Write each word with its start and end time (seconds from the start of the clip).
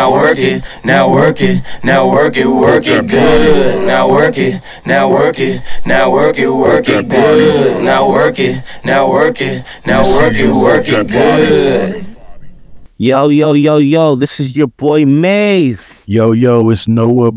now 0.00 0.12
work 0.12 0.38
it, 0.38 0.64
now 0.82 1.12
work 1.12 1.42
it, 1.42 1.62
now 1.84 2.10
work 2.10 2.34
it, 2.38 2.46
work 2.46 2.86
it 2.86 3.06
good. 3.06 3.86
Now 3.86 4.08
work 4.08 4.38
it, 4.38 4.62
now 4.86 5.10
work 5.10 5.38
it, 5.38 5.60
now 5.84 6.10
work 6.10 6.38
it, 6.38 6.48
work 6.48 6.88
it 6.88 7.06
good. 7.06 7.84
Now 7.84 8.08
work 8.08 8.38
it, 8.38 8.64
now 8.82 9.10
work 9.10 9.42
it, 9.42 9.62
now 9.84 10.00
work 10.00 10.32
it, 10.34 10.54
work 10.54 10.86
it 10.88 11.06
good. 11.06 12.16
Yo, 12.96 13.28
yo, 13.28 13.52
yo, 13.52 13.76
yo, 13.76 14.14
this 14.14 14.40
is 14.40 14.56
your 14.56 14.68
boy 14.68 15.04
Maze. 15.04 16.02
Yo, 16.06 16.32
yo, 16.32 16.70
it's 16.70 16.88
Noah. 16.88 17.30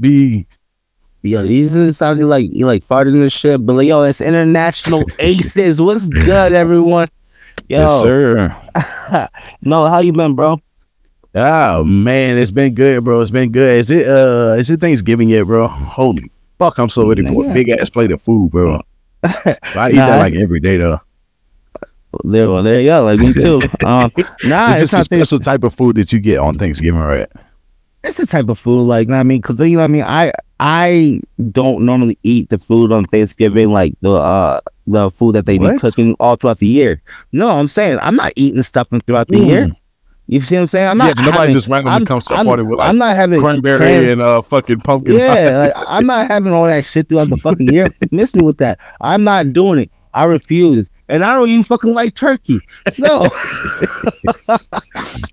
B. 0.00 0.46
Yo, 1.20 1.42
these 1.42 1.98
sounding 1.98 2.30
like 2.30 2.48
you 2.50 2.64
like 2.64 2.82
farting 2.82 3.20
and 3.20 3.30
shit, 3.30 3.64
but 3.66 3.74
like, 3.74 3.88
yo, 3.88 4.04
it's 4.04 4.22
international 4.22 5.04
aces. 5.18 5.82
What's 5.82 6.08
good, 6.08 6.54
everyone? 6.54 7.08
Yo, 7.68 7.80
Yes, 7.80 8.00
sir. 8.00 8.56
no, 9.62 9.86
how 9.86 10.00
you 10.00 10.12
been, 10.12 10.34
bro? 10.34 10.60
Oh 11.34 11.84
man, 11.84 12.36
it's 12.36 12.50
been 12.50 12.74
good, 12.74 13.04
bro. 13.04 13.20
It's 13.20 13.30
been 13.30 13.52
good. 13.52 13.78
Is 13.78 13.90
it 13.90 14.06
uh 14.06 14.56
is 14.58 14.68
it 14.68 14.80
Thanksgiving 14.80 15.30
yet, 15.30 15.44
bro? 15.44 15.66
Holy 15.66 16.30
fuck, 16.58 16.78
I'm 16.78 16.90
so 16.90 17.08
ready 17.08 17.26
for 17.26 17.48
a 17.48 17.54
big 17.54 17.70
ass 17.70 17.88
plate 17.88 18.10
of 18.12 18.20
food, 18.20 18.50
bro. 18.50 18.80
I 19.24 19.90
eat 19.90 19.94
Nah, 19.94 20.08
that 20.08 20.18
like 20.18 20.34
every 20.34 20.60
day 20.60 20.76
though. 20.76 20.98
There, 22.24 22.50
well, 22.50 22.62
there 22.62 22.80
you 22.80 22.88
go. 22.88 23.04
Like 23.04 23.20
me 23.20 23.32
too. 23.32 23.62
Um, 23.86 24.10
nah, 24.44 24.72
it's 24.72 24.82
it's, 24.82 24.90
just 24.90 24.94
a 24.94 25.04
special 25.04 25.38
type 25.38 25.64
of 25.64 25.74
food 25.74 25.96
that 25.96 26.12
you 26.12 26.20
get 26.20 26.38
on 26.38 26.58
Thanksgiving, 26.58 27.00
right? 27.00 27.28
it's 28.04 28.18
the 28.18 28.26
type 28.26 28.48
of 28.48 28.58
food, 28.58 28.82
like 28.82 29.08
I 29.10 29.22
mean, 29.22 29.40
because 29.40 29.60
you 29.60 29.76
know, 29.76 29.78
what 29.78 29.84
I 29.84 29.88
mean, 29.88 30.02
I 30.02 30.32
I 30.64 31.20
don't 31.50 31.84
normally 31.84 32.16
eat 32.22 32.48
the 32.50 32.56
food 32.58 32.92
on 32.92 33.04
Thanksgiving, 33.06 33.72
like 33.72 33.94
the 34.00 34.12
uh 34.12 34.60
the 34.86 35.10
food 35.10 35.34
that 35.34 35.44
they 35.46 35.58
be 35.58 35.64
What? 35.64 35.80
cooking 35.80 36.14
all 36.20 36.36
throughout 36.36 36.60
the 36.60 36.66
year. 36.68 37.02
No, 37.32 37.48
I'm 37.50 37.66
saying 37.66 37.98
I'm 38.00 38.14
not 38.14 38.32
eating 38.36 38.62
stuff 38.62 38.86
throughout 39.06 39.26
the 39.26 39.40
year. 39.40 39.66
Mm. 39.66 39.76
You 40.28 40.40
see 40.40 40.54
what 40.54 40.60
I'm 40.62 40.66
saying? 40.68 40.88
I'm 40.88 40.98
Yeah, 40.98 41.06
not. 41.06 41.16
nobody 41.18 41.36
having- 41.38 41.52
just 41.52 41.68
randomly 41.68 41.92
I'm- 41.94 42.06
comes 42.06 42.26
to 42.26 42.34
a 42.40 42.44
party 42.44 42.62
with 42.62 42.78
like 42.78 42.88
I'm 42.88 42.96
not 42.96 43.16
having 43.16 43.40
cranberry 43.40 43.76
cran- 43.76 44.04
and 44.04 44.20
uh 44.22 44.40
fucking 44.42 44.80
pumpkin. 44.82 45.14
Yeah, 45.16 45.72
like, 45.74 45.84
I'm 45.88 46.06
not 46.06 46.28
having 46.28 46.52
all 46.52 46.64
that 46.66 46.84
shit 46.84 47.08
throughout 47.08 47.28
the 47.30 47.38
fucking 47.38 47.66
year. 47.72 47.88
Miss 48.12 48.32
me 48.36 48.42
with 48.42 48.58
that. 48.58 48.78
I'm 49.00 49.24
not 49.24 49.52
doing 49.52 49.80
it. 49.80 49.90
I 50.14 50.24
refuse. 50.26 50.88
And 51.08 51.24
I 51.24 51.34
don't 51.34 51.48
even 51.48 51.64
fucking 51.64 51.92
like 51.92 52.14
turkey. 52.14 52.60
So 52.88 53.26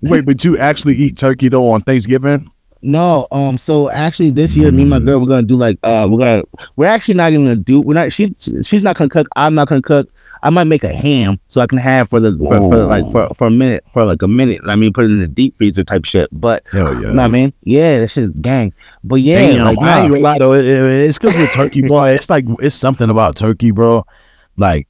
Wait, 0.02 0.24
but 0.26 0.44
you 0.44 0.58
actually 0.58 0.94
eat 0.96 1.16
turkey 1.16 1.48
though 1.48 1.70
on 1.70 1.82
Thanksgiving? 1.82 2.50
No, 2.82 3.26
um, 3.30 3.58
so 3.58 3.90
actually 3.90 4.30
this 4.30 4.56
year, 4.56 4.70
me 4.72 4.82
and 4.82 4.90
my 4.90 5.00
girl, 5.00 5.20
we're 5.20 5.26
gonna 5.26 5.42
do 5.42 5.56
like 5.56 5.78
uh 5.82 6.06
we're 6.10 6.18
gonna 6.18 6.42
we're 6.76 6.86
actually 6.86 7.14
not 7.14 7.32
even 7.32 7.44
gonna 7.44 7.56
do 7.56 7.80
we're 7.80 7.94
not 7.94 8.12
she 8.12 8.34
she's 8.62 8.82
not 8.82 8.96
gonna 8.96 9.10
cook, 9.10 9.28
I'm 9.36 9.54
not 9.54 9.68
gonna 9.68 9.82
cook. 9.82 10.08
I 10.42 10.48
might 10.48 10.64
make 10.64 10.84
a 10.84 10.92
ham 10.92 11.38
so 11.48 11.60
I 11.60 11.66
can 11.66 11.76
have 11.76 12.08
for 12.08 12.18
the 12.18 12.34
for, 12.38 12.56
for 12.56 12.76
like 12.86 13.04
for, 13.12 13.28
for 13.34 13.46
a 13.48 13.50
minute 13.50 13.84
for 13.92 14.06
like 14.06 14.22
a 14.22 14.28
minute. 14.28 14.60
I 14.66 14.74
mean 14.74 14.90
put 14.92 15.04
it 15.04 15.10
in 15.10 15.20
the 15.20 15.28
deep 15.28 15.54
freezer 15.56 15.84
type 15.84 16.06
shit. 16.06 16.28
But 16.32 16.62
Hell 16.72 16.94
yeah. 16.94 17.00
you 17.00 17.06
know 17.08 17.14
what 17.16 17.20
I 17.24 17.28
mean? 17.28 17.52
Yeah, 17.62 18.00
that 18.00 18.08
shit's 18.08 18.30
gang. 18.40 18.72
But 19.04 19.16
yeah, 19.16 19.48
Damn, 19.48 19.64
like 19.66 19.78
I 19.82 20.04
ain't 20.06 20.20
lie 20.22 20.38
though. 20.38 20.54
It- 20.54 20.64
it- 20.64 21.08
it's 21.10 21.18
because 21.18 21.38
of 21.38 21.52
turkey, 21.52 21.82
boy. 21.82 22.10
It's 22.12 22.30
like 22.30 22.46
it's 22.60 22.74
something 22.74 23.10
about 23.10 23.36
turkey, 23.36 23.70
bro. 23.70 24.06
Like 24.56 24.88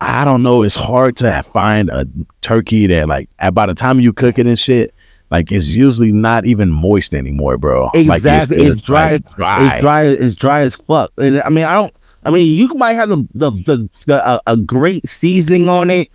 I 0.00 0.24
don't 0.24 0.44
know. 0.44 0.62
It's 0.62 0.76
hard 0.76 1.16
to 1.16 1.42
find 1.42 1.90
a 1.90 2.06
turkey 2.40 2.86
that 2.86 3.08
like 3.08 3.30
by 3.52 3.66
the 3.66 3.74
time 3.74 3.98
you 3.98 4.12
cook 4.12 4.38
it 4.38 4.46
and 4.46 4.56
shit, 4.58 4.94
like 5.30 5.52
it's 5.52 5.74
usually 5.74 6.12
not 6.12 6.46
even 6.46 6.70
moist 6.70 7.14
anymore, 7.14 7.58
bro. 7.58 7.90
Like, 7.94 7.94
Exactly. 8.16 8.62
It's 8.62 8.76
just, 8.76 8.86
dry. 8.86 9.12
like, 9.12 9.36
dry. 9.36 9.66
It's 9.74 9.82
dry. 9.82 10.02
It's 10.04 10.36
dry 10.36 10.60
as 10.60 10.76
fuck. 10.76 11.12
And 11.18 11.42
I 11.42 11.48
mean, 11.50 11.64
I 11.64 11.74
don't. 11.74 11.94
I 12.24 12.30
mean, 12.30 12.58
you 12.58 12.74
might 12.74 12.94
have 12.94 13.08
the 13.08 13.26
the 13.34 13.50
the, 13.50 13.90
the 14.06 14.26
uh, 14.26 14.40
a 14.46 14.56
great 14.56 15.08
seasoning 15.08 15.68
on 15.68 15.90
it, 15.90 16.08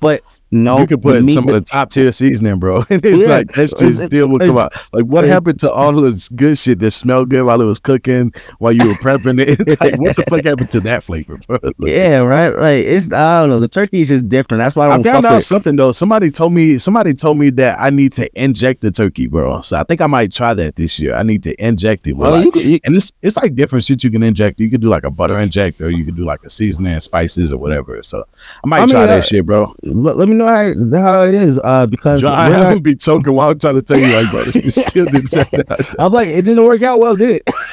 but 0.00 0.22
no, 0.54 0.78
You 0.78 0.86
can 0.86 1.00
put 1.00 1.28
some 1.30 1.48
of 1.48 1.54
the 1.54 1.60
top 1.60 1.90
tier 1.90 2.10
seasoning, 2.12 2.58
bro. 2.58 2.78
And 2.90 3.04
it's 3.04 3.20
Yeah. 3.22 3.26
like 3.26 3.52
that's 3.52 3.72
just 3.74 4.06
still 4.06 4.28
will 4.28 4.38
come 4.38 4.56
out. 4.56 4.72
Like 4.92 5.04
what 5.04 5.24
happened 5.24 5.60
to 5.60 5.70
all 5.70 5.96
of 5.98 6.04
this 6.04 6.28
good 6.28 6.56
shit 6.56 6.78
that 6.78 6.92
smelled 6.92 7.28
good 7.30 7.44
while 7.44 7.60
it 7.60 7.64
was 7.64 7.78
cooking, 7.80 8.32
while 8.58 8.72
you 8.72 8.86
were 8.86 8.94
prepping 8.94 9.40
it? 9.40 9.60
It's 9.60 9.80
like 9.80 9.98
what 10.00 10.16
the 10.16 10.22
fuck 10.28 10.44
happened 10.50 10.70
to 10.70 10.80
that 10.80 11.02
flavor, 11.02 11.38
bro? 11.46 11.58
Yeah, 11.80 12.20
right. 12.20 12.50
Like 12.56 12.84
it's 12.84 13.12
I 13.12 13.40
don't 13.40 13.50
know. 13.50 13.60
The 13.60 13.68
turkey 13.68 14.00
is 14.00 14.08
just 14.08 14.28
different. 14.28 14.60
That's 14.62 14.76
why 14.76 14.86
I 14.86 14.94
I 14.98 15.02
found 15.02 15.26
out 15.26 15.38
it. 15.38 15.42
something 15.42 15.76
though. 15.76 15.92
Somebody 15.92 16.30
told 16.30 16.52
me 16.52 16.78
somebody 16.78 17.14
told 17.14 17.38
me 17.38 17.50
that 17.50 17.78
I 17.80 17.90
need 17.90 18.12
to 18.14 18.30
inject 18.40 18.80
the 18.80 18.90
turkey, 18.90 19.26
bro. 19.26 19.60
So 19.60 19.76
I 19.78 19.82
think 19.84 20.00
I 20.00 20.06
might 20.06 20.32
try 20.32 20.54
that 20.54 20.76
this 20.76 20.98
year. 21.00 21.14
I 21.14 21.22
need 21.24 21.42
to 21.42 21.54
inject 21.64 22.06
it. 22.06 22.14
Well, 22.16 22.30
like- 22.32 22.44
you, 22.44 22.50
could- 22.52 22.64
you, 22.64 22.78
and 22.84 22.94
it's 22.96 23.12
it's 23.22 23.36
like 23.36 23.54
different 23.54 23.84
shit 23.84 24.04
you 24.04 24.10
can 24.10 24.22
inject. 24.22 24.60
You 24.60 24.70
could 24.70 24.80
do 24.80 24.88
like 24.88 25.04
a 25.04 25.10
butter 25.10 25.38
injector, 25.38 25.90
you 25.90 26.04
could 26.04 26.16
do 26.16 26.24
like 26.24 26.42
a 26.44 26.50
seasoning, 26.50 27.00
spices 27.00 27.52
or 27.52 27.58
whatever. 27.58 28.02
So 28.02 28.24
I 28.64 28.66
might 28.68 28.78
I 28.78 28.80
mean, 28.82 28.88
try 28.88 29.06
that 29.06 29.18
uh, 29.18 29.22
shit, 29.22 29.44
bro. 29.46 29.74
let, 29.82 30.16
let 30.16 30.28
me 30.28 30.34
know 30.36 30.43
how, 30.46 31.00
how 31.00 31.22
it 31.22 31.34
is. 31.34 31.60
Uh, 31.62 31.86
because 31.86 32.20
John, 32.20 32.50
we're 32.50 32.56
I 32.56 32.74
would 32.74 32.82
be 32.82 32.94
choking 32.94 33.32
while 33.32 33.50
I'm 33.50 33.58
trying 33.58 33.76
to 33.76 33.82
tell 33.82 33.98
you, 33.98 34.14
like, 34.14 34.30
bro, 34.30 34.42
still 34.42 35.06
didn't 35.06 35.30
check 35.30 35.50
that. 35.50 35.94
I'm 35.98 36.12
like, 36.12 36.28
it 36.28 36.42
didn't 36.42 36.64
work 36.64 36.82
out 36.82 36.98
well, 36.98 37.16
did 37.16 37.30
it? 37.30 37.42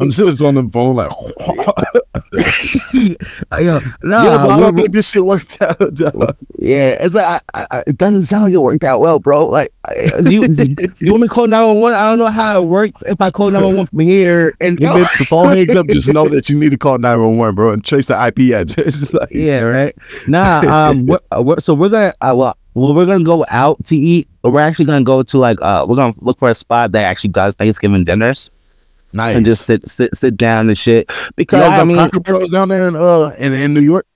I'm 0.00 0.10
still 0.10 0.30
just 0.30 0.42
on 0.42 0.54
the 0.54 0.68
phone, 0.72 0.96
like, 0.96 1.10
yeah, 3.60 3.80
nah, 4.02 4.24
yeah, 4.24 4.36
but 4.36 4.50
I 4.50 4.60
don't 4.60 4.76
think 4.76 4.92
this 4.92 5.10
shit 5.10 5.24
worked 5.24 5.60
out. 5.62 5.78
dog. 5.94 6.36
Yeah, 6.58 6.96
it's 7.00 7.14
like 7.14 7.42
I, 7.54 7.66
I, 7.70 7.82
it 7.86 7.98
doesn't 7.98 8.22
sound 8.22 8.44
like 8.44 8.52
it 8.52 8.58
worked 8.58 8.84
out 8.84 9.00
well, 9.00 9.18
bro. 9.18 9.46
Like, 9.46 9.72
I- 9.86 10.10
you, 10.28 10.42
you 10.98 11.10
want 11.10 11.22
me 11.22 11.28
to 11.28 11.28
call 11.28 11.46
nine 11.46 11.66
one 11.66 11.80
one? 11.80 11.94
I 11.94 12.08
don't 12.10 12.18
know 12.18 12.26
how 12.28 12.62
it 12.62 12.66
works. 12.66 13.02
If 13.06 13.20
I 13.20 13.30
call 13.30 13.50
nine 13.50 13.64
one 13.64 13.76
one 13.76 13.86
from 13.86 13.98
here, 14.00 14.54
and 14.60 14.70
And 14.70 14.78
then 14.78 15.00
the 15.18 15.26
phone 15.28 15.56
hangs 15.56 15.74
up, 15.74 15.86
just 15.88 16.12
know 16.12 16.28
that 16.28 16.48
you 16.48 16.58
need 16.58 16.70
to 16.70 16.78
call 16.78 16.98
911, 16.98 17.54
bro, 17.54 17.70
and 17.72 17.84
trace 17.84 18.06
the 18.06 18.26
IP 18.26 18.54
address. 18.54 19.12
Like, 19.20 19.28
yeah, 19.32 19.60
right. 19.62 19.94
Nah, 20.28 20.60
um, 20.90 21.06
we're, 21.06 21.18
uh, 21.36 21.42
we're, 21.42 21.58
so 21.58 21.74
we're 21.74 21.88
gonna 21.88 22.14
uh, 22.20 22.32
well, 22.36 22.56
well, 22.74 22.94
we're 22.94 23.06
gonna 23.06 23.24
go 23.24 23.44
out 23.48 23.84
to 23.86 23.96
eat. 23.96 24.28
But 24.42 24.50
we're 24.52 24.60
actually 24.60 24.84
gonna 24.84 25.04
go 25.04 25.22
to 25.22 25.38
like 25.38 25.58
uh, 25.60 25.84
we're 25.88 25.96
gonna 25.96 26.14
look 26.18 26.38
for 26.38 26.48
a 26.48 26.54
spot 26.54 26.92
that 26.92 27.04
actually 27.04 27.30
does 27.30 27.54
Thanksgiving 27.56 28.04
dinners 28.04 28.50
nice. 29.12 29.36
and 29.36 29.44
just 29.44 29.66
sit 29.66 29.88
sit 29.88 30.16
sit 30.16 30.36
down 30.36 30.68
and 30.68 30.78
shit. 30.78 31.10
Because 31.36 31.62
I 31.62 31.84
mean, 31.84 31.96
Cracker 31.96 32.20
Barrels 32.20 32.50
down 32.50 32.68
there 32.68 32.88
in 32.88 32.96
uh 32.96 33.34
in, 33.38 33.52
in 33.52 33.74
New 33.74 33.80
York. 33.80 34.06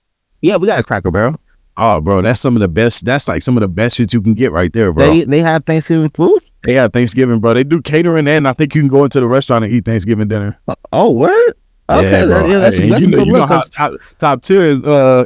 yeah, 0.41 0.57
we 0.57 0.67
got 0.67 0.79
a 0.79 0.83
Cracker 0.83 1.11
Barrel. 1.11 1.39
Oh, 1.77 1.99
bro, 1.99 2.21
that's 2.21 2.39
some 2.39 2.55
of 2.55 2.61
the 2.61 2.69
best. 2.69 3.03
That's 3.03 3.27
like 3.27 3.43
some 3.43 3.57
of 3.57 3.61
the 3.61 3.67
best 3.67 3.97
shit 3.97 4.13
you 4.13 4.21
can 4.21 4.33
get 4.33 4.51
right 4.51 4.71
there, 4.71 4.93
bro. 4.93 5.11
They 5.11 5.25
They, 5.25 5.39
have 5.39 5.65
Thanksgiving 5.65 6.09
food. 6.09 6.41
They 6.63 6.73
have 6.73 6.93
Thanksgiving, 6.93 7.39
bro. 7.39 7.53
They 7.53 7.65
do 7.65 7.81
catering, 7.81 8.27
and 8.27 8.47
I 8.47 8.53
think 8.53 8.73
you 8.73 8.81
can 8.81 8.87
go 8.87 9.03
into 9.03 9.19
the 9.19 9.27
restaurant 9.27 9.65
and 9.65 9.73
eat 9.73 9.83
Thanksgiving 9.83 10.29
dinner. 10.29 10.57
Oh, 10.93 11.11
word. 11.11 11.53
Okay, 11.89 12.11
yeah, 12.11 12.25
bro. 12.25 12.39
that- 12.39 12.49
yeah, 12.49 12.59
that's, 12.59 12.79
Hey, 12.79 12.89
that's 12.89 13.03
you 13.03 13.09
know, 13.11 13.17
good 13.17 13.27
you 13.27 13.33
know 13.33 13.39
look. 13.45 13.63
top 13.71 13.93
top 14.17 14.41
tier 14.41 14.61
is 14.63 14.81
uh 14.83 15.25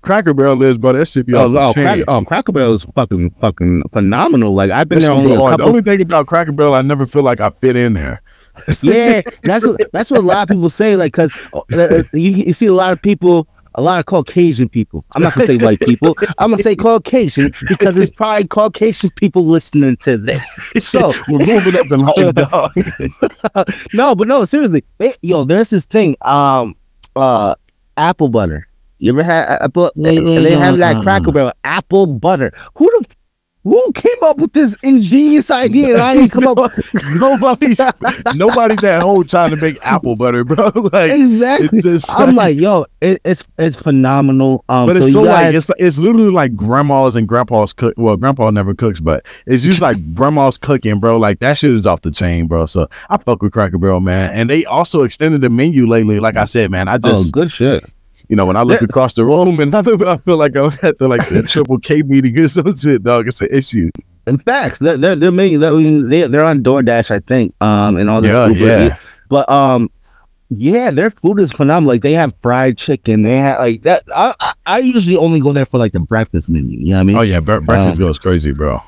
Cracker 0.00 0.34
Barrel 0.34 0.60
is, 0.62 0.78
bro. 0.78 0.94
That 0.94 1.06
shit 1.06 1.26
be 1.26 1.34
Oh, 1.34 1.54
oh, 1.56 1.72
oh, 2.08 2.24
Cracker 2.24 2.50
Barrel 2.52 2.74
is 2.74 2.84
fucking 2.96 3.30
fucking 3.40 3.84
phenomenal. 3.92 4.52
Like 4.52 4.70
I've 4.72 4.88
been 4.88 4.98
That 4.98 5.06
there 5.06 5.16
only 5.16 5.34
a 5.34 5.38
hard. 5.38 5.60
The 5.60 5.64
only 5.64 5.82
thing 5.82 6.00
about 6.00 6.26
Cracker 6.26 6.50
Barrel, 6.52 6.74
I 6.74 6.82
never 6.82 7.06
feel 7.06 7.22
like 7.22 7.40
I 7.40 7.50
fit 7.50 7.76
in 7.76 7.92
there. 7.92 8.20
yeah, 8.82 9.22
that's 9.42 9.66
what 9.66 9.80
that's 9.92 10.10
what 10.10 10.20
a 10.20 10.26
lot 10.26 10.42
of 10.42 10.54
people 10.54 10.68
say. 10.68 10.96
Like, 10.96 11.12
cause 11.12 11.48
uh, 11.54 12.02
you, 12.12 12.30
you 12.30 12.52
see 12.52 12.66
a 12.66 12.72
lot 12.72 12.92
of 12.92 13.00
people, 13.00 13.48
a 13.74 13.82
lot 13.82 13.98
of 13.98 14.06
Caucasian 14.06 14.68
people. 14.68 15.04
I'm 15.16 15.22
not 15.22 15.34
gonna 15.34 15.46
say 15.46 15.58
white 15.58 15.80
people. 15.80 16.14
I'm 16.38 16.50
gonna 16.50 16.62
say 16.62 16.76
Caucasian 16.76 17.52
because 17.68 17.96
it's 17.96 18.12
probably 18.12 18.46
Caucasian 18.46 19.10
people 19.16 19.46
listening 19.46 19.96
to 19.98 20.18
this. 20.18 20.46
So 20.78 21.12
We're 21.28 21.38
moving 21.38 21.76
up 21.76 21.88
the 21.88 21.98
line, 21.98 22.34
dog. 23.64 23.86
no, 23.94 24.14
but 24.14 24.28
no, 24.28 24.44
seriously, 24.44 24.84
yo, 25.22 25.44
there's 25.44 25.70
this 25.70 25.86
thing, 25.86 26.16
um, 26.22 26.76
uh, 27.16 27.54
apple 27.96 28.28
butter. 28.28 28.68
You 28.98 29.12
ever 29.12 29.24
had 29.24 29.60
apple? 29.60 29.90
They, 29.96 30.20
they 30.20 30.52
have 30.52 30.78
that 30.78 31.02
Cracker 31.02 31.32
Barrel 31.32 31.52
apple 31.64 32.06
butter. 32.06 32.52
Who 32.76 32.86
the 33.00 33.06
who 33.64 33.92
came 33.92 34.12
up 34.24 34.38
with 34.38 34.52
this 34.52 34.76
ingenious 34.82 35.50
idea? 35.50 36.02
I 36.02 36.14
didn't 36.14 36.30
come 36.40 36.48
up. 36.48 36.72
nobody's 37.16 37.80
nobody's 38.34 38.82
at 38.82 39.02
home 39.02 39.26
trying 39.26 39.50
to 39.50 39.56
make 39.56 39.76
apple 39.84 40.16
butter, 40.16 40.44
bro. 40.44 40.70
Like 40.92 41.12
exactly. 41.12 41.68
it's 41.78 41.82
just 41.84 42.10
I'm 42.10 42.34
like, 42.34 42.58
yo, 42.58 42.86
it, 43.00 43.20
it's 43.24 43.46
it's 43.58 43.76
phenomenal. 43.76 44.64
Um, 44.68 44.86
But 44.86 44.96
it's 44.96 45.06
so 45.06 45.12
so 45.12 45.22
you 45.22 45.28
like 45.28 45.54
it's 45.54 45.70
it's 45.78 45.98
literally 45.98 46.30
like 46.30 46.56
grandma's 46.56 47.14
and 47.16 47.28
grandpa's 47.28 47.72
cook. 47.72 47.94
Well, 47.96 48.16
grandpa 48.16 48.50
never 48.50 48.74
cooks, 48.74 49.00
but 49.00 49.24
it's 49.46 49.62
just 49.62 49.80
like 49.80 49.96
grandma's 50.14 50.58
cooking, 50.58 50.98
bro. 50.98 51.18
Like 51.18 51.38
that 51.38 51.58
shit 51.58 51.70
is 51.70 51.86
off 51.86 52.00
the 52.02 52.10
chain, 52.10 52.46
bro. 52.46 52.66
So 52.66 52.88
I 53.08 53.16
fuck 53.16 53.42
with 53.42 53.52
Cracker 53.52 53.78
Barrel, 53.78 54.00
man. 54.00 54.32
And 54.34 54.50
they 54.50 54.64
also 54.64 55.02
extended 55.02 55.40
the 55.40 55.50
menu 55.50 55.86
lately. 55.86 56.20
Like 56.20 56.36
I 56.36 56.44
said, 56.44 56.70
man, 56.70 56.88
I 56.88 56.96
oh, 56.96 56.98
just 56.98 57.32
good 57.32 57.50
shit. 57.50 57.84
You 58.32 58.36
know 58.36 58.46
when 58.46 58.56
I 58.56 58.62
look 58.62 58.80
across 58.80 59.12
the 59.12 59.26
room 59.26 59.60
and 59.60 59.74
I 59.74 59.82
feel, 59.82 60.08
I 60.08 60.16
feel 60.16 60.38
like 60.38 60.56
I'm 60.56 60.70
at 60.82 60.96
the 60.96 61.06
like 61.06 61.28
the 61.28 61.42
triple 61.46 61.76
K 61.78 62.00
meeting 62.00 62.38
or 62.38 62.48
some 62.48 62.74
shit, 62.74 63.02
dog. 63.02 63.28
It's 63.28 63.42
an 63.42 63.48
issue. 63.52 63.90
In 64.26 64.38
fact, 64.38 64.78
they're 64.80 64.96
they're 64.96 65.14
they're, 65.16 65.30
making, 65.32 65.60
they're, 65.60 65.78
they- 66.08 66.26
they're 66.28 66.44
on 66.44 66.62
DoorDash, 66.62 67.10
I 67.10 67.18
think. 67.18 67.54
Um, 67.60 67.98
and 67.98 68.08
all 68.08 68.22
this. 68.22 68.32
Yeah, 68.58 68.84
yeah. 68.86 68.96
But 69.28 69.50
um, 69.50 69.90
yeah, 70.48 70.90
their 70.90 71.10
food 71.10 71.40
is 71.40 71.52
phenomenal. 71.52 71.92
Like 71.92 72.00
they 72.00 72.12
have 72.12 72.32
fried 72.40 72.78
chicken. 72.78 73.20
They 73.20 73.36
have 73.36 73.58
like 73.60 73.82
that. 73.82 74.02
I 74.16 74.32
I- 74.40 74.52
I 74.64 74.78
usually 74.78 75.16
only 75.18 75.40
go 75.40 75.52
there 75.52 75.66
for 75.66 75.76
like 75.76 75.92
the 75.92 76.00
breakfast 76.00 76.48
menu. 76.48 76.78
You 76.78 76.86
know 76.90 76.94
what 76.94 77.00
I 77.00 77.04
mean? 77.04 77.16
Oh 77.16 77.20
yeah, 77.20 77.40
bre- 77.40 77.58
breakfast 77.60 78.00
Um, 78.00 78.06
goes 78.06 78.18
crazy, 78.18 78.52
bro. 78.54 78.80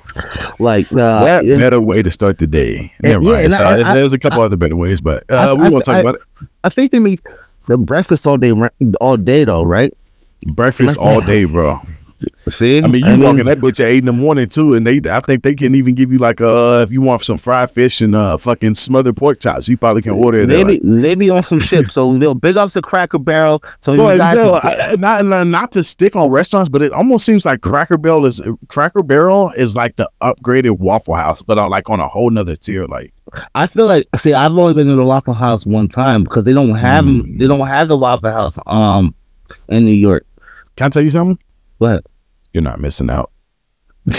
Like 0.59 0.87
uh, 0.93 1.41
What 1.43 1.47
better 1.59 1.81
way 1.83 2.01
to 2.03 2.11
start 2.13 2.39
the 2.39 2.47
day? 2.47 2.91
Yeah, 3.03 3.11
Never 3.19 3.25
yeah, 3.25 3.31
mind. 3.33 3.45
and 3.45 3.53
So, 3.55 3.63
I- 3.65 3.91
I- 3.91 3.95
there's 3.95 4.13
a 4.15 4.19
couple 4.19 4.41
other 4.41 4.57
better 4.57 4.77
ways, 4.77 5.03
but 5.03 5.25
uh, 5.31 5.35
I- 5.51 5.53
we 5.55 5.69
won't 5.69 5.85
talk 5.85 5.97
I- 5.97 6.01
about 6.01 6.15
it. 6.15 6.23
I 6.63 6.69
think 6.71 6.93
they 6.93 7.01
make 7.01 7.21
the 7.67 7.79
breakfast 7.79 8.27
all 8.27 8.37
day 8.37 8.53
all 9.01 9.17
day 9.17 9.45
though, 9.45 9.63
right? 9.63 9.93
Breakfast 10.47 10.99
all 10.99 11.21
day, 11.21 11.45
bro. 11.45 11.81
See, 12.49 12.79
I 12.83 12.87
mean, 12.87 13.05
you 13.05 13.21
walk 13.21 13.39
in 13.39 13.47
that 13.47 13.59
bitch 13.59 13.81
at 13.81 13.87
eight 13.87 13.99
in 13.99 14.05
the 14.07 14.13
morning 14.13 14.49
too, 14.49 14.75
and 14.75 14.87
they, 14.87 15.01
I 15.11 15.21
think 15.21 15.43
they 15.43 15.55
can 15.55 15.75
even 15.75 15.95
give 15.95 16.13
you 16.13 16.19
like 16.19 16.41
uh, 16.41 16.81
if 16.87 16.93
you 16.93 17.01
want 17.01 17.25
some 17.25 17.39
fried 17.39 17.71
fish 17.71 18.01
and 18.01 18.15
uh, 18.15 18.37
fucking 18.37 18.75
smothered 18.75 19.17
pork 19.17 19.41
chops, 19.41 19.69
you 19.69 19.77
probably 19.77 20.03
can 20.03 20.13
order 20.13 20.41
it. 20.41 20.49
Maybe 20.49 20.79
there, 20.79 20.97
be, 20.97 21.01
they 21.03 21.15
be 21.15 21.31
on 21.31 21.43
some 21.43 21.59
shit. 21.61 21.91
So 21.91 22.17
they'll 22.19 22.35
big 22.35 22.57
ups 22.57 22.75
to 22.75 22.83
Cracker 22.83 23.19
Barrel. 23.19 23.63
So 23.81 23.97
Boy, 23.97 24.13
you 24.13 24.19
guys, 24.19 24.37
no, 24.37 24.61
I- 24.63 24.97
not, 24.99 25.25
not 25.25 25.47
not 25.47 25.73
to 25.73 25.83
stick 25.85 26.15
on 26.17 26.31
restaurants, 26.31 26.69
but 26.69 26.83
it 26.83 26.93
almost 26.93 27.25
seems 27.25 27.47
like 27.47 27.61
Cracker 27.63 27.97
Barrel 27.99 28.27
is 28.27 28.43
Cracker 28.69 29.03
Barrel 29.03 29.51
is 29.57 29.75
like 29.77 29.97
the 29.97 30.11
upgraded 30.21 30.79
Waffle 30.79 31.15
House, 31.15 31.43
but 31.43 31.59
on, 31.59 31.71
like 31.71 31.89
on 31.89 32.01
a 32.01 32.09
whole 32.09 32.31
nother 32.31 32.57
tier. 32.57 32.87
Like, 32.87 33.13
I 33.55 33.67
feel 33.67 33.87
like 33.87 34.07
see, 34.19 34.35
I've 34.35 34.53
only 34.53 34.75
been 34.75 34.87
to 34.89 34.97
the 34.97 35.05
Waffle 35.07 35.35
House 35.35 35.65
one 35.67 35.89
time 35.89 36.25
because 36.25 36.45
they 36.45 36.53
don't 36.53 36.75
have 36.75 37.05
Mm. 37.05 37.39
they 37.39 37.47
don't 37.47 37.67
have 37.67 37.89
the 37.89 37.97
Waffle 37.97 38.31
House 38.33 38.59
um 38.67 39.15
in 39.69 39.85
New 39.85 39.93
York. 39.93 40.27
can 40.77 40.87
I 40.87 40.89
tell 40.91 41.03
you 41.03 41.11
something? 41.11 41.39
But 41.79 42.05
You're 42.55 42.63
not 42.63 42.81
missing 42.81 43.11
out. 43.11 43.31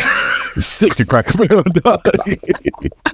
Stick 0.55 0.95
to 0.95 1.05
Cracker 1.05 1.37
Barrel, 1.47 1.63
dog. 1.63 2.01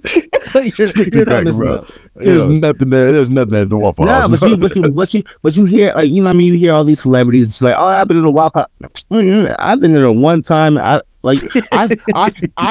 Stick 0.06 0.75
to 0.75 1.09
You're 1.13 1.25
Cracker 1.25 1.53
Barrel. 1.53 1.85
There's 2.15 2.45
Yeah. 2.45 2.51
nothing 2.59 2.89
there. 2.89 3.12
There's 3.12 3.29
nothing 3.29 3.56
at 3.56 3.69
the 3.69 3.77
Waffle 3.77 4.06
Nah, 4.06 4.21
House. 4.21 4.29
but 4.39 4.41
you, 4.50 4.57
but 4.57 4.75
you, 4.75 4.89
but 4.91 5.13
you, 5.13 5.23
but 5.41 5.56
you 5.57 5.65
hear 5.65 5.94
like 5.95 6.09
you 6.09 6.21
know 6.21 6.25
what 6.25 6.35
I 6.35 6.38
mean. 6.38 6.53
You 6.53 6.59
hear 6.59 6.73
all 6.73 6.83
these 6.83 7.01
celebrities 7.01 7.47
it's 7.50 7.62
like, 7.62 7.75
oh, 7.77 7.85
I've 7.85 8.07
been 8.07 8.18
to 8.18 8.23
the 8.23 8.31
Waffle. 8.31 8.65
House. 8.81 9.06
I've 9.59 9.79
been 9.79 9.94
there 9.94 10.12
one 10.12 10.41
time. 10.41 10.77
I 10.77 11.01
like 11.24 11.39
I, 11.71 11.88
I 12.15 12.29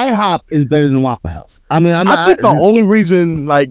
IHOP 0.09 0.41
is 0.49 0.65
better 0.65 0.87
than 0.87 1.01
Waffle 1.01 1.29
House. 1.29 1.61
I 1.69 1.79
mean, 1.79 1.93
I'm 1.93 2.07
I 2.07 2.15
not. 2.15 2.27
think 2.27 2.39
the 2.41 2.47
only 2.47 2.83
reason, 2.83 3.45
like, 3.45 3.69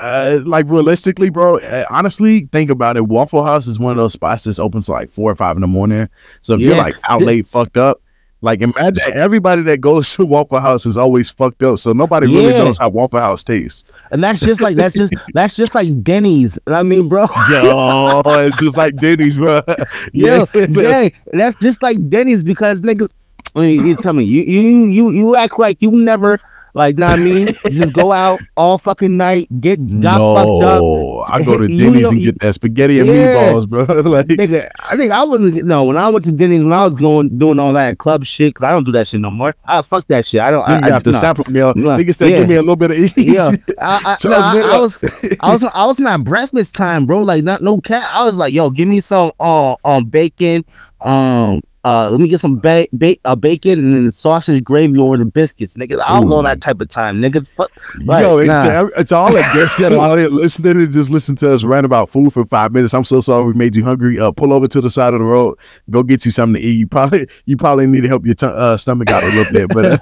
uh, 0.00 0.38
like 0.46 0.66
realistically, 0.68 1.28
bro, 1.30 1.58
uh, 1.58 1.84
honestly, 1.90 2.46
think 2.52 2.70
about 2.70 2.96
it. 2.96 3.06
Waffle 3.08 3.44
House 3.44 3.66
is 3.66 3.78
one 3.78 3.90
of 3.92 3.96
those 3.98 4.12
spots 4.14 4.44
that's 4.44 4.58
open 4.58 4.80
to 4.82 4.92
like 4.92 5.10
four 5.10 5.30
or 5.30 5.34
five 5.36 5.56
in 5.56 5.60
the 5.60 5.66
morning. 5.66 6.08
So 6.40 6.54
if 6.54 6.60
you're 6.60 6.76
Yeah. 6.76 6.82
like 6.82 6.94
out 7.10 7.20
late, 7.22 7.46
fucked 7.46 7.76
up, 7.76 8.00
like 8.42 8.60
imagine 8.60 9.04
everybody 9.14 9.62
that 9.62 9.80
goes 9.80 10.12
to 10.16 10.26
Waffle 10.26 10.60
House 10.60 10.84
is 10.84 10.96
always 10.96 11.30
fucked 11.30 11.62
up. 11.62 11.78
So 11.78 11.92
nobody 11.92 12.26
really 12.26 12.50
knows 12.50 12.78
how 12.78 12.90
Waffle 12.90 13.20
House 13.20 13.42
tastes. 13.42 13.84
and 14.10 14.22
that's 14.22 14.40
just 14.40 14.60
like 14.60 14.76
that's 14.76 14.96
just 14.96 15.12
that's 15.34 15.56
just 15.56 15.74
like 15.74 16.02
Denny's. 16.02 16.58
I 16.66 16.82
mean, 16.82 17.08
bro. 17.08 17.26
Yo, 17.50 18.22
it's 18.26 18.56
just 18.58 18.76
like 18.76 18.96
Denny's, 18.96 19.38
bro. 19.38 19.62
Yeah, 20.12 20.44
yeah, 20.54 21.08
that's 21.32 21.56
just 21.56 21.82
like 21.82 22.08
Denny's 22.08 22.42
because 22.42 22.80
niggas. 22.80 23.10
I 23.54 23.60
mean, 23.60 23.86
you 23.86 23.96
tell 23.96 24.12
me, 24.12 24.24
you 24.24 24.42
you 24.42 24.86
you 24.86 25.10
you 25.10 25.36
act 25.36 25.58
like 25.58 25.80
you 25.80 25.90
never 25.90 26.38
like, 26.74 26.96
know 26.96 27.06
what 27.08 27.18
I 27.20 27.22
mean? 27.24 27.46
just 27.70 27.92
go 27.92 28.12
out 28.12 28.40
all 28.56 28.78
fucking 28.78 29.16
night, 29.16 29.48
get 29.60 29.78
got 30.00 30.18
fucked 30.18 30.62
up. 30.64 30.80
no, 30.82 31.24
I 31.30 31.42
go 31.42 31.58
to 31.58 31.68
Denny's 31.68 32.08
and 32.08 32.20
get 32.20 32.38
that 32.40 32.54
spaghetti 32.54 32.98
and 33.00 33.08
Yeah. 33.08 33.34
meatballs, 33.52 33.68
bro. 33.68 33.80
like, 34.10 34.26
Nigga, 34.26 34.70
I 34.80 34.96
think 34.96 35.12
I 35.12 35.24
wasn't 35.24 35.64
no 35.64 35.84
when 35.84 35.96
I 35.96 36.08
went 36.08 36.24
to 36.26 36.32
Denny's 36.32 36.62
when 36.62 36.72
I 36.72 36.84
was 36.84 36.94
going 36.94 37.36
doing 37.38 37.58
all 37.58 37.72
that 37.74 37.98
club 37.98 38.24
shit 38.24 38.54
because 38.54 38.66
I 38.66 38.72
don't 38.72 38.84
do 38.84 38.92
that 38.92 39.08
shit 39.08 39.20
no 39.20 39.30
more. 39.30 39.54
I 39.64 39.82
fuck 39.82 40.06
that 40.08 40.26
shit. 40.26 40.40
I 40.40 40.50
don't. 40.50 40.66
you 40.68 40.74
I, 40.74 40.80
got 40.80 40.92
I, 40.92 40.98
the 41.00 41.12
no. 41.12 41.18
sample 41.18 41.44
meal. 41.52 41.72
No. 41.76 41.90
Nigga 41.90 42.14
said, 42.14 42.30
Yeah. 42.30 42.38
"Give 42.40 42.48
me 42.48 42.54
a 42.56 42.60
little 42.62 42.76
bit 42.76 42.90
of 42.90 42.96
each." 42.96 43.16
Yeah, 43.16 43.50
I, 43.80 44.00
I, 44.04 44.16
So 44.20 44.28
no, 44.30 44.36
I 44.36 44.54
was 44.54 44.62
I, 44.64 44.76
I 44.76 44.80
was, 44.80 45.36
I 45.40 45.52
was, 45.52 45.64
I 45.64 45.86
was 45.86 45.98
not 45.98 46.24
breakfast 46.24 46.74
time, 46.74 47.06
bro. 47.06 47.20
Like, 47.20 47.44
not 47.44 47.62
no 47.62 47.80
cat. 47.80 48.04
I 48.12 48.24
was 48.24 48.34
like, 48.34 48.52
yo, 48.54 48.70
give 48.70 48.88
me 48.88 49.00
some, 49.00 49.32
uh, 49.40 49.76
um, 49.84 50.04
bacon, 50.06 50.64
um, 51.00 51.60
uh, 51.84 52.08
let 52.10 52.20
me 52.20 52.28
get 52.28 52.38
some 52.38 52.58
ba- 52.58 52.86
ba- 52.92 53.16
uh, 53.24 53.34
bacon 53.34 53.78
and 53.80 53.94
then 53.94 54.12
sausage 54.12 54.62
gravy 54.62 54.98
over 54.98 55.16
the 55.16 55.24
biscuits, 55.24 55.74
nigga. 55.74 55.98
I 55.98 56.20
was 56.20 56.32
on 56.32 56.44
Ooh. 56.44 56.48
that 56.48 56.60
type 56.60 56.80
of 56.80 56.88
time, 56.88 57.20
nigga. 57.20 57.46
Fuck, 57.46 57.72
Right, 58.04 58.22
Yo, 58.22 58.42
nah. 58.44 58.88
it's 58.96 59.10
all 59.12 59.32
that 59.32 59.52
guests 59.54 59.76
that 59.78 59.92
listening 60.30 60.76
and 60.76 60.92
just 60.92 61.10
listen 61.10 61.34
to 61.36 61.52
us 61.52 61.64
rant 61.64 61.84
about 61.84 62.08
food 62.08 62.32
for 62.32 62.44
five 62.46 62.72
minutes. 62.72 62.94
I'm 62.94 63.04
so 63.04 63.20
sorry 63.20 63.44
we 63.44 63.54
made 63.54 63.74
you 63.74 63.84
hungry. 63.84 64.18
Uh, 64.18 64.30
pull 64.30 64.52
over 64.52 64.68
to 64.68 64.80
the 64.80 64.90
side 64.90 65.12
of 65.12 65.20
the 65.20 65.24
road, 65.26 65.58
go 65.90 66.02
get 66.02 66.24
you 66.24 66.30
something 66.30 66.60
to 66.60 66.66
eat. 66.66 66.72
You 66.78 66.86
probably 66.86 67.26
you 67.46 67.56
probably 67.56 67.86
need 67.86 68.02
to 68.02 68.08
help 68.08 68.24
your 68.26 68.34
t- 68.36 68.46
uh, 68.46 68.76
stomach 68.76 69.10
out 69.10 69.24
a 69.24 69.26
little 69.26 69.52
bit, 69.52 69.68
but 69.68 70.00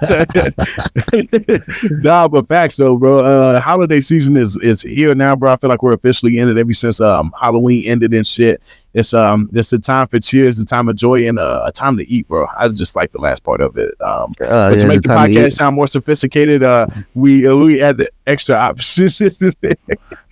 nah, 2.03 2.27
but 2.27 2.47
facts 2.47 2.75
though, 2.75 2.97
bro. 2.97 3.19
Uh, 3.19 3.59
holiday 3.59 4.01
season 4.01 4.37
is 4.37 4.57
is 4.57 4.81
here 4.81 5.15
now, 5.15 5.35
bro. 5.35 5.51
I 5.51 5.57
feel 5.57 5.69
like 5.69 5.81
we're 5.83 5.93
officially 5.93 6.37
in 6.37 6.47
it 6.49 6.57
ever 6.57 6.73
since 6.73 7.01
um 7.01 7.31
Halloween 7.39 7.85
ended 7.87 8.13
and 8.13 8.25
shit. 8.25 8.61
It's 8.93 9.13
um 9.13 9.49
it's 9.53 9.69
the 9.69 9.79
time 9.79 10.07
for 10.07 10.19
cheers, 10.19 10.57
the 10.57 10.65
time 10.65 10.89
of 10.89 10.97
joy, 10.97 11.27
and 11.27 11.39
uh, 11.39 11.63
a 11.65 11.71
time 11.71 11.95
to 11.97 12.09
eat, 12.09 12.27
bro. 12.27 12.45
I 12.57 12.67
just 12.67 12.95
like 12.95 13.13
the 13.13 13.21
last 13.21 13.43
part 13.43 13.61
of 13.61 13.77
it. 13.77 13.95
Um, 14.01 14.33
uh, 14.41 14.71
but 14.71 14.79
to 14.79 14.87
make 14.87 15.01
the 15.01 15.09
podcast 15.09 15.53
sound 15.53 15.75
more 15.77 15.87
sophisticated, 15.87 16.61
uh, 16.61 16.87
we 17.13 17.47
uh, 17.47 17.55
we 17.55 17.81
add 17.81 17.97
the 17.97 18.09
extra 18.27 18.55
options. 18.55 19.21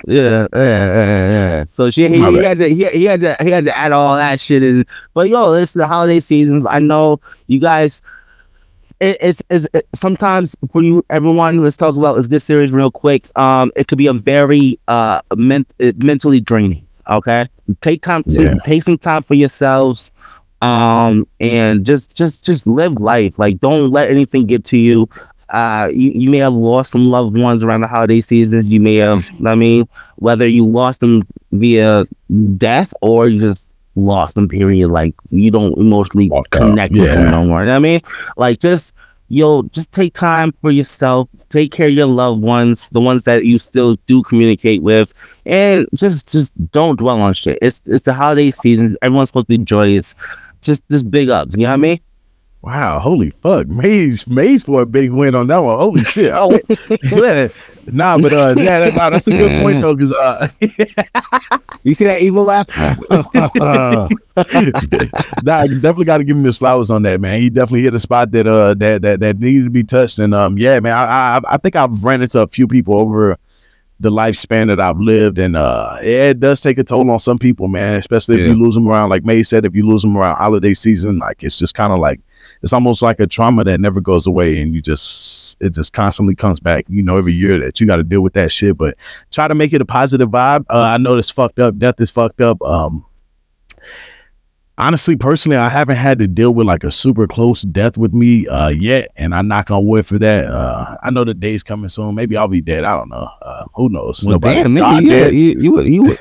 Yeah, 0.08 0.48
yeah, 0.54 0.86
yeah, 0.86 1.30
yeah. 1.30 1.64
So 1.66 1.90
she, 1.90 2.08
he, 2.08 2.16
he 2.38 2.44
had 2.44 2.58
to, 2.60 2.70
he, 2.70 2.86
he 2.86 3.04
had 3.04 3.20
to, 3.22 3.36
he 3.42 3.50
had 3.52 3.66
to 3.66 3.78
add 3.78 3.92
all 3.92 4.16
that 4.16 4.40
shit 4.40 4.64
in. 4.64 4.86
But 5.14 5.28
yo, 5.28 5.54
it's 5.54 5.74
the 5.74 5.86
holiday 5.88 6.22
seasons. 6.22 6.66
I 6.66 6.80
know 6.80 7.20
you 7.48 7.60
guys. 7.60 8.02
It, 9.02 9.18
it's, 9.22 9.44
it's 9.50 9.68
it, 9.74 9.88
sometimes 9.94 10.56
for 10.72 10.84
you, 10.84 11.06
everyone. 11.10 11.62
Let's 11.62 11.78
talk 11.78 11.96
about 11.96 12.22
this 12.30 12.44
series 12.46 12.72
real 12.74 12.92
quick. 12.92 13.30
Um, 13.38 13.72
it 13.76 13.88
could 13.88 13.98
be 13.98 14.08
a 14.08 14.14
very 14.14 14.80
uh 14.88 15.22
ment- 15.36 15.72
mentally 15.98 16.40
draining. 16.42 16.86
Okay, 17.10 17.48
take 17.82 18.02
time. 18.04 18.24
Yeah. 18.28 18.54
Take 18.64 18.84
some 18.84 18.98
time 18.98 19.24
for 19.24 19.34
yourselves. 19.34 20.12
Um, 20.62 21.26
and 21.40 21.86
just, 21.86 22.14
just, 22.14 22.44
just 22.44 22.68
live 22.68 22.94
life. 23.00 23.40
Like, 23.40 23.60
don't 23.60 23.92
let 23.92 24.10
anything 24.10 24.46
get 24.46 24.66
to 24.66 24.78
you. 24.78 25.08
Uh, 25.48 25.90
you, 25.94 26.12
you 26.12 26.30
may 26.30 26.38
have 26.40 26.54
lost 26.54 26.92
some 26.92 27.10
loved 27.10 27.36
ones 27.38 27.64
around 27.64 27.82
the 27.82 27.88
holiday 27.88 28.20
seasons. 28.22 28.68
You 28.68 28.80
may 28.82 28.96
have, 28.98 29.26
I 29.46 29.56
mean, 29.56 29.88
whether 30.18 30.46
you 30.46 30.66
lost 30.66 31.00
them 31.00 31.24
via 31.54 32.04
death 32.58 32.94
or 33.02 33.30
you 33.30 33.40
just 33.40 33.66
lost 33.96 34.36
them, 34.36 34.48
period. 34.50 34.90
Like 34.90 35.16
you 35.32 35.50
don't 35.50 35.78
emotionally 35.78 36.30
out. 36.36 36.50
connect 36.52 36.94
with 36.94 37.04
Yeah. 37.04 37.16
them 37.16 37.32
no 37.32 37.46
more. 37.46 37.62
You 37.62 37.68
know 37.68 37.72
what 37.72 37.76
I 37.78 37.80
mean, 37.80 38.02
like 38.38 38.60
just 38.60 38.94
yo, 39.30 39.64
just 39.64 39.92
take 39.92 40.14
time 40.14 40.54
for 40.62 40.72
yourself. 40.72 41.30
Take 41.50 41.72
care 41.72 41.88
of 41.88 41.94
your 41.94 42.08
loved 42.08 42.42
ones, 42.42 42.90
the 42.92 43.00
ones 43.00 43.24
that 43.24 43.46
you 43.46 43.58
still 43.58 43.96
do 44.06 44.22
communicate 44.24 44.84
with, 44.84 45.14
and 45.46 45.88
just 45.96 46.32
just 46.32 46.54
don't 46.72 47.00
dwell 47.00 47.22
on 47.22 47.34
shit. 47.34 47.58
It's 47.62 47.82
it's 47.86 48.06
the 48.06 48.14
holiday 48.14 48.52
season. 48.52 48.98
Everyone's 49.02 49.30
supposed 49.30 49.48
to 49.48 49.58
be 49.58 49.64
joyous. 49.64 50.14
Just 50.62 50.88
just 50.90 51.10
big 51.10 51.30
ups. 51.30 51.56
You 51.56 51.64
know 51.64 51.70
what 51.70 51.74
I 51.74 51.78
mean? 51.78 52.00
Wow, 52.62 53.00
holy 53.00 53.32
fuck, 53.42 53.68
Maze, 53.68 54.28
Maze 54.28 54.64
for 54.64 54.82
a 54.82 54.86
big 54.86 55.12
win 55.12 55.36
on 55.36 55.48
that 55.48 55.58
one. 55.60 55.78
Holy 55.80 56.04
shit! 56.04 56.32
Oh, 56.34 56.60
yeah. 57.04 57.48
Nah, 57.92 58.18
but 58.20 58.34
uh, 58.34 58.54
yeah, 58.58 58.80
that, 58.80 58.94
nah, 58.96 59.10
that's 59.10 59.28
a 59.28 59.32
good 59.32 59.62
point 59.64 59.82
though, 59.82 59.96
because 59.96 60.14
uh, 60.14 60.48
You 61.84 61.94
see 61.94 62.06
that 62.06 62.22
evil 62.22 62.44
laugh? 62.44 62.68
nah, 65.44 65.66
definitely 65.66 66.06
got 66.06 66.18
to 66.18 66.24
give 66.24 66.36
him 66.38 66.44
his 66.44 66.58
flowers 66.58 66.92
on 66.92 67.04
that, 67.04 67.22
man. 67.22 67.40
He 67.40 67.50
definitely 67.50 67.82
hit 67.84 67.94
a 67.94 68.00
spot 68.00 68.32
that 68.32 68.48
uh 68.48 68.74
that 68.76 69.02
that 69.02 69.20
that 69.22 69.40
needed 69.40 69.64
to 69.66 69.70
be 69.70 69.84
touched, 69.84 70.20
and 70.20 70.34
um, 70.36 70.58
yeah, 70.58 70.80
man, 70.80 70.94
I 70.94 71.38
I, 71.38 71.42
I 71.52 71.58
think 71.58 71.76
I've 71.76 72.04
ran 72.04 72.22
into 72.22 72.42
a 72.42 72.48
few 72.48 72.68
people 72.68 72.98
over 72.98 73.38
the 74.02 74.10
lifespan 74.10 74.68
that 74.68 74.80
I've 74.80 75.00
lived, 75.00 75.40
and 75.40 75.56
uh, 75.58 75.98
it 76.02 76.40
does 76.40 76.62
take 76.62 76.78
a 76.78 76.84
toll 76.84 77.10
on 77.12 77.20
some 77.20 77.38
people, 77.38 77.68
man. 77.68 77.96
Especially 77.98 78.36
if 78.36 78.42
Yeah. 78.42 78.48
you 78.54 78.62
lose 78.62 78.76
them 78.76 78.88
around, 78.88 79.10
like 79.10 79.26
May 79.26 79.44
said, 79.44 79.66
if 79.66 79.76
you 79.76 79.86
lose 79.86 80.02
them 80.04 80.18
around 80.18 80.38
holiday 80.38 80.74
season, 80.74 81.18
like 81.18 81.44
it's 81.44 81.58
just 81.60 81.76
kind 81.76 81.92
of 81.92 82.00
like 82.00 82.22
it's 82.62 82.74
almost 82.74 83.02
like 83.02 83.20
a 83.20 83.28
trauma 83.28 83.64
that 83.64 83.80
never 83.80 84.02
goes 84.02 84.28
away, 84.28 84.62
and 84.62 84.74
you 84.74 84.82
just 84.82 85.58
it 85.62 85.74
just 85.74 85.94
constantly 85.94 86.36
comes 86.36 86.60
back. 86.60 86.86
You 86.90 87.04
know, 87.04 87.18
every 87.18 87.34
year 87.34 87.60
that 87.60 87.80
you 87.80 87.88
got 87.88 87.98
to 87.98 88.04
deal 88.04 88.22
with 88.22 88.34
that 88.34 88.52
shit, 88.52 88.78
but 88.78 88.96
try 89.32 89.48
to 89.48 89.56
make 89.56 89.74
it 89.74 89.82
a 89.82 89.86
positive 89.86 90.30
vibe. 90.30 90.66
Uh, 90.70 90.82
I 90.82 90.98
know 90.98 91.18
it's 91.18 91.32
fucked 91.32 91.60
up. 91.60 91.78
Death 91.78 92.00
is 92.00 92.10
fucked 92.10 92.42
up. 92.42 92.62
Um, 92.62 93.06
honestly, 94.78 95.16
personally, 95.16 95.58
I 95.58 95.70
haven't 95.70 95.98
had 95.98 96.20
to 96.20 96.28
deal 96.28 96.54
with 96.54 96.66
like 96.66 96.84
a 96.84 96.92
super 96.92 97.28
close 97.28 97.62
death 97.62 97.98
with 97.98 98.14
me 98.14 98.48
uh, 98.48 98.70
yet, 98.70 99.10
and 99.16 99.36
I 99.36 99.42
knock 99.42 99.70
on 99.72 99.86
wood 99.86 100.06
for 100.06 100.18
that. 100.20 100.46
Uh, 100.46 100.98
I 101.04 101.12
know 101.12 101.24
the 101.24 101.34
day's 101.34 101.64
coming 101.64 101.90
soon. 101.90 102.16
Maybe 102.16 102.36
I'll 102.36 102.48
be 102.48 102.62
dead. 102.62 102.84
I 102.84 102.98
don't 102.98 103.10
know. 103.10 103.28
Uh, 103.42 103.66
who 103.76 103.90
knows? 103.90 104.24
Well, 104.26 104.34
Nobody. 104.34 104.56
damn, 104.64 104.76
nigga, 104.76 105.32
you, 105.32 105.40
you, 105.60 105.82
you, 105.82 106.04
you, 106.08 106.18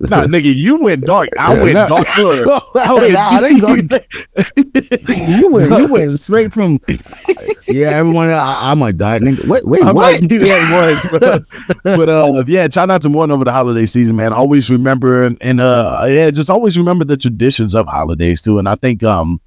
Nah, 0.00 0.26
nigga, 0.26 0.54
you 0.54 0.82
went 0.82 1.04
dark. 1.04 1.28
I 1.38 1.54
went 1.60 1.74
no. 1.74 1.86
dark. 1.88 2.06
I 2.08 2.94
went 2.94 3.12
Nah, 3.12 3.40
go- 3.60 3.74
you 5.16 5.50
went, 5.50 5.70
you 5.70 5.92
went 5.92 6.20
straight 6.20 6.52
from. 6.52 6.80
Yeah, 7.68 7.90
everyone. 7.90 8.30
I, 8.30 8.70
I 8.72 8.74
might 8.74 8.96
die, 8.96 9.18
nigga. 9.20 9.46
Wait, 9.46 9.64
wait, 9.64 9.82
I'm 9.84 9.94
what? 9.94 10.20
like, 10.20 10.30
yeah, 10.30 11.38
but 11.84 12.08
uh, 12.08 12.44
yeah, 12.46 12.66
try 12.68 12.86
not 12.86 13.02
to 13.02 13.08
mourn 13.08 13.30
over 13.30 13.44
the 13.44 13.52
holiday 13.52 13.86
season, 13.86 14.16
man. 14.16 14.32
Always 14.32 14.70
remember 14.70 15.24
and, 15.24 15.38
and 15.40 15.60
uh, 15.60 16.04
yeah, 16.08 16.30
just 16.30 16.50
always 16.50 16.76
remember 16.78 17.04
the 17.04 17.16
traditions 17.16 17.74
of 17.74 17.86
holidays 17.86 18.40
too. 18.40 18.58
And 18.58 18.68
I 18.68 18.74
think 18.74 19.02
um, 19.04 19.40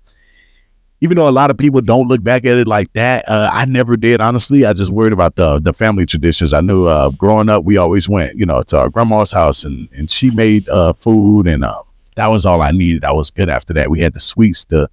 even 1.01 1.17
though 1.17 1.27
a 1.27 1.31
lot 1.31 1.49
of 1.49 1.57
people 1.57 1.81
don't 1.81 2.07
look 2.07 2.23
back 2.23 2.45
at 2.45 2.57
it 2.57 2.67
like 2.67 2.93
that, 2.93 3.27
uh, 3.27 3.49
I 3.51 3.65
never 3.65 3.97
did. 3.97 4.21
Honestly, 4.21 4.65
I 4.65 4.73
just 4.73 4.91
worried 4.91 5.13
about 5.13 5.35
the 5.35 5.59
the 5.59 5.73
family 5.73 6.05
traditions. 6.05 6.53
I 6.53 6.61
knew 6.61 6.85
uh, 6.85 7.09
growing 7.09 7.49
up, 7.49 7.63
we 7.63 7.77
always 7.77 8.07
went, 8.07 8.37
you 8.37 8.45
know, 8.45 8.61
to 8.63 8.79
our 8.79 8.89
grandma's 8.89 9.31
house, 9.31 9.63
and 9.63 9.89
and 9.91 10.09
she 10.09 10.29
made 10.29 10.69
uh, 10.69 10.93
food, 10.93 11.47
and 11.47 11.65
uh, 11.65 11.81
that 12.15 12.27
was 12.27 12.45
all 12.45 12.61
I 12.61 12.71
needed. 12.71 13.03
I 13.03 13.11
was 13.11 13.31
good 13.31 13.49
after 13.49 13.73
that. 13.73 13.89
We 13.89 13.99
had 13.99 14.13
the 14.13 14.19
sweets, 14.19 14.65
the 14.65 14.89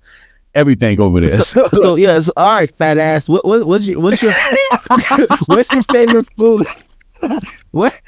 everything 0.54 0.98
over 1.00 1.20
there. 1.20 1.28
So, 1.28 1.68
so 1.68 1.94
yeah, 1.96 2.20
so, 2.20 2.32
all 2.36 2.58
right, 2.58 2.74
fat 2.74 2.96
ass. 2.96 3.28
What, 3.28 3.44
what 3.44 3.66
what's 3.66 3.86
your 3.86 4.00
what's 4.00 4.22
your 4.22 4.32
what's 5.46 5.72
your 5.72 5.82
favorite 5.84 6.28
food? 6.36 6.66
What 7.72 8.00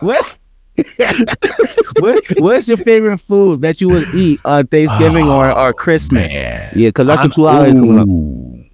what 0.00 0.38
what, 2.00 2.24
what's 2.38 2.68
your 2.68 2.76
favorite 2.78 3.18
food 3.18 3.62
that 3.62 3.80
you 3.80 3.88
would 3.88 4.06
eat 4.14 4.40
on 4.44 4.66
Thanksgiving 4.66 5.28
or, 5.28 5.50
or 5.50 5.72
Christmas? 5.72 6.32
Man. 6.32 6.70
Yeah, 6.74 6.88
because 6.88 7.06
that's 7.06 7.20
I'm- 7.20 7.28
the 7.28 7.34
two 7.34 7.46
holidays 7.46 7.78
coming 7.78 7.98
up. 7.98 8.08
Ooh. 8.08 8.64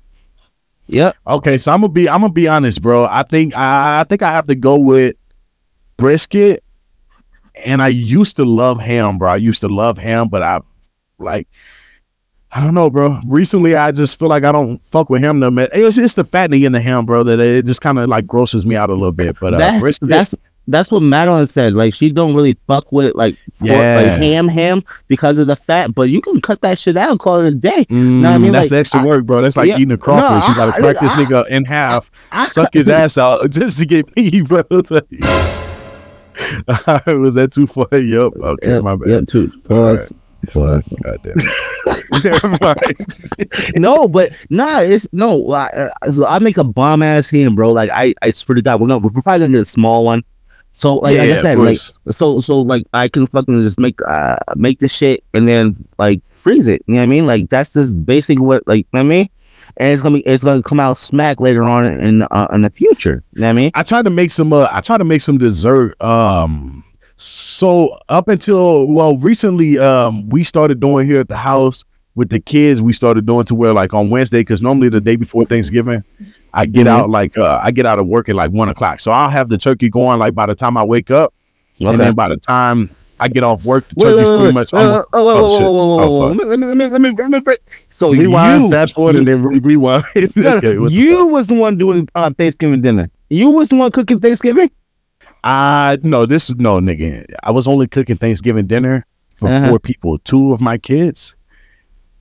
Yep. 0.88 1.16
Okay, 1.26 1.58
so 1.58 1.72
I'm 1.72 1.80
gonna 1.80 1.92
be 1.92 2.08
I'm 2.08 2.20
gonna 2.20 2.32
be 2.32 2.46
honest, 2.46 2.80
bro. 2.80 3.06
I 3.06 3.24
think 3.24 3.56
I, 3.56 4.00
I 4.00 4.04
think 4.04 4.22
I 4.22 4.30
have 4.30 4.46
to 4.46 4.54
go 4.54 4.76
with 4.76 5.16
brisket. 5.96 6.62
And 7.64 7.80
I 7.80 7.88
used 7.88 8.36
to 8.36 8.44
love 8.44 8.78
ham, 8.78 9.16
bro. 9.18 9.30
I 9.30 9.36
used 9.36 9.62
to 9.62 9.68
love 9.68 9.96
ham, 9.98 10.28
but 10.28 10.42
I 10.42 10.60
like 11.18 11.48
I 12.52 12.62
don't 12.62 12.74
know, 12.74 12.88
bro. 12.90 13.18
Recently, 13.26 13.74
I 13.74 13.92
just 13.92 14.18
feel 14.18 14.28
like 14.28 14.44
I 14.44 14.52
don't 14.52 14.78
fuck 14.82 15.10
with 15.10 15.22
ham 15.22 15.38
no 15.40 15.50
man. 15.50 15.68
It's 15.72 15.96
just 15.96 16.16
the 16.16 16.24
fattening 16.24 16.62
in 16.62 16.72
the 16.72 16.80
ham, 16.80 17.04
bro, 17.06 17.22
that 17.24 17.40
it 17.40 17.64
just 17.66 17.80
kind 17.80 17.98
of 17.98 18.08
like 18.08 18.26
grosses 18.26 18.64
me 18.64 18.76
out 18.76 18.90
a 18.90 18.94
little 18.94 19.10
bit. 19.10 19.36
But 19.40 19.54
uh, 19.54 19.58
that's 19.58 19.80
brisket, 19.80 20.08
that's 20.08 20.34
that's 20.68 20.90
what 20.90 21.02
Madeline 21.02 21.46
said. 21.46 21.74
Like 21.74 21.94
she 21.94 22.10
don't 22.10 22.34
really 22.34 22.56
fuck 22.66 22.90
with 22.92 23.14
like 23.14 23.36
Yeah. 23.60 23.96
like 23.96 24.06
ham 24.20 24.48
ham 24.48 24.82
because 25.08 25.38
of 25.38 25.46
the 25.46 25.56
fat, 25.56 25.94
but 25.94 26.08
you 26.10 26.20
can 26.20 26.40
cut 26.40 26.60
that 26.62 26.78
shit 26.78 26.96
out 26.96 27.10
and 27.10 27.20
call 27.20 27.40
it 27.40 27.48
a 27.48 27.54
day. 27.54 27.84
Mm, 27.90 28.20
No, 28.22 28.30
I 28.30 28.38
mean, 28.38 28.52
that's 28.52 28.70
like, 28.70 28.80
extra 28.80 29.00
I- 29.02 29.06
work, 29.06 29.24
bro. 29.26 29.42
That's 29.42 29.56
like 29.56 29.68
Yeah. 29.68 29.76
eating 29.78 29.92
a 29.92 29.98
crawfish. 29.98 30.28
No, 30.28 30.48
you 30.48 30.54
gotta 30.56 30.76
I- 30.76 30.80
crack 30.80 30.96
this 31.00 31.12
nigga 31.14 31.46
in 31.48 31.64
half, 31.64 32.10
suck 32.44 32.72
his 32.74 32.88
ass 32.88 33.16
out 33.18 33.50
just 33.58 33.78
to 33.80 33.86
get 33.86 34.14
me, 34.16 34.42
bro. 34.42 34.62
Was 37.06 37.34
that 37.34 37.52
too 37.54 37.66
far? 37.66 37.86
Yup. 37.98 38.34
Okay, 38.36 38.68
Yep, 38.68 38.82
my 38.84 38.96
bad. 38.96 39.08
yep, 39.08 39.26
too. 39.26 39.50
Pause. 39.64 40.12
Pause. 40.52 40.94
God 41.02 41.18
damn 41.22 41.34
it. 41.38 41.44
No, 43.80 44.06
but 44.08 44.32
nah, 44.50 44.80
it's 44.80 45.06
no. 45.12 45.50
I, 45.52 45.90
I- 46.02 46.24
I 46.28 46.38
make 46.40 46.56
a 46.58 46.64
bomb 46.64 47.02
ass 47.02 47.30
ham, 47.30 47.54
bro. 47.54 47.72
Like 47.72 47.90
I, 47.92 48.14
I 48.22 48.30
swear 48.32 48.56
to 48.56 48.62
God, 48.62 48.80
we're 48.80 48.88
gonna 48.88 48.98
we're 48.98 49.10
probably 49.22 49.38
gonna 49.40 49.52
get 49.52 49.62
a 49.62 49.66
small 49.66 50.04
one. 50.04 50.22
So 50.78 50.96
like, 50.96 51.16
like 51.16 51.30
I 51.30 51.40
said, 51.40 51.58
like 51.58 51.78
so 52.14 52.38
so 52.40 52.60
like 52.60 52.84
I 52.92 53.08
can 53.08 53.26
fucking 53.26 53.62
just 53.62 53.80
make 53.80 53.98
uh 54.06 54.36
make 54.56 54.78
the 54.78 54.88
shit 54.88 55.24
and 55.32 55.48
then 55.48 55.74
like 55.98 56.20
freeze 56.28 56.68
it. 56.68 56.82
You 56.86 56.94
know 56.94 57.00
what 57.00 57.04
I 57.04 57.06
mean? 57.06 57.26
Like 57.26 57.48
that's 57.48 57.72
just 57.72 58.04
basically 58.04 58.44
what 58.44 58.66
like 58.68 58.80
you 58.80 58.88
know 58.92 59.00
what 59.00 59.06
I 59.06 59.08
mean. 59.08 59.28
And 59.78 59.92
it's 59.92 60.02
gonna 60.02 60.18
be 60.18 60.26
it's 60.26 60.44
gonna 60.44 60.62
come 60.62 60.78
out 60.78 60.98
smack 60.98 61.40
later 61.40 61.62
on 61.62 61.86
in 61.86 62.22
uh, 62.22 62.48
in 62.52 62.60
the 62.60 62.68
future. 62.70 63.24
You 63.32 63.40
know 63.40 63.46
what 63.46 63.50
I 63.50 63.54
mean? 63.54 63.70
I 63.74 63.82
tried 63.84 64.04
to 64.04 64.10
make 64.10 64.30
some. 64.30 64.52
Uh, 64.52 64.68
I 64.70 64.82
tried 64.82 64.98
to 64.98 65.04
make 65.04 65.22
some 65.22 65.38
dessert. 65.38 66.00
Um, 66.02 66.84
so 67.16 67.98
up 68.10 68.28
until 68.28 68.86
well, 68.86 69.16
recently, 69.16 69.78
um, 69.78 70.28
we 70.28 70.44
started 70.44 70.78
doing 70.78 71.06
here 71.06 71.20
at 71.20 71.28
the 71.28 71.38
house 71.38 71.84
with 72.14 72.28
the 72.28 72.38
kids. 72.38 72.82
We 72.82 72.92
started 72.92 73.24
doing 73.24 73.46
to 73.46 73.54
where 73.54 73.72
like 73.72 73.94
on 73.94 74.10
Wednesday, 74.10 74.40
because 74.40 74.60
normally 74.60 74.90
the 74.90 75.00
day 75.00 75.16
before 75.16 75.46
Thanksgiving, 75.46 76.04
I 76.56 76.66
get 76.66 76.86
Mhm. 76.86 76.90
out 76.90 77.10
like 77.10 77.36
uh, 77.38 77.60
I 77.62 77.70
get 77.70 77.84
out 77.86 77.98
of 77.98 78.06
work 78.06 78.28
at 78.28 78.34
like 78.34 78.50
one 78.50 78.68
o'clock. 78.68 78.98
So 79.00 79.12
I'll 79.12 79.30
have 79.30 79.48
the 79.50 79.58
turkey 79.58 79.88
going 79.90 80.18
like 80.18 80.34
by 80.34 80.46
the 80.46 80.54
time 80.54 80.76
I 80.76 80.82
wake 80.84 81.10
up, 81.10 81.32
and 81.80 82.00
then 82.00 82.14
by 82.14 82.28
the 82.28 82.36
time 82.38 82.88
I 83.20 83.28
get 83.28 83.44
off 83.44 83.64
work, 83.64 83.86
the 83.88 83.94
turkey's 83.96 84.16
wait, 84.28 84.30
wait, 84.30 84.38
pretty 84.38 84.52
much. 84.54 84.70
Oh, 84.72 84.78
almost- 84.78 85.08
oh, 85.12 85.18
oh, 85.20 85.24
whoa, 85.42 85.50
shit. 85.50 85.60
whoa, 85.62 85.72
whoa, 85.72 85.96
whoa, 85.96 86.22
Oh, 86.22 86.28
Let 86.32 86.36
me, 86.58 86.66
let 86.66 86.76
me, 86.76 86.86
let 86.88 87.00
me, 87.00 87.10
let 87.12 87.30
me, 87.30 87.40
break- 87.40 87.60
So 87.90 88.12
Rewind, 88.12 88.62
you, 88.64 88.70
fast 88.70 88.94
forward, 88.94 89.16
and 89.16 89.26
then 89.28 89.42
re- 89.42 89.58
rewind. 89.60 90.04
Okay, 90.36 90.76
you 90.90 91.28
was 91.28 91.46
the 91.46 91.54
one 91.54 91.76
doing 91.78 92.08
uh, 92.14 92.30
Thanksgiving 92.30 92.80
dinner. 92.82 93.10
You 93.30 93.50
was 93.50 93.68
the 93.68 93.76
one 93.76 93.90
cooking 93.90 94.20
Thanksgiving. 94.20 94.70
I 95.44 95.98
no, 96.02 96.26
this 96.26 96.50
is 96.50 96.56
no 96.56 96.80
nigga. 96.80 97.24
I 97.42 97.50
was 97.50 97.68
only 97.68 97.86
cooking 97.86 98.16
Thanksgiving 98.16 98.66
dinner 98.66 99.04
for 99.34 99.48
Uh-huh. 99.48 99.68
four 99.68 99.78
people, 99.78 100.18
two 100.18 100.52
of 100.52 100.60
my 100.60 100.78
kids, 100.78 101.36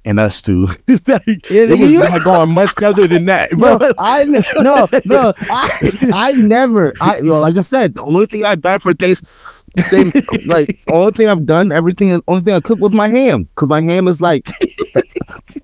and 0.05 0.19
us 0.19 0.41
two. 0.41 0.67
It's 0.87 1.07
like- 1.07 1.25
Yeah, 1.49 1.63
it 1.63 1.69
was 1.71 1.91
you- 1.93 1.99
not 1.99 2.23
going 2.23 2.49
much 2.51 2.71
further 2.71 3.07
than 3.07 3.25
that, 3.25 3.51
No, 3.53 3.77
bro. 3.77 3.91
I 3.97 4.23
no 4.25 4.87
no 5.05 5.33
I, 5.49 6.09
I 6.13 6.31
never 6.33 6.93
I 7.01 7.21
well, 7.21 7.41
like 7.41 7.57
I 7.57 7.61
said 7.61 7.95
the 7.95 8.03
only 8.03 8.25
thing 8.27 8.45
I 8.45 8.55
done 8.55 8.79
for 8.79 8.93
Thanksgiving 8.93 10.13
like 10.47 10.79
only 10.91 11.11
thing 11.11 11.27
I've 11.27 11.45
done 11.45 11.71
everything 11.71 12.21
only 12.27 12.41
thing 12.43 12.53
I 12.53 12.59
cook 12.61 12.79
was 12.79 12.93
my 12.93 13.09
ham 13.09 13.43
because 13.43 13.67
my 13.67 13.81
ham 13.81 14.07
is 14.07 14.21
like 14.21 14.47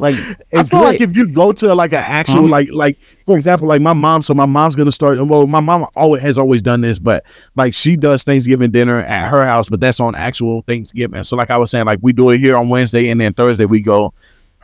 like 0.02 0.16
I 0.16 0.36
it's 0.60 0.70
feel 0.70 0.82
like 0.82 1.00
if 1.00 1.16
you 1.16 1.28
go 1.28 1.52
to 1.54 1.74
like 1.76 1.94
an 1.94 2.04
actual 2.06 2.42
Huh? 2.42 2.48
like 2.50 2.70
like 2.72 2.98
for 3.26 3.38
example 3.38 3.68
like 3.68 3.82
my 3.82 3.94
mom, 3.94 4.22
so 4.22 4.34
my 4.34 4.46
mom's 4.46 4.76
gonna 4.76 4.92
start. 4.92 5.18
Well, 5.26 5.48
my 5.48 5.60
mom 5.62 5.88
always 5.96 6.22
has 6.24 6.38
always 6.38 6.62
done 6.62 6.82
this, 6.82 7.00
but 7.00 7.24
like 7.56 7.74
she 7.74 7.96
does 7.96 8.24
Thanksgiving 8.24 8.72
dinner 8.72 8.98
at 9.00 9.30
her 9.30 9.46
house, 9.46 9.70
but 9.70 9.80
that's 9.80 10.00
on 10.00 10.16
actual 10.16 10.64
Thanksgiving. 10.64 11.24
So 11.24 11.38
like 11.38 11.50
I 11.50 11.58
was 11.58 11.72
saying, 11.72 11.86
like 11.86 12.00
we 12.02 12.12
do 12.14 12.30
it 12.32 12.40
here 12.40 12.58
on 12.58 12.68
Wednesday, 12.68 13.10
and 13.10 13.22
then 13.22 13.34
Thursday 13.34 13.66
we 13.66 13.80
go. 13.82 14.14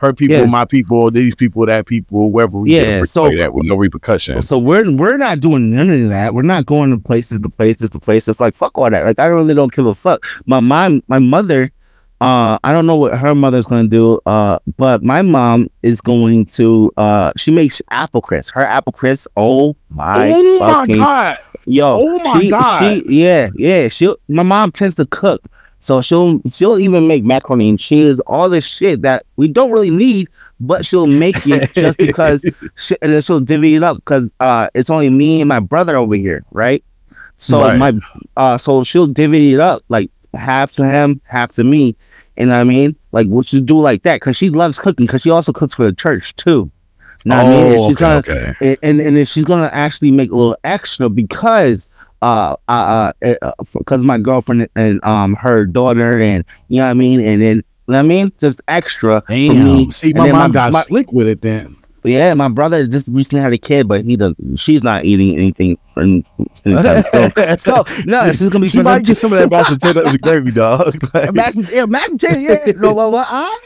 Her 0.00 0.12
people, 0.12 0.36
Yes. 0.36 0.52
my 0.52 0.64
people, 0.64 1.10
these 1.10 1.34
people, 1.34 1.66
that 1.66 1.86
people, 1.86 2.30
wherever 2.30 2.56
we 2.60 2.76
Yeah, 2.76 3.02
so- 3.02 3.28
that 3.36 3.52
with 3.52 3.66
no 3.66 3.74
repercussions. 3.74 4.46
So 4.46 4.56
we're 4.56 4.88
we're 4.92 5.16
not 5.16 5.40
doing 5.40 5.74
none 5.74 5.90
of 5.90 6.08
that. 6.10 6.34
We're 6.34 6.42
not 6.42 6.66
going 6.66 6.92
to 6.92 6.98
places 6.98 7.40
to 7.40 7.48
places 7.48 7.90
to 7.90 7.98
places. 7.98 8.38
Like 8.38 8.54
fuck 8.54 8.78
all 8.78 8.88
that. 8.88 9.04
Like 9.04 9.18
I 9.18 9.24
really 9.24 9.54
don't 9.56 9.72
give 9.72 9.86
a 9.86 9.96
fuck. 9.96 10.24
My 10.46 10.60
mom, 10.60 11.02
my 11.08 11.18
mother, 11.18 11.72
uh, 12.20 12.58
I 12.64 12.72
don't 12.72 12.86
know 12.86 12.96
what 12.96 13.16
her 13.16 13.34
mother's 13.34 13.66
gonna 13.66 13.88
do. 13.88 14.20
Uh, 14.26 14.58
but 14.76 15.02
my 15.02 15.22
mom 15.22 15.70
is 15.82 16.00
going 16.00 16.46
to. 16.46 16.92
Uh, 16.96 17.32
she 17.36 17.50
makes 17.50 17.80
apple 17.90 18.20
crisp. 18.20 18.54
Her 18.54 18.64
apple 18.64 18.92
crisp. 18.92 19.30
Oh 19.36 19.76
my. 19.90 20.30
oh 20.34 20.58
my 20.60 20.94
god! 20.94 21.38
Yo, 21.66 21.98
Oh 22.00 22.18
my 22.24 22.40
she, 22.40 22.50
God. 22.50 22.78
She, 22.78 23.04
yeah, 23.06 23.50
yeah. 23.54 23.88
She, 23.88 24.12
my 24.28 24.42
mom 24.42 24.72
tends 24.72 24.94
to 24.96 25.06
cook, 25.06 25.42
so 25.80 26.00
she'll 26.00 26.40
she'll 26.52 26.78
even 26.78 27.06
make 27.06 27.24
macaroni 27.24 27.68
and 27.68 27.78
cheese, 27.78 28.18
all 28.20 28.48
this 28.48 28.66
shit 28.66 29.02
that 29.02 29.24
we 29.36 29.46
don't 29.48 29.70
really 29.70 29.90
need, 29.90 30.28
but 30.58 30.84
she'll 30.84 31.06
make 31.06 31.36
it 31.46 31.70
just 31.74 31.98
because, 31.98 32.44
she, 32.76 32.96
and 33.02 33.12
then 33.12 33.22
she'll 33.22 33.40
divvy 33.40 33.74
it 33.76 33.82
up 33.84 33.96
because 33.98 34.30
uh, 34.40 34.68
it's 34.74 34.90
only 34.90 35.10
me 35.10 35.40
and 35.40 35.48
my 35.48 35.60
brother 35.60 35.96
over 35.96 36.14
here, 36.14 36.44
right? 36.50 36.82
So 37.36 37.60
Right. 37.60 37.78
my, 37.78 38.00
uh, 38.36 38.58
so 38.58 38.82
she'll 38.82 39.06
divvy 39.06 39.54
it 39.54 39.60
up 39.60 39.82
like 39.88 40.10
half 40.34 40.72
to 40.72 40.84
him, 40.84 41.20
half 41.24 41.54
to 41.54 41.64
me. 41.64 41.96
You 42.38 42.46
know 42.46 42.52
what 42.54 42.60
I 42.60 42.64
mean? 42.64 42.96
Like 43.12 43.26
what 43.26 43.52
you 43.52 43.60
do 43.60 43.78
like 43.78 44.02
that 44.02 44.16
because 44.20 44.36
she 44.36 44.50
loves 44.50 44.78
cooking 44.78 45.06
because 45.06 45.22
she 45.22 45.30
also 45.30 45.52
cooks 45.52 45.74
for 45.74 45.84
the 45.84 45.92
church 45.92 46.34
too. 46.36 46.70
You 47.24 47.30
know 47.30 47.36
what 47.36 47.46
I 47.46 47.50
mean? 47.50 47.72
And 47.72 47.82
she's 47.82 48.00
Oh, 48.02 48.16
okay, 48.18 48.32
gonna 48.32 48.50
okay. 48.50 48.76
and 48.82 49.00
and, 49.00 49.16
and 49.18 49.28
she's 49.28 49.44
gonna 49.44 49.70
actually 49.72 50.12
make 50.12 50.30
a 50.30 50.36
little 50.36 50.56
extra 50.64 51.08
because 51.08 51.88
uh 52.22 52.56
uh 52.68 53.12
uh 53.22 53.52
because 53.76 54.02
my 54.04 54.18
girlfriend 54.18 54.68
and 54.76 55.02
um 55.04 55.34
her 55.34 55.64
daughter 55.64 56.20
and 56.20 56.44
you 56.68 56.78
know 56.78 56.84
what 56.84 56.90
I 56.90 56.94
mean 56.94 57.20
and 57.20 57.40
then 57.42 57.56
you 57.56 57.62
know 57.88 57.96
what 57.96 57.98
I 57.98 58.02
mean 58.02 58.32
just 58.38 58.60
extra 58.68 59.20
for 59.26 59.32
me. 59.32 59.48
Damn. 59.84 59.90
See, 59.90 60.12
my 60.12 60.30
mom 60.32 60.52
got 60.52 60.72
my, 60.72 60.80
slick 60.80 61.10
with 61.12 61.26
it 61.26 61.42
then. 61.42 61.76
Yeah 62.04 62.34
my 62.34 62.48
brother 62.48 62.86
just 62.86 63.08
recently 63.08 63.40
had 63.42 63.52
a 63.52 63.58
kid 63.58 63.88
but 63.88 64.04
he 64.04 64.16
does 64.16 64.34
she's 64.56 64.82
not 64.82 65.04
eating 65.04 65.34
anything 65.34 65.78
in, 65.96 66.24
anytime 66.64 67.02
soon. 67.02 67.30
so 67.58 67.84
no 68.06 68.26
she, 68.26 68.38
she's 68.38 68.48
gonna 68.48 68.62
be 68.62 68.68
she 68.68 68.82
might 68.82 69.04
get 69.04 69.16
some 69.16 69.32
of 69.32 69.38
that 69.38 69.50
mashed 69.50 69.72
potatoes 69.72 70.12
and 70.12 70.20
gravy, 70.22 70.50
dog. 70.50 70.96
Like, 71.14 71.34
Mac, 71.34 71.54
yeah, 71.70 71.86
mac 71.86 72.08
and 72.08 72.20
cheese, 72.20 72.38
yeah. 72.38 72.72
No, 72.76 72.94
but, 72.94 73.10
but, 73.10 73.26
I, 73.28 73.58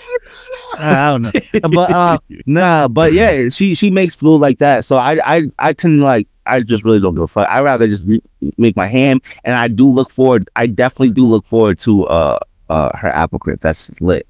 I 0.79 1.11
don't 1.11 1.23
know. 1.23 1.69
But 1.69 1.91
uh 1.91 2.19
nah, 2.47 2.89
but 2.89 3.13
yeah, 3.13 3.49
she 3.49 3.75
she 3.75 3.91
makes 3.91 4.17
food 4.17 4.39
like 4.39 4.59
that. 4.59 4.85
So 4.85 4.97
I 4.97 5.19
I 5.25 5.43
I 5.59 5.73
tend 5.73 6.01
to 6.01 6.05
like 6.05 6.29
I 6.47 6.61
just 6.61 6.85
really 6.85 7.01
don't 7.01 7.15
give 7.15 7.25
a 7.25 7.29
fuck. 7.29 7.49
I 7.49 7.61
rather 7.61 7.87
just 7.87 8.07
re- 8.07 8.23
make 8.57 8.77
my 8.77 8.87
ham 8.87 9.21
and 9.45 9.55
I 9.55 9.69
do 9.69 9.89
look 9.89 10.11
forward 10.11 10.49
I 10.57 10.67
definitely 10.67 11.11
do 11.11 11.27
look 11.27 11.47
forward 11.47 11.79
to 11.81 12.07
uh 12.07 12.39
uh 12.69 12.97
her 12.97 13.09
apple 13.09 13.39
crisp. 13.39 13.63
That's 13.63 14.01
lit. 14.01 14.27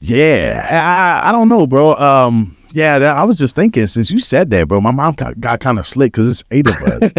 yeah, 0.00 1.20
I 1.22 1.28
I 1.28 1.32
don't 1.32 1.48
know, 1.48 1.66
bro. 1.66 1.94
Um, 1.94 2.56
yeah, 2.72 2.98
that, 2.98 3.16
I 3.16 3.24
was 3.24 3.38
just 3.38 3.54
thinking 3.56 3.86
since 3.86 4.10
you 4.10 4.18
said 4.18 4.50
that, 4.50 4.68
bro. 4.68 4.80
My 4.80 4.90
mom 4.90 5.14
got, 5.14 5.38
got 5.40 5.60
kind 5.60 5.78
of 5.78 5.86
slick 5.86 6.12
because 6.12 6.28
it's 6.28 6.44
eight 6.50 6.68
of 6.68 6.74
us, 6.82 7.10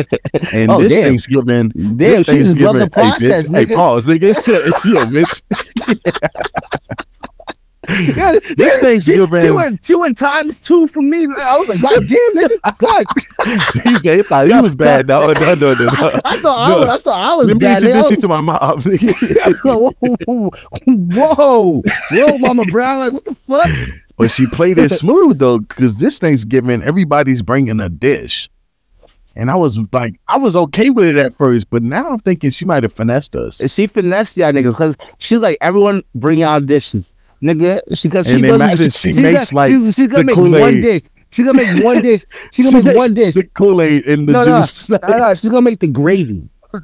and 0.54 0.72
Oh, 0.72 0.82
this 0.82 0.94
damn. 0.94 1.04
Thanksgiving, 1.10 1.70
Damn, 1.70 1.98
this 1.98 2.20
she 2.20 2.38
just 2.40 2.58
love 2.60 2.78
the 2.80 2.90
process, 2.90 3.50
hey, 3.50 3.66
bitch, 3.66 3.70
hey, 3.70 3.76
pause, 3.76 4.06
nigga. 4.06 4.24
It's, 4.24 4.48
it's, 4.48 4.86
yeah, 4.86 5.06
bitch. 5.06 5.42
Yeah, 8.16 8.40
This 8.56 8.76
she, 8.76 8.82
Thanksgiving- 8.82 9.42
she 9.42 9.52
went 9.52 9.86
she 9.86 9.96
went 9.96 10.18
times 10.18 10.62
two 10.62 10.88
for 10.88 11.02
me. 11.02 11.26
I 11.26 11.58
was 11.58 11.68
like, 11.68 11.82
God 11.82 12.04
damn 12.08 12.36
nigga. 12.36 12.78
God. 12.78 13.06
DJ 13.84 14.18
he 14.18 14.24
thought 14.24 14.48
he 14.48 14.54
was 14.62 14.76
bad, 14.76 15.08
no, 15.08 15.34
no, 15.34 15.34
no, 15.34 15.56
no. 15.56 15.74
no. 15.74 16.20
I 16.24 16.38
thought 16.38 16.70
I 16.70 16.80
was 16.80 16.88
I 16.90 16.98
thought 16.98 17.20
I 17.20 17.36
was 17.36 17.48
Let 17.48 17.56
me 17.56 17.60
bad. 17.60 17.82
nigga. 17.82 17.86
I 17.86 17.98
introduce 17.98 18.12
you 18.12 18.18
to 18.18 18.28
my 18.28 18.40
mom. 18.40 18.82
whoa, 21.12 21.82
whoa, 22.12 22.38
Mama 22.38 22.64
Brown, 22.72 23.00
like 23.00 23.14
what 23.14 23.26
the 23.26 23.36
fuck? 23.36 23.70
But 24.22 24.32
she 24.32 24.46
played 24.48 24.78
it 24.78 24.90
smooth 24.90 25.40
though, 25.40 25.60
because 25.60 25.96
this 25.96 26.20
Thanksgiving, 26.20 26.82
everybody's 26.84 27.42
bringing 27.42 27.80
a 27.80 27.90
dish. 27.90 28.50
And 29.36 29.50
I 29.50 29.56
was 29.56 29.80
like, 29.94 30.20
I 30.28 30.38
was 30.38 30.56
okay 30.58 30.90
with 30.90 31.06
it 31.06 31.16
at 31.16 31.34
first, 31.34 31.70
but 31.70 31.82
now 31.84 32.10
I'm 32.10 32.20
thinking 32.20 32.50
she 32.50 32.66
might 32.66 32.84
have 32.84 32.92
finessed 32.92 33.36
us. 33.36 33.62
She 33.72 33.88
finessed 33.88 34.36
y'all 34.38 34.52
niggas 34.52 34.72
because 34.72 34.98
she's 35.20 35.40
like 35.40 35.58
everyone 35.62 36.04
bring 36.14 36.44
out 36.44 36.66
dishes, 36.66 37.14
nigga. 37.42 37.80
She 37.96 38.10
because 38.10 38.28
she 38.28 38.40
imagine 38.40 38.90
she 38.90 39.10
she's 39.10 39.20
makes, 39.20 39.52
gonna- 39.52 39.62
like, 39.62 39.72
she's, 39.72 39.96
she's 39.96 40.08
gonna 40.10 40.24
make 40.26 40.36
one 40.36 40.52
Kool-Aid. 40.52 40.82
dish. 40.84 41.02
She's 41.32 41.46
gonna 41.46 41.58
make 41.64 41.84
one 41.84 42.02
dish. 42.02 42.26
She's 42.52 42.66
gonna 42.66 42.78
make 42.80 42.86
makes 42.88 42.98
one 42.98 43.14
dish. 43.14 43.34
The 43.36 43.44
Kool 43.46 43.82
Aid 43.82 44.06
and 44.06 44.28
the 44.28 44.34
no, 44.34 44.44
juice. 44.44 44.90
no, 44.90 44.98
no, 45.08 45.34
she's 45.34 45.50
gonna 45.50 45.62
make 45.62 45.80
the 45.80 45.88
gravy. 45.88 46.50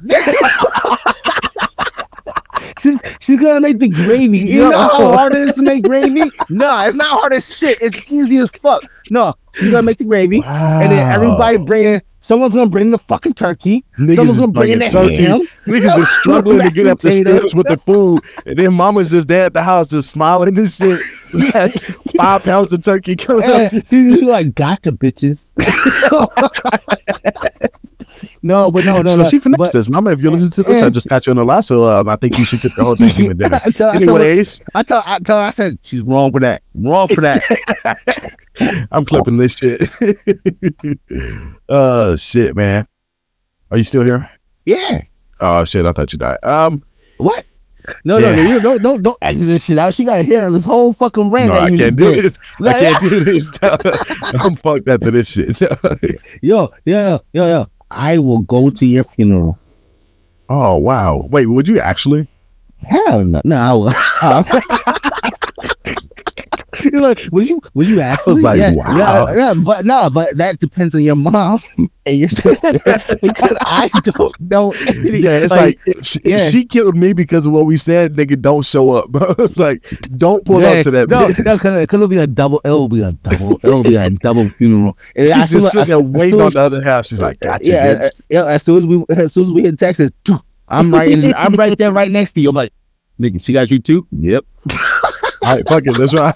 she's, 2.80 3.00
she's 3.20 3.40
gonna 3.40 3.60
make 3.60 3.78
the 3.78 3.88
gravy. 3.88 4.38
You 4.48 4.62
Yo. 4.64 4.70
know 4.70 4.78
how 4.78 5.12
hard 5.16 5.32
it 5.32 5.38
is 5.40 5.54
to 5.56 5.62
make 5.62 5.84
gravy? 5.84 6.22
No, 6.50 6.84
it's 6.86 6.96
not 6.96 7.06
hard 7.08 7.32
as 7.34 7.56
shit. 7.58 7.78
It's 7.82 8.10
easy 8.12 8.38
as 8.38 8.50
fuck. 8.50 8.82
No, 9.10 9.34
she's 9.54 9.70
gonna 9.70 9.82
make 9.82 9.98
the 9.98 10.04
gravy, 10.04 10.42
and 10.44 10.90
then 10.92 11.12
everybody 11.12 11.58
bringing. 11.58 12.02
Someone's 12.20 12.54
gonna 12.54 12.68
bring 12.68 12.90
the 12.90 12.98
fucking 12.98 13.34
turkey. 13.34 13.84
Niggas 13.98 14.16
Someone's 14.16 14.40
gonna 14.40 14.52
bring 14.52 14.72
in 14.72 14.78
the 14.80 14.88
turkey. 14.90 15.16
ham. 15.16 15.40
Niggas 15.66 15.96
just 15.96 16.12
struggling 16.20 16.60
to 16.60 16.70
get 16.70 16.86
up 16.86 16.98
the 16.98 17.10
steps 17.12 17.54
with 17.54 17.66
the 17.68 17.76
food, 17.78 18.20
and 18.44 18.58
then 18.58 18.74
mama's 18.74 19.10
just 19.10 19.28
there 19.28 19.46
at 19.46 19.54
the 19.54 19.62
house 19.62 19.88
just 19.88 20.10
smiling 20.10 20.56
and 20.58 20.68
shit. 20.68 20.98
Five 22.16 22.42
pounds 22.44 22.72
of 22.72 22.82
turkey 22.82 23.16
coming 23.16 23.48
she's 23.86 24.22
like, 24.22 24.54
gotcha, 24.54 24.92
bitches. 24.92 25.46
No, 28.42 28.70
but 28.70 28.84
no, 28.84 29.02
no, 29.02 29.10
so 29.10 29.18
no. 29.22 29.24
she 29.28 29.38
finessed 29.38 29.74
us. 29.74 29.88
Mama, 29.88 30.10
if 30.12 30.20
you 30.22 30.30
listen 30.30 30.50
to 30.50 30.62
this, 30.62 30.80
I 30.82 30.84
Yeah. 30.86 30.90
just 30.90 31.08
got 31.08 31.26
you 31.26 31.30
on 31.30 31.36
the 31.36 31.44
line, 31.44 31.62
so 31.62 31.84
um, 31.84 32.08
I 32.08 32.16
think 32.16 32.38
you 32.38 32.44
should 32.44 32.60
get 32.60 32.74
the 32.76 32.84
whole 32.84 32.96
thing 32.96 33.08
to 33.28 33.34
dinner. 33.34 33.58
I 33.64 33.70
told- 33.70 33.94
I 33.94 33.96
Anyways, 33.96 34.62
I 34.74 34.82
told, 34.82 35.02
I 35.06 35.18
told, 35.18 35.40
I 35.40 35.50
said 35.50 35.78
she's 35.82 36.02
wrong 36.02 36.32
for 36.32 36.40
that. 36.40 36.62
Wrong 36.74 37.08
for 37.08 37.20
that. 37.20 37.42
I'm 38.90 39.04
clipping 39.04 39.36
this 39.36 39.56
shit. 39.56 39.80
uh, 41.68 42.16
shit, 42.16 42.56
man. 42.56 42.86
Are 43.70 43.78
you 43.78 43.84
still 43.84 44.02
here? 44.02 44.28
yeah. 44.64 45.02
Oh 45.40 45.64
shit, 45.64 45.86
I 45.86 45.92
thought 45.92 46.12
you 46.12 46.18
died. 46.18 46.38
Um, 46.42 46.82
What? 47.18 47.44
No, 48.04 48.18
no, 48.18 48.34
no, 48.34 48.42
Yeah. 48.42 48.48
you 48.54 48.60
don't, 48.60 48.82
don't, 48.82 49.02
don't 49.02 49.16
exit 49.22 49.46
this 49.46 49.64
shit 49.64 49.78
out. 49.78 49.94
She 49.94 50.04
got 50.04 50.16
to 50.16 50.22
hear 50.24 50.50
this 50.50 50.64
whole 50.64 50.92
fucking 50.92 51.30
rant. 51.30 51.48
no, 51.48 51.54
that 51.54 51.62
I 51.62 51.68
you 51.68 51.76
can't 51.78 51.96
do 51.96 52.12
did. 52.14 52.24
this. 52.24 52.38
I 52.60 52.62
Like, 52.64 52.76
can't 52.80 53.00
do 53.08 53.20
this. 53.20 53.52
I'm 54.44 54.56
fucked 54.56 54.88
after 54.88 55.10
this 55.12 55.30
shit. 55.32 55.58
Yo, 56.42 56.68
yo, 56.84 57.20
yo, 57.32 57.46
yo. 57.46 57.66
I 57.90 58.18
will 58.18 58.40
go 58.40 58.70
to 58.70 58.86
your 58.86 59.04
funeral. 59.04 59.58
oh 60.48 60.76
wow. 60.76 61.26
Wait, 61.30 61.46
would 61.46 61.68
you 61.68 61.78
actually? 61.78 62.26
Hell 62.82 63.24
no, 63.24 63.40
no, 63.44 63.56
I 63.56 63.72
will. 63.74 63.92
You're 66.92 67.02
like, 67.02 67.20
would 67.32 67.48
you? 67.48 67.60
Would 67.74 67.88
you 67.88 68.00
actually? 68.00 68.42
like, 68.42 68.58
yeah, 68.58 68.72
wow. 68.72 68.96
Yeah, 68.96 69.34
yeah, 69.36 69.54
but 69.54 69.84
no, 69.84 70.08
but 70.10 70.36
that 70.36 70.58
depends 70.60 70.94
on 70.94 71.02
your 71.02 71.16
mom 71.16 71.62
and 72.06 72.18
your 72.18 72.28
sister 72.28 72.72
because 73.22 73.56
I 73.60 73.90
don't 74.02 74.40
know. 74.40 74.72
Anything. 74.72 75.22
Yeah, 75.22 75.38
it's 75.38 75.52
like, 75.52 75.78
if 75.86 76.04
she, 76.04 76.20
yeah. 76.24 76.38
she 76.38 76.64
killed 76.64 76.96
me 76.96 77.12
because 77.12 77.46
of 77.46 77.52
what 77.52 77.66
we 77.66 77.76
said. 77.76 78.14
Nigga, 78.14 78.40
don't 78.40 78.64
show 78.64 78.90
up, 78.92 79.08
bro. 79.10 79.34
It's 79.38 79.58
like 79.58 79.88
don't 80.16 80.44
pull 80.44 80.62
yeah, 80.62 80.68
up 80.68 80.84
to 80.84 80.90
that. 80.92 81.08
No, 81.08 81.28
bitch. 81.28 81.64
no, 81.64 81.80
it'll 81.80 82.08
be 82.08 82.18
a 82.18 82.26
double. 82.26 82.60
It'll 82.64 82.88
be 82.88 83.02
a 83.02 83.12
double. 83.12 83.60
It'll 83.62 83.82
be 83.82 83.96
a 83.96 84.10
double 84.10 84.48
funeral. 84.50 84.96
And 85.14 85.26
She's 85.26 85.50
soon 85.50 85.60
just 85.60 85.72
sitting 85.72 85.88
there 85.88 86.00
waiting 86.00 86.40
on 86.40 86.52
the 86.52 86.60
other 86.60 86.82
half. 86.82 87.06
She's 87.06 87.20
like, 87.20 87.40
gotcha, 87.40 87.70
yeah, 87.70 87.94
bitch. 87.96 88.20
yeah. 88.28 88.46
As 88.46 88.62
soon 88.62 88.76
as 88.78 88.86
we, 88.86 89.04
as 89.10 89.32
soon 89.32 89.44
as 89.44 89.52
we 89.52 89.62
hit 89.62 89.78
Texas, 89.78 90.10
I'm 90.68 90.92
right 90.92 91.10
in. 91.10 91.34
I'm 91.34 91.54
right 91.54 91.76
there, 91.76 91.92
right 91.92 92.10
next 92.10 92.34
to 92.34 92.40
you. 92.40 92.50
I'm 92.50 92.56
like, 92.56 92.72
nigga, 93.20 93.44
she 93.44 93.52
got 93.52 93.70
you 93.70 93.78
too. 93.78 94.06
Yep, 94.12 94.44
right, 95.54 95.68
fuck 95.68 95.82
it. 95.86 95.96
That's 95.96 96.14
right. 96.14 96.34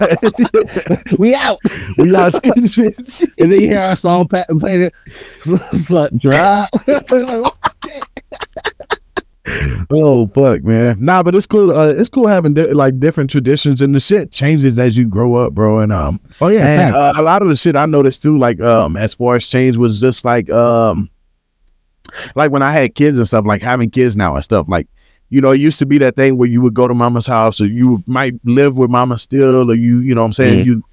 we 1.19 1.35
out. 1.35 1.59
we 1.97 2.15
out. 2.15 2.33
And 2.45 3.51
then 3.51 3.61
you 3.61 3.69
hear 3.69 3.79
our 3.79 3.95
song 3.95 4.27
pa- 4.27 4.45
playing 4.59 4.83
it, 4.83 4.93
slut 5.41 6.17
drop. 6.19 6.69
Oh 9.91 10.25
fuck, 10.27 10.63
man. 10.63 11.03
Nah, 11.03 11.21
but 11.21 11.35
it's 11.35 11.45
cool. 11.45 11.71
Uh, 11.71 11.89
it's 11.89 12.09
cool 12.09 12.27
having 12.27 12.53
di- 12.53 12.71
like 12.71 12.99
different 12.99 13.29
traditions, 13.29 13.81
and 13.81 13.93
the 13.93 13.99
shit 13.99 14.31
changes 14.31 14.79
as 14.79 14.95
you 14.95 15.05
grow 15.05 15.35
up, 15.35 15.53
bro. 15.53 15.79
And 15.79 15.91
um, 15.91 16.21
oh 16.39 16.47
yeah, 16.47 16.65
and 16.87 16.95
uh, 16.95 17.13
a 17.17 17.21
lot 17.21 17.41
of 17.41 17.49
the 17.49 17.55
shit 17.55 17.75
I 17.75 17.85
noticed 17.85 18.23
too, 18.23 18.37
like 18.37 18.61
um, 18.61 18.95
as 18.95 19.13
far 19.13 19.35
as 19.35 19.47
change 19.47 19.75
was 19.75 19.99
just 19.99 20.23
like 20.23 20.49
um, 20.49 21.09
like 22.35 22.51
when 22.51 22.63
I 22.63 22.71
had 22.71 22.95
kids 22.95 23.17
and 23.17 23.27
stuff, 23.27 23.45
like 23.45 23.61
having 23.61 23.89
kids 23.89 24.15
now 24.15 24.35
and 24.35 24.43
stuff, 24.43 24.67
like. 24.69 24.87
You 25.33 25.41
know, 25.41 25.51
it 25.51 25.59
used 25.59 25.79
to 25.79 25.85
be 25.87 25.97
that 25.97 26.15
thing 26.15 26.37
where 26.37 26.47
you 26.47 26.61
would 26.61 26.73
go 26.75 26.87
to 26.87 26.93
mama's 26.93 27.25
house 27.27 27.59
or 27.59 27.65
you 27.65 28.03
might 28.05 28.35
live 28.43 28.77
with 28.77 28.89
mama 28.91 29.17
still 29.17 29.71
or 29.71 29.75
you, 29.75 29.99
you 29.99 30.13
know 30.13 30.21
what 30.21 30.27
I'm 30.27 30.33
saying? 30.33 30.59
Mhm. 30.59 30.65
You 30.65 30.83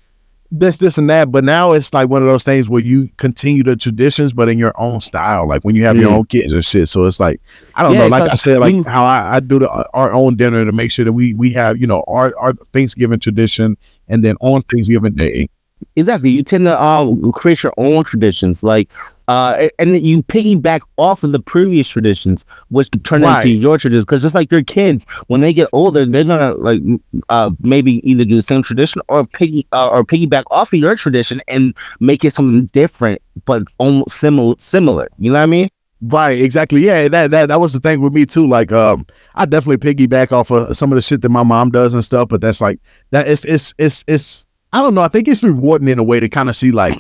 this, 0.53 0.79
this 0.79 0.99
and 0.99 1.09
that. 1.11 1.31
But 1.31 1.45
now 1.45 1.73
it's 1.73 1.93
like 1.95 2.09
one 2.09 2.23
of 2.23 2.29
those 2.29 2.43
things 2.43 2.69
where 2.69 2.83
you 2.83 3.09
continue 3.19 3.63
the 3.63 3.77
traditions, 3.77 4.33
but 4.33 4.49
in 4.49 4.59
your 4.59 4.73
own 4.81 5.01
style, 5.01 5.47
like 5.47 5.63
when 5.63 5.77
you 5.77 5.85
have 5.85 5.97
your 5.97 6.11
Mhm. 6.11 6.17
own 6.19 6.25
kids 6.25 6.53
and 6.53 6.65
shit. 6.65 6.89
So 6.89 7.05
it's 7.05 7.21
like, 7.21 7.41
I 7.77 7.83
don't 7.85 7.93
Yeah, 7.93 8.01
know, 8.01 8.07
like 8.09 8.29
I 8.31 8.35
said, 8.35 8.59
like 8.59 8.75
we- 8.75 8.83
how 8.83 9.05
I, 9.05 9.37
I 9.37 9.41
do 9.41 9.59
the, 9.61 9.69
our 9.95 10.13
own 10.13 10.35
dinner 10.37 10.65
to 10.65 10.73
make 10.73 10.91
sure 10.91 11.05
that 11.05 11.13
we, 11.13 11.35
we 11.35 11.51
have, 11.53 11.77
you 11.81 11.87
know, 11.87 12.03
our, 12.09 12.35
our 12.39 12.55
Thanksgiving 12.73 13.21
tradition. 13.21 13.77
And 14.09 14.25
then 14.25 14.37
on 14.41 14.63
Thanksgiving 14.63 15.13
Day, 15.15 15.49
exactly. 15.97 16.31
You 16.31 16.43
tend 16.43 16.65
to 16.65 16.83
um 16.83 17.31
create 17.33 17.63
your 17.63 17.75
own 17.77 18.03
traditions, 18.05 18.63
like 18.65 18.91
uh, 19.31 19.69
and 19.79 19.97
you 20.01 20.23
piggyback 20.25 20.81
off 20.99 21.23
of 21.23 21.31
the 21.31 21.39
previous 21.39 21.89
traditions, 21.89 22.45
which 22.69 22.89
turn 23.05 23.23
Right. 23.23 23.37
into 23.37 23.51
your 23.51 23.79
traditions. 23.79 24.05
Because 24.05 24.23
just 24.23 24.35
like 24.35 24.51
your 24.51 24.65
kids, 24.65 25.07
when 25.29 25.41
they 25.41 25.53
get 25.53 25.69
older, 25.73 26.05
they're 26.05 26.25
gonna 26.25 26.55
like 26.55 26.81
uh 27.29 27.51
maybe 27.61 27.93
either 28.11 28.25
do 28.25 28.35
the 28.35 28.43
same 28.43 28.63
tradition 28.63 29.01
or 29.09 29.25
piggy 29.25 29.67
uh, 29.73 29.89
or 29.93 30.03
piggyback 30.05 30.43
off 30.51 30.73
of 30.73 30.79
your 30.81 30.97
tradition 30.97 31.41
and 31.47 31.75
make 32.01 32.25
it 32.25 32.33
something 32.33 32.67
different, 32.73 33.23
but 33.45 33.63
almost 33.79 34.17
similar. 34.19 34.55
Similar. 34.59 35.09
You 35.19 35.31
know 35.31 35.39
what 35.39 35.45
I 35.45 35.47
mean? 35.47 35.69
Right, 36.03 36.41
exactly. 36.41 36.81
Yeah, 36.81 37.09
that 37.09 37.31
that 37.31 37.47
that 37.51 37.61
was 37.61 37.73
the 37.75 37.81
thing 37.81 38.01
with 38.01 38.15
me 38.15 38.25
too. 38.27 38.49
Like, 38.49 38.73
um, 38.73 39.07
I 39.35 39.45
definitely 39.47 39.77
piggyback 39.95 40.33
off 40.33 40.51
of 40.51 40.77
some 40.77 40.91
of 40.91 40.97
the 40.97 41.03
shit 41.03 41.21
that 41.23 41.29
my 41.29 41.43
mom 41.45 41.71
does 41.71 41.95
and 41.95 42.03
stuff. 42.05 42.29
But 42.31 42.41
that's 42.41 42.61
like 42.61 42.81
that. 43.11 43.29
It's 43.29 43.45
it's 43.45 43.75
it's 43.79 44.03
it's. 44.09 44.47
I 44.73 44.81
don't 44.81 44.95
know. 44.95 45.03
I 45.03 45.09
think 45.09 45.29
it's 45.29 45.43
rewarding 45.43 45.89
in 45.89 45.99
a 45.99 46.03
way 46.03 46.19
to 46.19 46.29
kind 46.29 46.49
of 46.49 46.57
see 46.57 46.73
like 46.73 46.97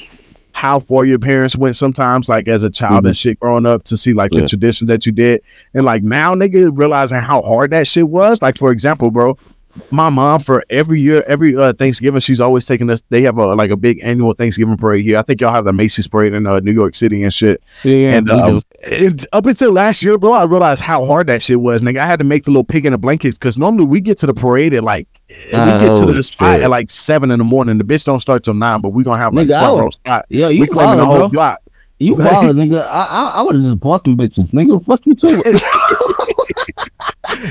how 0.61 0.79
far 0.79 1.07
your 1.07 1.18
parents 1.18 1.57
went 1.57 1.75
sometimes, 1.75 2.29
like 2.29 2.46
as 2.46 2.62
a 2.62 2.68
child 2.68 3.07
and 3.07 3.07
mm-hmm. 3.07 3.12
shit 3.12 3.40
growing 3.40 3.64
up, 3.64 3.83
to 3.85 3.96
see 3.96 4.12
like 4.12 4.31
the 4.31 4.46
traditions 4.46 4.88
that 4.88 5.07
you 5.07 5.12
did, 5.12 5.40
and 5.73 5.87
like 5.87 6.03
now, 6.03 6.35
nigga, 6.35 6.70
realizing 6.77 7.16
how 7.16 7.40
hard 7.40 7.70
that 7.70 7.88
shit 7.88 8.07
was. 8.07 8.42
Like 8.42 8.59
for 8.59 8.70
example, 8.70 9.11
bro, 9.11 9.38
my 9.91 10.11
mom 10.11 10.41
for 10.41 10.65
every 10.71 11.01
year, 11.01 11.23
every 11.27 11.57
uh, 11.57 11.73
Thanksgiving, 11.73 12.21
she's 12.21 12.41
always 12.41 12.67
taking 12.67 12.91
us. 12.91 13.03
They 13.11 13.23
have 13.23 13.39
a 13.39 13.55
like 13.55 13.71
a 13.71 13.77
big 13.77 14.01
annual 14.03 14.33
Thanksgiving 14.35 14.77
parade 14.77 15.05
here. 15.05 15.19
I 15.19 15.23
think 15.23 15.41
y'all 15.41 15.53
have 15.53 15.65
the 15.65 15.73
Macy's 15.73 16.09
parade 16.09 16.33
in 16.33 16.47
uh, 16.47 16.61
New 16.61 16.73
York 16.73 16.95
City 16.95 17.23
and 17.23 17.33
shit. 17.33 17.63
Yeah. 17.85 18.11
And 18.15 18.31
um, 18.31 18.63
it, 18.83 19.27
up 19.33 19.47
until 19.47 19.73
last 19.73 20.03
year, 20.03 20.19
bro, 20.19 20.33
I 20.33 20.45
realized 20.45 20.81
how 20.83 21.05
hard 21.05 21.27
that 21.29 21.43
shit 21.43 21.61
was. 21.61 21.83
Nigga, 21.83 21.99
I 21.99 22.07
had 22.07 22.19
to 22.19 22.25
make 22.25 22.45
the 22.45 22.51
little 22.51 22.65
pig 22.65 22.87
in 22.87 22.93
the 22.93 22.99
blankets 22.99 23.39
because 23.39 23.59
normally 23.59 23.85
we 23.85 24.01
get 24.01 24.19
to 24.19 24.27
the 24.27 24.35
parade 24.35 24.75
at 24.75 24.83
like 24.85 25.09
we 25.29 25.51
get 25.53 25.97
to 25.99 26.07
the 26.07 26.23
spot 26.23 26.57
shit. 26.57 26.63
at 26.65 26.71
like 26.71 26.91
seven 26.91 27.31
in 27.31 27.39
the 27.39 27.45
morning. 27.45 27.79
The 27.79 27.85
bitch 27.85 28.05
don't 28.05 28.21
start 28.21 28.43
till 28.45 28.55
nine, 28.55 28.81
but 28.81 28.91
we 28.91 29.05
gonna 29.05 29.19
have 29.23 29.35
like 29.35 29.47
Nigga, 29.49 29.55
I 29.55 29.61
front 29.61 29.81
row 29.81 29.91
spot. 29.91 30.27
Yo, 30.29 30.49
you 30.49 30.63
We 30.63 30.67
claiming 30.67 30.99
the 30.99 31.07
whole 31.07 31.19
bro. 31.19 31.29
block. 31.29 31.61
You 31.99 32.15
wild, 32.17 32.57
nigga. 32.57 32.83
I 32.83 33.07
I, 33.11 33.33
I 33.37 33.43
would 33.43 33.55
have 33.57 33.65
just 33.65 33.81
bought 33.81 34.05
them 34.05 34.17
bitches, 34.17 34.51
nigga. 34.53 34.83
Fuck 34.85 35.05
you 35.07 35.15
too. 35.15 35.43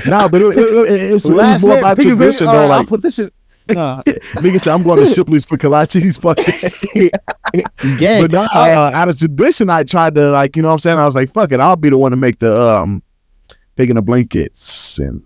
Nah, 0.08 0.28
but 0.28 0.40
it, 0.42 0.46
it, 0.46 0.58
it, 0.58 1.12
it's, 1.14 1.24
it 1.24 1.28
was 1.28 1.36
Last 1.36 1.62
more 1.62 1.70
name, 1.70 1.78
about 1.78 1.98
a 1.98 2.02
tradition 2.02 2.46
bitch, 2.46 2.50
though. 2.52 2.68
right, 2.68 2.70
I'll 2.70 2.84
put 2.86 3.02
this 3.02 3.18
in. 3.18 3.30
Nah, 3.68 4.02
nigga 4.06 4.60
said, 4.60 4.72
I'm 4.74 4.82
going 4.82 4.98
to 4.98 5.06
Shipley's 5.06 5.44
for 5.44 5.56
kolaches. 5.56 6.20
Fuck 6.20 6.36
that. 6.38 7.98
gang. 7.98 8.22
But 8.22 8.32
nah, 8.32 8.48
uh, 8.52 8.90
out 8.94 9.08
of 9.08 9.18
tradition, 9.18 9.70
I 9.70 9.84
tried 9.84 10.14
to 10.16 10.30
like, 10.30 10.56
you 10.56 10.62
know 10.62 10.68
what 10.68 10.74
I'm 10.74 10.78
saying? 10.80 10.98
I 10.98 11.04
was 11.04 11.14
like, 11.14 11.32
fuck 11.32 11.52
it, 11.52 11.60
I'll 11.60 11.76
be 11.76 11.90
the 11.90 11.98
one 11.98 12.10
to 12.10 12.16
make 12.16 12.38
the 12.38 12.58
um 12.60 13.02
pigs 13.76 13.90
in 13.90 13.96
the 13.96 14.02
blankets 14.02 14.98
and 14.98 15.22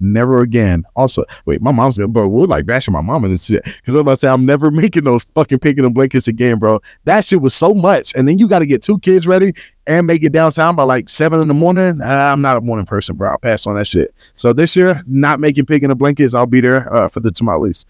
never 0.00 0.40
again. 0.40 0.84
Also, 0.96 1.24
wait, 1.46 1.60
my 1.60 1.72
mom's 1.72 1.98
gonna 1.98 2.08
bro, 2.08 2.28
we're 2.28 2.46
like 2.46 2.66
bashing 2.66 2.92
my 2.92 3.00
mom 3.00 3.24
and 3.24 3.32
this 3.32 3.46
shit. 3.46 3.64
Cause 3.64 3.94
I'm 3.94 4.02
about 4.02 4.12
to 4.12 4.16
say 4.18 4.28
I'm 4.28 4.46
never 4.46 4.70
making 4.82 5.04
those 5.04 5.24
fucking 5.34 5.58
pigs 5.58 5.78
in 5.78 5.84
the 5.84 5.90
blankets 5.90 6.28
again, 6.28 6.58
bro. 6.58 6.80
That 7.04 7.24
shit 7.24 7.40
was 7.40 7.54
so 7.54 7.74
much. 7.74 8.14
And 8.14 8.28
then 8.28 8.38
you 8.38 8.48
gotta 8.48 8.66
get 8.66 8.82
two 8.82 8.98
kids 8.98 9.26
ready 9.26 9.52
and 9.86 10.06
make 10.06 10.22
it 10.22 10.32
downtown 10.32 10.76
by 10.76 10.84
like 10.84 11.08
seven 11.08 11.40
in 11.40 11.48
the 11.48 11.54
morning. 11.54 12.00
Uh, 12.00 12.06
I'm 12.06 12.40
not 12.40 12.56
a 12.56 12.60
morning 12.60 12.86
person, 12.86 13.16
bro. 13.16 13.30
I'll 13.30 13.38
pass 13.38 13.66
on 13.66 13.76
that 13.76 13.86
shit. 13.86 14.14
So 14.34 14.52
this 14.52 14.76
year, 14.76 15.02
not 15.06 15.40
making 15.40 15.66
pigs 15.66 15.82
in 15.82 15.90
the 15.90 15.96
blankets, 15.96 16.34
I'll 16.34 16.46
be 16.46 16.60
there 16.60 16.92
uh, 16.92 17.08
for 17.08 17.20
the 17.20 17.30
tamales. 17.30 17.84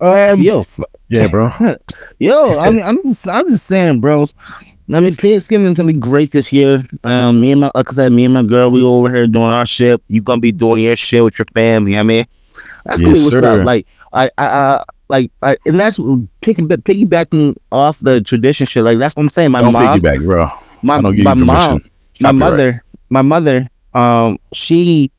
Um, 0.00 0.40
yo, 0.40 0.66
yeah, 1.08 1.28
bro. 1.28 1.50
yo. 2.18 2.58
I 2.58 2.70
mean, 2.70 2.82
I'm 2.82 3.02
just, 3.02 3.28
I'm 3.28 3.48
just 3.50 3.66
saying, 3.66 4.00
bro. 4.00 4.26
I 4.92 5.00
mean, 5.00 5.14
Thanksgiving's 5.14 5.76
gonna 5.76 5.92
be 5.92 5.98
great 5.98 6.32
this 6.32 6.52
year. 6.52 6.84
Um, 7.04 7.40
me 7.40 7.52
and 7.52 7.60
my, 7.60 7.70
like 7.74 7.88
I 7.88 7.92
said, 7.92 8.12
me 8.12 8.24
and 8.24 8.34
my 8.34 8.42
girl, 8.42 8.70
we 8.70 8.82
over 8.82 9.08
here 9.14 9.26
doing 9.26 9.44
our 9.50 9.66
shit. 9.66 10.02
You 10.08 10.20
gonna 10.20 10.40
be 10.40 10.52
doing 10.52 10.82
your 10.82 10.96
shit 10.96 11.22
with 11.22 11.38
your 11.38 11.46
family. 11.54 11.96
I 11.98 12.02
mean, 12.02 12.24
that's 12.84 13.02
Yes, 13.02 13.24
what's 13.24 13.38
sir. 13.38 13.60
up. 13.60 13.66
Like, 13.66 13.86
I, 14.12 14.30
I, 14.38 14.46
I 14.46 14.84
like, 15.08 15.30
I, 15.42 15.56
and 15.66 15.78
that's 15.78 15.98
picking, 16.40 16.66
piggybacking 16.68 17.56
off 17.70 17.98
the 18.00 18.20
tradition 18.20 18.66
shit. 18.66 18.84
Like, 18.84 18.98
that's 18.98 19.14
what 19.14 19.22
I'm 19.22 19.30
saying. 19.30 19.50
My 19.52 19.60
Don't 19.60 19.72
mom, 19.72 20.00
piggyback, 20.00 20.24
bro. 20.24 20.46
my, 20.82 20.96
I 20.96 21.02
don't 21.02 21.14
give 21.14 21.24
my 21.24 21.34
mom, 21.34 21.80
my 22.20 22.32
mother, 22.32 22.82
my 23.10 23.22
mother, 23.22 23.68
um, 23.94 24.38
she 24.52 25.10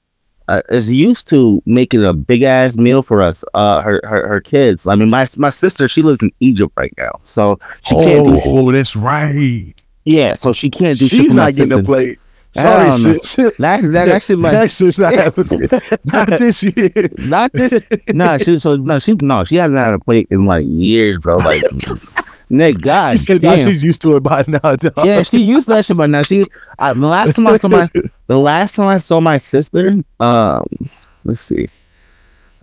uh, 0.48 0.62
is 0.70 0.94
used 0.94 1.30
to 1.30 1.62
making 1.66 2.04
a 2.04 2.14
big 2.14 2.42
ass 2.44 2.78
meal 2.78 3.02
for 3.04 3.22
us, 3.22 3.44
uh, 3.54 3.82
her, 3.82 4.02
her 4.04 4.28
her 4.28 4.42
kids. 4.42 4.88
I 4.88 4.96
mean, 4.96 5.10
my 5.10 5.28
my 5.38 5.50
sister, 5.50 5.88
she 5.88 6.02
lives 6.02 6.22
in 6.22 6.32
Egypt 6.40 6.74
right 6.76 6.94
now, 6.98 7.20
so 7.24 7.60
she 7.84 7.96
can't 7.96 8.26
do. 8.26 8.38
Oh, 8.46 8.72
that's 8.72 8.96
right. 8.96 9.74
Yeah, 10.06 10.34
so 10.34 10.54
she 10.54 10.70
can't 10.70 10.98
do. 10.98 11.08
She's 11.08 11.34
not 11.34 11.56
getting 11.56 11.80
a 11.80 11.84
plate. 11.84 12.18
Sorry, 12.54 12.92
sis. 12.92 13.36
That 13.58 13.82
that 13.94 14.10
actually 14.10 14.36
my 14.36 14.52
That 14.52 14.72
shit's 14.72 15.00
not 15.00 15.14
happening. 15.14 15.62
not 16.06 16.28
this 16.28 16.64
year. 16.64 17.10
not 17.20 17.54
this. 17.54 17.86
no, 18.10 18.38
she 18.38 18.60
so 18.60 18.76
no 18.76 19.00
she 19.00 19.14
no 19.16 19.46
she 19.46 19.56
hasn't 19.56 19.80
had 19.80 19.94
a 19.94 20.00
plate 20.00 20.28
in 20.32 20.46
like 20.46 20.66
years, 20.68 21.18
bro. 21.20 21.38
Like, 21.38 21.64
Nick, 22.52 22.82
God 22.82 23.18
She 23.20 23.40
damn. 23.40 23.58
she's 23.58 23.84
used 23.84 24.02
to 24.02 24.18
it 24.18 24.20
by 24.24 24.44
now. 24.48 24.76
dog. 24.76 24.94
yeah, 25.06 25.24
she 25.24 25.40
used 25.42 25.68
to 25.68 25.76
that 25.76 25.86
shit, 25.86 25.96
but 25.98 26.10
now 26.10 26.22
she. 26.22 26.46
I, 26.78 26.94
the 26.94 27.08
last 27.08 27.36
time 27.36 27.48
I 27.48 27.56
saw 27.56 27.70
my, 27.70 27.90
the 28.28 28.38
last 28.38 28.76
time 28.76 28.88
I 28.88 28.98
saw 28.98 29.20
my 29.20 29.38
sister, 29.38 30.04
um, 30.20 30.66
let's 31.24 31.42
see. 31.42 31.70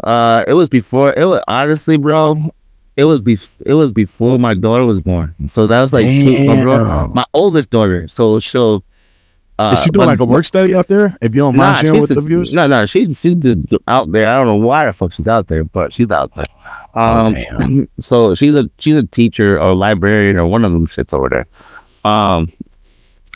Uh, 0.05 0.45
it 0.47 0.53
was 0.53 0.69
before. 0.69 1.13
It 1.17 1.25
was 1.25 1.43
honestly, 1.49 1.97
bro. 1.97 2.53
It 2.97 3.05
was 3.05 3.21
be. 3.23 3.39
It 3.65 3.75
was 3.75 3.91
before 3.91 4.39
my 4.39 4.55
daughter 4.55 4.85
was 4.85 5.01
born. 5.03 5.35
So 5.49 5.67
that 5.67 5.81
was 5.83 5.93
like 5.93 6.07
two, 6.07 6.47
my, 6.47 6.63
bro, 6.63 7.09
my 7.15 7.25
oldest 7.35 7.71
daughter. 7.71 8.07
So 8.09 8.39
she'll. 8.41 8.85
Uh, 9.59 9.73
Is 9.73 9.83
she 9.83 9.91
doing 9.91 10.07
my- 10.07 10.13
like 10.13 10.21
a 10.21 10.25
work 10.25 10.45
study 10.45 10.75
out 10.75 10.87
there? 10.87 11.17
If 11.21 11.35
you 11.35 11.41
don't 11.41 11.57
Nah, 11.57 11.73
mind 11.73 11.79
sharing 11.87 12.03
she's 12.03 12.09
with 12.11 12.17
the 12.17 12.21
viewers. 12.29 12.53
No, 12.53 12.67
no, 12.69 12.87
she 12.87 13.13
she's 13.15 13.35
just 13.35 13.61
out 13.89 14.13
there. 14.13 14.29
I 14.29 14.33
don't 14.33 14.47
know 14.47 14.55
why 14.55 14.85
the 14.87 14.93
fuck 14.93 15.13
she's 15.13 15.27
out 15.27 15.49
there, 15.49 15.65
but 15.65 15.93
she's 15.93 16.11
out 16.13 16.33
there. 16.37 16.45
Um, 16.95 17.35
damn. 17.35 17.89
so 18.01 18.35
she's 18.37 18.55
a 18.55 18.71
she's 18.79 18.95
a 18.97 19.03
teacher 19.03 19.61
or 19.61 19.75
librarian 19.75 20.37
or 20.37 20.47
one 20.47 20.65
of 20.65 20.71
them 20.73 20.87
shits 20.87 21.13
over 21.13 21.29
there. 21.29 21.47
Um, 22.05 22.53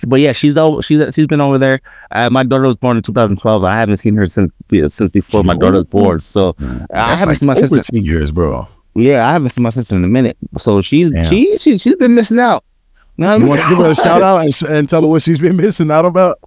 but 0.06 0.20
yeah, 0.20 0.32
she's 0.32 0.56
over, 0.56 0.82
she's 0.82 1.14
she's 1.14 1.26
been 1.26 1.40
over 1.40 1.58
there. 1.58 1.80
Uh, 2.10 2.30
my 2.30 2.42
daughter 2.44 2.64
was 2.66 2.76
born 2.76 2.96
in 2.96 3.02
2012. 3.02 3.64
I 3.64 3.76
haven't 3.76 3.96
seen 3.98 4.14
her 4.16 4.26
since 4.26 4.52
since 4.88 5.10
before 5.10 5.42
my 5.44 5.54
daughter 5.56 5.78
was 5.78 5.84
born. 5.86 6.20
So 6.20 6.54
I 6.92 7.10
haven't 7.16 7.28
like 7.28 7.36
seen 7.38 7.46
my 7.48 7.54
sister. 7.54 7.82
10 7.82 8.04
years, 8.04 8.30
bro. 8.32 8.66
Yeah, 8.94 9.26
I 9.28 9.32
haven't 9.32 9.50
seen 9.50 9.62
my 9.62 9.70
sister 9.70 9.96
in 9.96 10.04
a 10.04 10.08
minute. 10.08 10.36
So 10.58 10.82
she's 10.82 11.10
Damn. 11.10 11.24
she 11.24 11.56
she 11.58 11.78
she's 11.78 11.96
been 11.96 12.14
missing 12.14 12.38
out. 12.38 12.64
You 13.16 13.24
know 13.24 13.26
what 13.28 13.32
I 13.32 13.34
You 13.34 13.40
mean? 13.40 13.48
want 13.48 13.60
to 13.62 13.68
give 13.68 13.78
her 13.78 13.90
a 13.90 13.94
shout 13.94 14.22
out 14.22 14.38
and, 14.44 14.62
and 14.70 14.88
tell 14.88 15.02
her 15.02 15.08
what 15.08 15.22
she's 15.22 15.38
been 15.40 15.56
missing 15.56 15.90
out 15.90 16.04
about? 16.04 16.38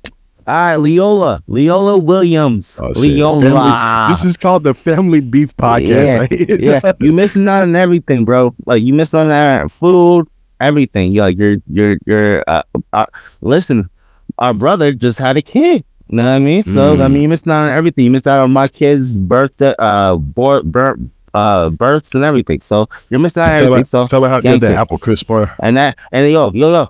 All 0.47 0.53
right, 0.53 0.75
Leola, 0.75 1.41
Leola 1.47 1.97
Williams, 1.97 2.79
Oh. 2.81 2.89
Leola. 2.95 3.41
Family- 3.41 4.11
this 4.13 4.23
is 4.25 4.37
called 4.37 4.63
the 4.63 4.73
Family 4.75 5.19
Beef 5.19 5.55
Podcast. 5.57 5.87
Yeah, 5.87 6.17
right? 6.19 6.29
yeah, 6.85 6.91
you 6.99 7.11
missing 7.13 7.47
out 7.47 7.63
on 7.63 7.75
everything, 7.75 8.25
bro. 8.25 8.53
Like 8.65 8.83
you 8.83 8.93
missing 8.93 9.19
out 9.31 9.61
on 9.61 9.69
food, 9.69 10.27
everything. 10.59 11.13
Yeah, 11.13 11.27
you're 11.27 11.57
you're 11.67 11.97
you're. 12.05 12.43
Uh, 12.47 12.61
uh, 12.93 13.05
listen, 13.41 13.89
our 14.37 14.53
brother 14.53 14.93
just 14.93 15.17
had 15.17 15.35
a 15.35 15.41
kid. 15.41 15.83
You 16.09 16.17
know 16.17 16.23
what 16.25 16.29
I 16.35 16.39
mean? 16.39 16.63
So 16.63 16.93
I 16.93 16.97
Mm. 16.97 17.13
mean, 17.13 17.21
you 17.23 17.29
missed 17.29 17.47
out 17.47 17.65
on 17.65 17.69
everything. 17.71 18.05
You 18.05 18.11
missed 18.11 18.27
out 18.27 18.43
on 18.43 18.51
my 18.51 18.67
kid's 18.67 19.17
birthday, 19.17 19.73
uh, 19.79 20.15
bor- 20.17 20.61
bir- 20.61 20.99
uh, 21.35 21.69
births 21.69 22.15
and 22.15 22.23
everything. 22.23 22.61
So 22.61 22.87
you're 23.09 23.19
missing 23.19 23.43
out 23.43 23.51
on 23.51 23.57
tell, 23.57 23.67
everything. 23.67 23.85
So 23.85 24.07
tell 24.07 24.23
her 24.23 24.29
how 24.29 24.41
good 24.41 24.61
that 24.61 24.71
apple 24.71 24.97
crisp 24.97 25.29
are. 25.29 25.53
and 25.61 25.77
that 25.77 25.97
and 26.11 26.31
yo 26.31 26.51
yo 26.51 26.71
yo, 26.71 26.89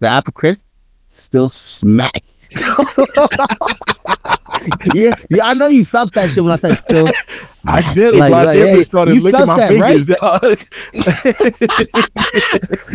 the 0.00 0.08
apple 0.08 0.32
crisp 0.32 0.64
still 1.10 1.48
smack. 1.48 2.24
yeah, 4.94 5.14
yeah, 5.30 5.44
I 5.44 5.54
know 5.54 5.68
you 5.68 5.84
felt 5.84 6.12
that 6.14 6.30
shit 6.30 6.44
when 6.44 6.52
I 6.52 6.56
said 6.56 6.74
still. 6.74 7.08
I 7.66 7.94
did. 7.94 8.14
Like- 8.14 8.32
I 8.32 8.44
like, 8.44 8.56
definitely 8.56 8.76
hey, 8.76 8.82
started 8.82 9.22
licking 9.22 9.46
my 9.46 9.56
that, 9.56 9.80
right? 9.80 10.00
fingers. 10.00 10.06
dog. 10.06 10.58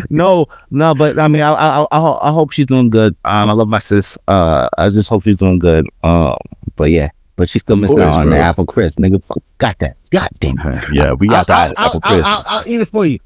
no, 0.10 0.46
no, 0.70 0.94
but 0.94 1.18
I 1.18 1.26
mean, 1.28 1.42
I, 1.42 1.52
I, 1.52 1.86
I, 1.90 2.28
I 2.28 2.32
hope 2.32 2.52
she's 2.52 2.66
doing 2.66 2.90
good. 2.90 3.16
Um, 3.24 3.50
I 3.50 3.52
love 3.52 3.68
my 3.68 3.80
sis. 3.80 4.16
Uh, 4.28 4.68
I 4.78 4.90
just 4.90 5.10
hope 5.10 5.24
she's 5.24 5.36
doing 5.36 5.58
good. 5.58 5.86
Um, 6.04 6.36
but 6.76 6.90
yeah, 6.90 7.10
but 7.38 7.48
she's 7.48 7.62
still 7.62 7.76
missing 7.76 7.96
course, 7.98 8.16
out 8.16 8.20
on 8.22 8.30
the 8.30 8.36
apple 8.38 8.66
crisp, 8.66 8.98
nigga. 8.98 9.22
Fuck, 9.22 9.38
got 9.58 9.78
that? 9.78 9.96
God 10.10 10.28
damn. 10.40 10.56
yeah, 10.92 11.12
we 11.12 11.28
got 11.28 11.48
I'll, 11.48 11.68
that 11.68 11.78
I'll, 11.78 11.86
apple 11.86 12.00
I'll, 12.02 12.12
crisp. 12.14 12.30
I'll, 12.30 12.44
I'll 12.48 12.64
eat 12.68 12.80
it 12.80 12.88
for 12.88 13.06
you. 13.06 13.18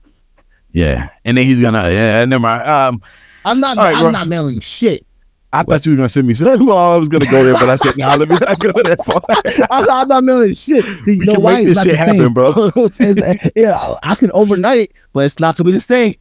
yeah, 0.71 1.09
and 1.25 1.37
then 1.37 1.47
he's 1.47 1.61
gonna. 1.61 1.91
Yeah, 1.91 2.25
never 2.27 2.43
mind. 2.43 2.69
Um, 2.69 3.03
I'm 3.45 3.59
not. 3.59 3.77
Right, 3.79 3.97
I'm 3.97 4.03
bro. 4.03 4.11
not 4.13 4.29
mailing 4.29 4.61
shit. 4.61 5.05
I 5.55 5.63
thought 5.65 5.85
you 5.85 5.93
were 5.93 5.97
gonna 5.97 6.09
send 6.09 6.27
me. 6.27 6.35
Well, 6.41 6.77
I 6.77 6.97
was 6.97 7.09
gonna 7.09 7.27
go 7.31 7.43
there, 7.43 7.55
but 7.55 7.69
I 7.69 7.77
said, 7.77 7.97
"Nah, 7.97 8.15
let 8.17 8.29
me 8.29 8.37
not 8.41 8.59
go 8.59 8.71
that 8.73 9.05
far." 9.07 9.67
I'm 9.71 9.85
not, 9.87 10.03
I'm 10.03 10.09
not 10.09 10.25
mailing 10.25 10.53
shit. 10.55 10.85
You 11.07 11.13
You 11.15 11.25
know 11.25 11.35
can 11.35 11.43
why? 11.43 11.55
make 11.57 11.67
this 11.67 11.83
shit 11.83 11.93
the 11.93 12.05
same. 12.05 12.17
happen, 12.19 12.33
bro. 12.35 12.51
It's- 12.77 13.51
yeah, 13.57 13.95
I 14.03 14.15
can 14.15 14.31
overnight 14.33 14.81
it, 14.81 14.93
but 15.15 15.25
it's 15.27 15.41
not 15.41 15.57
gonna 15.57 15.69
be 15.69 15.73
the 15.73 15.81
same. 15.81 16.15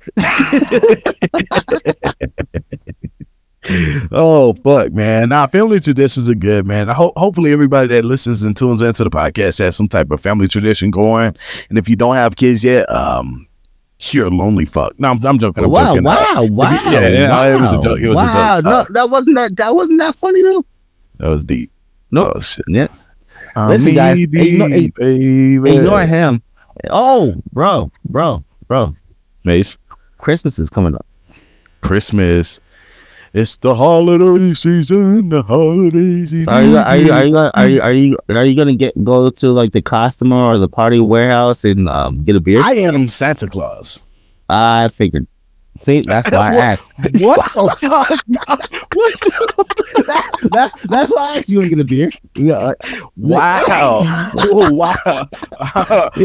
oh 4.12 4.54
fuck, 4.64 4.92
man! 4.92 5.30
Nah, 5.30 5.46
family 5.48 5.80
traditions 5.80 6.28
are 6.30 6.36
good, 6.36 6.66
man. 6.66 6.90
I 6.90 6.94
hope 6.94 7.14
hopefully 7.16 7.52
everybody 7.52 7.88
that 7.90 8.06
listens 8.06 8.42
and 8.42 8.58
tunes 8.58 8.82
into 8.82 9.04
the 9.04 9.10
podcast 9.12 9.60
has 9.60 9.76
some 9.76 9.88
type 9.88 10.10
of 10.10 10.20
family 10.20 10.48
tradition 10.48 10.90
going. 10.90 11.36
And 11.70 11.78
if 11.78 11.88
you 11.88 11.96
don't 11.96 12.16
have 12.16 12.36
kids 12.36 12.64
yet, 12.64 12.90
um, 12.92 13.48
you're 14.10 14.26
a 14.26 14.30
lonely 14.30 14.66
fuck. 14.66 15.00
No, 15.00 15.12
I'm, 15.12 15.24
I'm 15.24 15.38
joking. 15.38 15.64
I'm 15.64 15.70
wow, 15.70 15.86
joking. 15.90 16.04
wow, 16.04 16.48
wow, 16.50 16.92
Yeah, 16.92 17.08
yeah, 17.08 17.30
wow. 17.30 17.48
it 17.56 17.62
was 17.62 17.72
a 17.74 17.80
joke, 17.80 18.00
it 18.00 18.10
was 18.10 18.20
a 18.20 18.24
wow. 18.24 18.62
joke. 18.62 18.66
No, 18.66 18.72
Uh, 18.72 18.86
that 18.90 19.10
wasn't 19.12 19.36
that. 19.36 19.56
That 19.58 19.76
wasn't 19.76 20.00
that 20.00 20.16
funny 20.16 20.42
though. 20.42 20.66
That 21.18 21.28
was 21.28 21.44
deep. 21.44 21.72
Nope. 22.10 22.34
Oh 22.36 22.40
shit. 22.42 22.66
Yeah. 22.68 22.88
I'm 23.56 23.70
Listen, 23.70 23.94
guys, 23.94 24.20
ignore-. 24.22 24.70
Ignore 25.68 26.06
him. 26.08 26.42
Oh, 26.90 27.36
bro, 27.52 27.92
bro, 28.06 28.44
bro. 28.68 28.96
Maze. 29.44 29.78
Christmas 30.18 30.58
is 30.58 30.70
coming 30.70 30.96
up. 30.96 31.06
Christmas. 31.82 32.60
It's 33.34 33.56
the 33.58 33.76
holiday 33.76 34.54
season. 34.54 35.30
The 35.30 35.42
holiday 35.44 36.26
season. 36.26 36.50
Are 36.50 36.64
you 36.64 36.76
are 36.78 36.98
you 36.98 37.12
are 37.14 37.24
you 37.26 37.32
gonna- 37.32 37.52
are 37.54 37.68
you 37.70 37.82
are 37.82 37.94
you 37.94 38.18
are 38.28 38.44
you 38.46 38.56
gonna 38.56 38.76
get 38.76 38.92
go 39.06 39.30
to 39.30 39.52
like 39.52 39.72
the 39.72 39.82
customer 39.82 40.36
or 40.36 40.58
the 40.58 40.68
party 40.68 41.00
warehouse 41.00 41.64
and 41.64 41.88
um, 41.88 42.24
get 42.26 42.36
a 42.36 42.42
beer? 42.42 42.62
I 42.62 42.74
am 42.84 43.08
Santa 43.08 43.48
Claus. 43.48 44.06
I 44.50 44.90
figured. 44.90 45.28
See, 45.80 46.02
that's 46.02 46.30
why 46.32 46.38
I 46.38 46.54
What? 46.56 46.60
asked. 46.60 46.94
What? 47.22 47.56
what? 47.56 49.18
that, 50.06 50.50
that, 50.52 50.72
that's 50.90 51.12
why 51.12 51.34
I 51.34 51.38
asked 51.38 51.50
you 51.50 51.62
to 51.62 51.70
get 51.70 51.80
a 51.80 51.84
beer. 51.84 52.10
Yeah, 52.36 52.58
like, 52.58 52.78
Wow. 53.16 53.62
oh, 53.68 54.72
wow. 54.74 55.28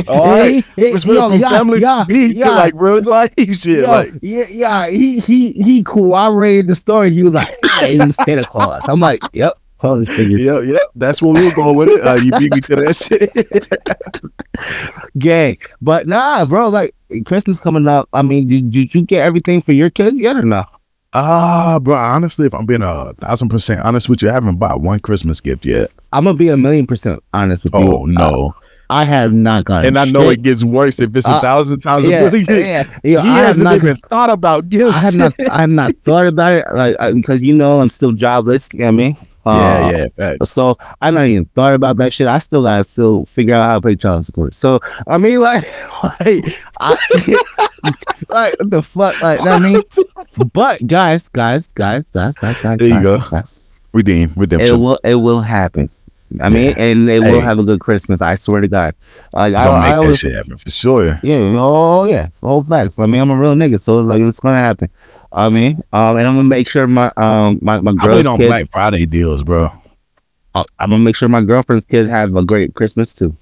All 0.09 0.27
right. 0.27 0.65
Hey, 0.77 0.93
yo, 1.05 1.33
yeah, 1.33 1.49
family 1.49 1.81
yeah, 1.81 2.05
yeah. 2.09 2.49
like 2.51 2.75
real 2.77 3.03
life 3.03 3.33
shit. 3.39 3.85
Yo, 3.85 3.91
like, 3.91 4.13
yeah, 4.21 4.45
yeah, 4.51 4.89
he 4.89 5.21
he 5.21 5.53
he 5.53 5.83
corroborated 5.85 6.67
the 6.69 6.75
story. 6.75 7.11
He 7.13 7.23
was 7.23 7.35
like, 7.35 7.49
I 7.65 7.89
am 8.01 8.13
Santa 8.13 8.45
Claus. 8.45 8.83
I'm 8.89 9.01
like, 9.01 9.23
yep. 9.33 9.59
Yeah, 9.83 10.61
yeah. 10.61 10.79
That's 10.95 11.21
where 11.23 11.33
we 11.35 11.47
were 11.49 11.55
going 11.55 11.77
with 11.77 11.89
it. 11.91 12.07
Uh, 12.07 12.15
you 12.15 12.31
beat 12.39 12.55
me 12.55 12.61
to 12.62 12.77
that 12.77 12.97
shit. 12.97 14.31
Gay, 15.19 15.59
but 15.81 16.07
nah, 16.07 16.45
bro. 16.47 16.69
Like 16.69 16.95
Christmas 17.27 17.61
coming 17.61 17.87
up. 17.87 18.09
I 18.12 18.23
mean, 18.23 18.47
did, 18.47 18.71
did 18.71 18.95
you 18.95 19.03
get 19.03 19.25
everything 19.25 19.61
for 19.61 19.73
your 19.73 19.91
kids 19.91 20.19
yet 20.19 20.37
or 20.37 20.43
no? 20.43 20.65
Ah, 21.12 21.79
bro. 21.81 21.95
Honestly, 21.95 22.47
if 22.47 22.55
I'm 22.55 22.67
being 22.67 22.83
a 22.83 23.12
thousand 23.15 23.49
percent 23.49 23.81
honest 23.83 24.09
with 24.09 24.23
you, 24.23 24.29
I 24.31 24.33
haven't 24.33 24.57
bought 24.57 24.81
one 24.81 25.01
Christmas 25.01 25.41
gift 25.41 25.65
yet. 25.65 25.91
I'm 26.12 26.25
gonna 26.25 26.37
be 26.37 26.49
a 26.49 26.57
million 26.57 26.87
percent 26.87 27.23
honest 27.33 27.65
with 27.65 27.75
you. 27.75 27.81
Oh 27.81 28.05
no! 28.07 28.55
I 28.91 29.05
have 29.05 29.33
not 29.33 29.65
gotten. 29.65 29.87
and 29.87 29.99
I 29.99 30.05
know 30.07 30.31
shit. 30.31 30.39
it 30.41 30.43
gets 30.43 30.65
worse 30.65 31.01
if 31.01 31.15
it's 31.17 31.29
a 31.29 31.33
Uh, 31.33 31.41
thousand 31.41 31.81
times 31.81 32.07
Yeah, 32.07 32.21
a 32.23 32.31
million. 32.31 32.47
yeah, 32.49 32.83
yeah. 33.05 33.23
He 33.23 33.29
I 33.29 33.37
have 33.39 33.47
hasn't 33.47 33.65
not. 33.65 33.77
even 33.77 33.97
thought 33.97 34.31
about 34.31 34.69
gifts. 34.69 34.97
I 34.99 35.01
have 35.01 35.17
not. 35.17 35.35
I 35.51 35.61
have 35.62 35.71
not 35.71 35.97
thought 36.05 36.27
about 36.27 36.53
it, 36.57 36.65
like 36.75 37.15
because 37.15 37.41
you 37.43 37.55
know 37.55 37.81
I'm 37.81 37.91
still 37.91 38.12
jobless. 38.12 38.69
You 38.73 38.81
know 38.81 38.85
what 38.87 38.89
I 38.89 38.93
mean? 38.93 39.17
Yeah, 39.47 39.53
Uh, 39.87 39.91
yeah, 39.93 40.07
facts. 40.17 40.51
So 40.51 40.77
I 41.01 41.11
not 41.11 41.27
even 41.27 41.45
thought 41.55 41.73
about 41.75 41.97
that 41.99 42.13
shit. 42.13 42.27
I 42.27 42.39
still 42.41 42.63
gotta 42.63 42.85
still 42.85 43.25
figure 43.27 43.55
out 43.55 43.69
how 43.71 43.75
to 43.77 43.81
pay 43.81 43.97
child 43.97 44.25
support. 44.27 44.55
So 44.55 44.81
I 45.07 45.19
mean, 45.19 45.41
like, 45.41 45.65
like, 46.21 46.45
I, 46.81 46.97
like 48.29 48.55
the 48.61 48.83
fuck, 48.83 49.21
like, 49.23 49.41
what 49.41 49.49
I 49.49 49.59
mean. 49.59 49.83
But 50.53 50.87
guys, 50.87 51.29
guys, 51.29 51.67
guys, 51.69 52.05
guys, 52.13 52.35
guys, 52.37 52.61
guys, 52.63 52.79
There 52.79 52.89
you 52.89 52.95
guys, 52.95 53.03
go. 53.03 53.19
guys, 53.31 53.61
Redeem, 53.93 54.33
redemption. 54.37 54.75
it 54.75 54.79
will, 54.79 54.99
it 55.03 55.15
will 55.15 55.41
happen. 55.41 55.89
I 56.41 56.49
mean, 56.51 56.75
and 56.77 57.09
they 57.09 57.21
Hey. 57.23 57.31
will 57.33 57.41
have 57.41 57.59
a 57.59 57.63
good 57.63 57.79
Christmas. 57.81 58.21
I 58.21 58.35
swear 58.37 58.61
to 58.61 58.69
God. 58.69 58.95
Like, 59.33 59.53
Don't 59.55 59.63
I 59.63 59.81
make 59.81 59.89
that 59.91 59.99
always, 59.99 60.19
shit 60.19 60.35
happen 60.35 60.59
for 60.59 60.71
sure. 60.71 61.21
yeah, 61.23 61.55
oh 61.57 62.05
yeah, 62.05 62.29
whole 62.43 62.63
facts. 62.65 62.99
I 62.99 63.07
mean, 63.07 63.21
I'm 63.23 63.31
a 63.31 63.37
real 63.37 63.55
nigga, 63.55 63.81
so 63.81 64.01
like, 64.01 64.21
it's 64.21 64.41
gonna 64.41 64.59
happen. 64.59 64.91
I 65.33 65.49
mean, 65.51 65.83
um, 65.93 66.17
and 66.17 66.27
I'm 66.27 66.35
gonna 66.37 66.45
make 66.45 66.69
sure 66.69 66.87
my 66.87 67.12
um 67.17 67.59
my 67.62 67.81
my 67.81 67.95
I 68.01 68.09
wait 68.15 68.27
on 68.27 68.37
kids, 68.39 68.49
Black 68.49 68.71
Friday 68.71 69.07
deals, 69.07 69.43
bro. 69.43 69.69
uh, 70.55 70.65
I'm 70.79 70.91
gonna 70.91 71.03
make 71.03 71.17
sure 71.17 71.29
my 71.29 71.43
girlfriend's 71.43 71.85
kids 71.85 72.09
have 72.09 72.35
a 72.37 72.45
great 72.45 72.75
Christmas 72.75 73.12
too. 73.15 73.37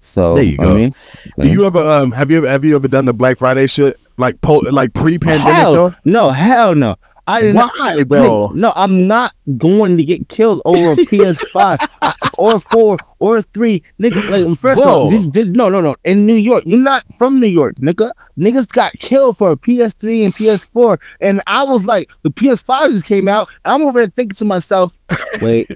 So 0.00 0.36
There 0.36 0.44
you 0.44 0.56
I 0.60 0.62
go. 0.64 0.74
mean, 0.76 0.94
Do 1.40 1.48
you 1.48 1.66
ever 1.66 1.80
um 1.80 2.12
have 2.12 2.30
you 2.30 2.38
ever 2.38 2.48
have 2.48 2.64
you 2.64 2.76
ever 2.76 2.86
done 2.88 3.04
the 3.06 3.12
Black 3.12 3.38
Friday 3.38 3.66
shit 3.66 3.96
like 4.16 4.40
po- 4.40 4.62
like 4.70 4.92
pre 4.92 5.18
pandemic 5.18 5.64
though? 5.74 5.94
no, 6.04 6.30
hell 6.30 6.74
no. 6.74 6.96
I 7.26 7.52
Why, 7.52 8.02
bro? 8.04 8.48
No, 8.54 8.72
I'm 8.76 9.06
not 9.06 9.32
going 9.56 9.96
to 9.96 10.04
get 10.04 10.28
killed 10.28 10.60
over 10.66 10.92
a 10.92 10.96
PS5 10.96 11.88
uh, 12.02 12.12
or 12.36 12.60
four 12.60 12.98
or 13.18 13.40
three. 13.40 13.82
Nigga, 13.98 14.28
like 14.46 14.58
first 14.58 14.82
of 14.82 14.86
all, 14.88 15.08
did, 15.10 15.32
did, 15.32 15.56
no, 15.56 15.70
no, 15.70 15.80
no. 15.80 15.96
In 16.04 16.26
New 16.26 16.34
York, 16.34 16.64
you're 16.66 16.78
not 16.78 17.02
from 17.16 17.40
New 17.40 17.46
York, 17.46 17.76
nigga. 17.76 18.10
Niggas 18.38 18.68
got 18.68 18.92
killed 18.94 19.38
for 19.38 19.52
a 19.52 19.56
PS3 19.56 20.24
and 20.26 20.34
PS4, 20.34 20.98
and 21.20 21.40
I 21.46 21.64
was 21.64 21.84
like, 21.84 22.10
the 22.24 22.30
PS5 22.30 22.90
just 22.90 23.06
came 23.06 23.26
out. 23.28 23.48
I'm 23.64 23.82
over 23.82 24.00
there 24.00 24.08
thinking 24.10 24.36
to 24.36 24.44
myself, 24.44 24.92
wait. 25.40 25.68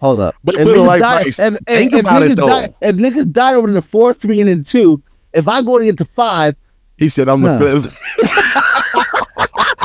Hold 0.00 0.20
up. 0.20 0.36
But 0.44 0.54
If 0.54 0.66
niggas 0.68 0.86
right 0.86 1.00
died- 1.00 1.22
price. 1.22 1.38
if- 1.40 1.54
if- 1.54 1.60
Think 1.66 1.92
if 1.92 2.00
about 2.00 2.22
it, 2.22 2.30
niggas 2.30 2.36
though. 2.36 2.46
died- 2.46 2.74
If 2.80 2.96
niggas 2.96 3.32
died 3.32 3.56
over 3.56 3.70
the 3.70 3.82
four, 3.82 4.14
three, 4.14 4.40
and 4.40 4.48
then 4.48 4.62
two, 4.62 5.02
if 5.34 5.48
I 5.48 5.60
go 5.60 5.78
to 5.78 5.84
get 5.84 5.98
to 5.98 6.04
five, 6.06 6.54
He 6.96 7.08
said 7.08 7.28
I'm 7.28 7.42
the 7.42 7.58
Huh. 7.58 9.04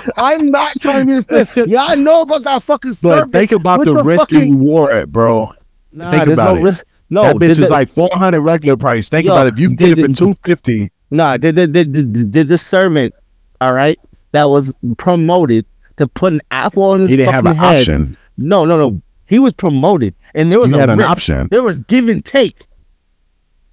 flip. 0.04 0.14
I'm 0.18 0.50
not 0.52 0.74
trying 0.82 1.00
to 1.02 1.06
be 1.06 1.14
the 1.20 1.24
fifth. 1.46 1.68
Yeah, 1.68 1.86
I 1.88 1.96
know 1.96 2.22
about 2.22 2.44
that 2.44 2.64
fucking 2.64 2.94
But 3.02 3.32
think 3.32 3.52
about 3.52 3.84
the, 3.86 3.94
the 3.94 4.04
risk 4.04 4.30
fucking- 4.30 4.42
and 4.42 4.60
reward, 4.60 5.12
bro. 5.12 5.54
Nah, 5.92 6.12
think 6.12 6.28
about 6.28 6.56
no 6.56 6.60
it. 6.60 6.64
risk. 6.64 6.86
No, 7.10 7.24
that 7.24 7.36
bitch 7.36 7.40
did 7.40 7.50
is 7.52 7.58
the- 7.60 7.70
like 7.70 7.90
four 7.90 8.10
hundred 8.14 8.42
regular 8.42 8.78
price. 8.78 9.10
Think 9.10 9.28
Yo, 9.28 9.34
about 9.34 9.48
it. 9.48 9.54
If 9.54 9.60
you 9.60 9.68
can 9.70 9.76
did 9.76 9.96
get 9.96 10.00
it 10.00 10.06
for 10.06 10.12
it- 10.12 10.18
two 10.18 10.34
fifty, 10.44 10.92
Nah, 11.12 11.38
did 11.38 11.56
did, 11.56 11.72
did, 11.74 11.92
did, 11.94 12.32
did 12.32 12.48
the 12.48 12.58
servant, 12.58 13.14
all 13.62 13.74
right, 13.74 14.00
that 14.32 14.46
was 14.46 14.74
promoted 14.98 15.66
to 15.98 16.08
put 16.08 16.34
an 16.34 16.42
apple 16.50 16.84
on 16.84 17.02
his 17.02 17.12
he 17.12 17.18
didn't 17.18 17.34
have 17.34 17.44
fucking 17.44 17.60
an 17.60 17.64
head. 17.64 17.78
option. 17.80 18.18
No, 18.38 18.66
no, 18.66 18.78
no. 18.78 19.02
He 19.28 19.38
was 19.38 19.54
promoted, 19.54 20.16
and 20.34 20.52
there 20.52 20.60
was 20.60 20.70
You 20.72 20.78
a 20.78 20.80
had 20.80 20.90
an 20.90 21.02
option. 21.02 21.48
There 21.52 21.62
was 21.62 21.80
give 21.82 22.08
and 22.08 22.26
take. 22.26 22.66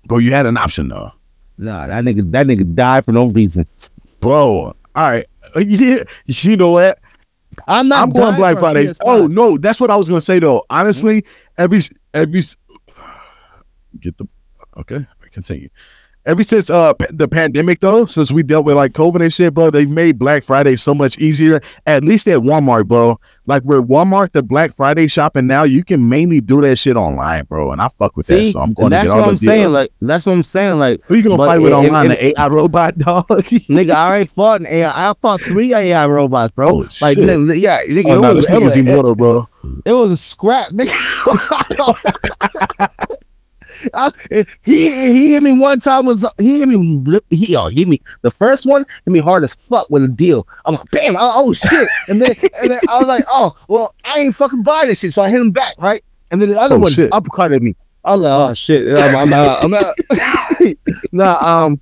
Bro, 0.07 0.19
you 0.19 0.33
had 0.33 0.45
an 0.47 0.57
option 0.59 0.89
though. 0.89 1.13
Nah, 1.57 1.87
that 1.87 2.05
nigga, 2.05 2.31
that 2.33 2.47
nigga 2.47 2.75
died 2.75 3.05
for 3.07 3.13
no 3.13 3.27
reason. 3.27 3.67
Bro, 4.21 4.43
all 4.51 4.75
right. 4.95 5.27
Uh, 5.55 5.61
You, 5.61 6.05
you 6.27 6.57
know 6.57 6.73
what? 6.73 6.99
I'm 7.67 7.89
not. 7.89 8.03
I'm 8.03 8.11
going 8.11 8.37
Black 8.37 8.59
Friday. 8.59 8.87
PS5. 8.87 8.97
Oh 9.05 9.27
no, 9.27 9.59
that's 9.59 9.81
what 9.81 9.91
I 9.91 9.97
was 9.97 10.09
gonna 10.09 10.21
say 10.21 10.39
though. 10.39 10.65
Honestly, 10.71 11.25
every 11.59 11.81
every 12.15 12.43
get 14.01 14.17
the 14.19 14.27
okay, 14.79 15.01
continue. 15.33 15.69
Ever 16.27 16.43
since 16.43 16.69
uh 16.69 16.93
the 17.11 17.27
pandemic 17.27 17.81
though, 17.81 18.05
since 18.05 18.31
we 18.31 18.43
dealt 18.43 18.67
with 18.67 18.77
like 18.77 18.93
COVID 18.93 19.23
and 19.23 19.33
shit, 19.33 19.55
bro, 19.55 19.71
they've 19.71 19.89
made 19.89 20.19
Black 20.19 20.45
Friday 20.45 20.77
so 20.77 20.93
much 20.95 21.17
easier. 21.19 21.63
At 21.87 22.05
least 22.05 22.29
at 22.29 22.41
Walmart, 22.41 22.87
bro. 22.89 23.19
Like 23.47 23.63
where 23.63 23.81
Walmart, 23.83 24.33
the 24.33 24.43
Black 24.43 24.73
Friday 24.75 25.07
shopping 25.09 25.47
now, 25.47 25.63
you 25.63 25.83
can 25.83 26.11
mainly 26.11 26.43
do 26.43 26.61
that 26.61 26.77
shit 26.77 26.95
online, 26.97 27.45
bro. 27.47 27.73
And 27.73 27.81
I 27.81 27.89
fuck 27.89 28.19
with 28.19 28.27
that, 28.27 28.45
so 28.47 28.61
I'm 28.61 28.75
going 28.75 28.91
to 28.91 28.97
that's 28.97 29.09
get 29.09 29.15
all 29.17 29.21
what 29.23 29.31
I'm 29.31 29.39
saying. 29.39 29.61
deals. 29.63 29.73
Like 29.73 29.93
that's 30.03 30.27
what 30.27 30.33
I'm 30.33 30.45
saying. 30.45 30.79
Like 30.79 31.01
Who 31.07 31.15
you 31.15 31.23
gonna 31.23 31.39
fight 31.39 31.59
with 31.59 31.73
online? 31.73 32.11
if- 32.11 32.19
the 32.37 32.41
AI 32.41 32.49
robot 32.49 32.99
dog? 32.99 33.27
nigga, 33.29 33.91
I 33.93 34.07
already 34.09 34.27
fought 34.27 34.61
an 34.61 34.67
AI. 34.67 35.11
I 35.11 35.15
fought 35.23 35.41
three 35.41 35.73
AI 35.75 36.07
robots, 36.07 36.53
bro. 36.55 36.69
Oh, 36.69 36.77
like 37.01 37.17
nigga, 37.17 37.59
yeah, 37.59 37.83
nigga, 37.85 38.05
oh, 38.11 38.19
it, 38.19 38.21
no, 38.21 38.35
was, 38.35 38.47
it, 38.47 38.63
was, 38.63 38.77
immortal, 38.77 39.15
bro. 39.15 39.49
it 39.87 39.93
was 39.93 40.11
a 40.11 40.17
scrap, 40.19 40.69
nigga. 40.69 40.91
I- 43.95 44.13
he 44.63 44.91
he 45.13 45.33
hit 45.33 45.43
me 45.43 45.53
one 45.59 45.81
time 45.81 46.07
was 46.07 46.25
he 46.39 46.61
hit 46.61 46.69
me 46.69 47.21
he 47.31 47.57
oh, 47.57 47.69
hit 47.69 47.89
me 47.89 48.01
the 48.23 48.31
first 48.31 48.67
one 48.67 48.85
hit 49.05 49.11
me 49.13 49.19
hard 49.21 49.45
as 49.45 49.55
fuck 49.69 49.89
with 49.91 50.05
a 50.05 50.09
deal. 50.09 50.47
I'm 50.65 50.75
like 50.75 50.91
bam 50.91 51.17
oh, 51.19 51.33
oh 51.47 51.53
shit 51.53 51.89
and 52.09 52.21
then 52.21 52.35
and 52.61 52.71
then 52.73 52.81
I 52.89 52.99
was 52.99 53.09
like 53.09 53.25
oh 53.29 53.55
well 53.69 53.95
I 54.05 54.19
ain't 54.21 54.37
fucking 54.37 54.63
buying 54.63 54.89
this 54.89 55.01
shit 55.01 55.15
so 55.15 55.23
I 55.23 55.31
hit 55.31 55.41
him 55.41 55.51
back 55.51 55.75
right 55.79 56.05
and 56.31 56.41
then 56.41 56.51
the 56.51 56.61
other 56.61 56.77
Oh, 56.77 56.79
one 56.81 56.93
shit. 56.93 57.11
uppercutted 57.11 57.61
me. 57.61 57.75
I 58.05 58.13
was 58.13 58.21
like 58.21 58.51
oh 58.51 58.55
shit 58.55 58.89
I'm, 58.97 59.17
I'm 59.17 59.31
not 59.31 59.65
I'm 59.65 59.71
not 59.71 59.95
nah 61.13 61.37
um 61.65 61.81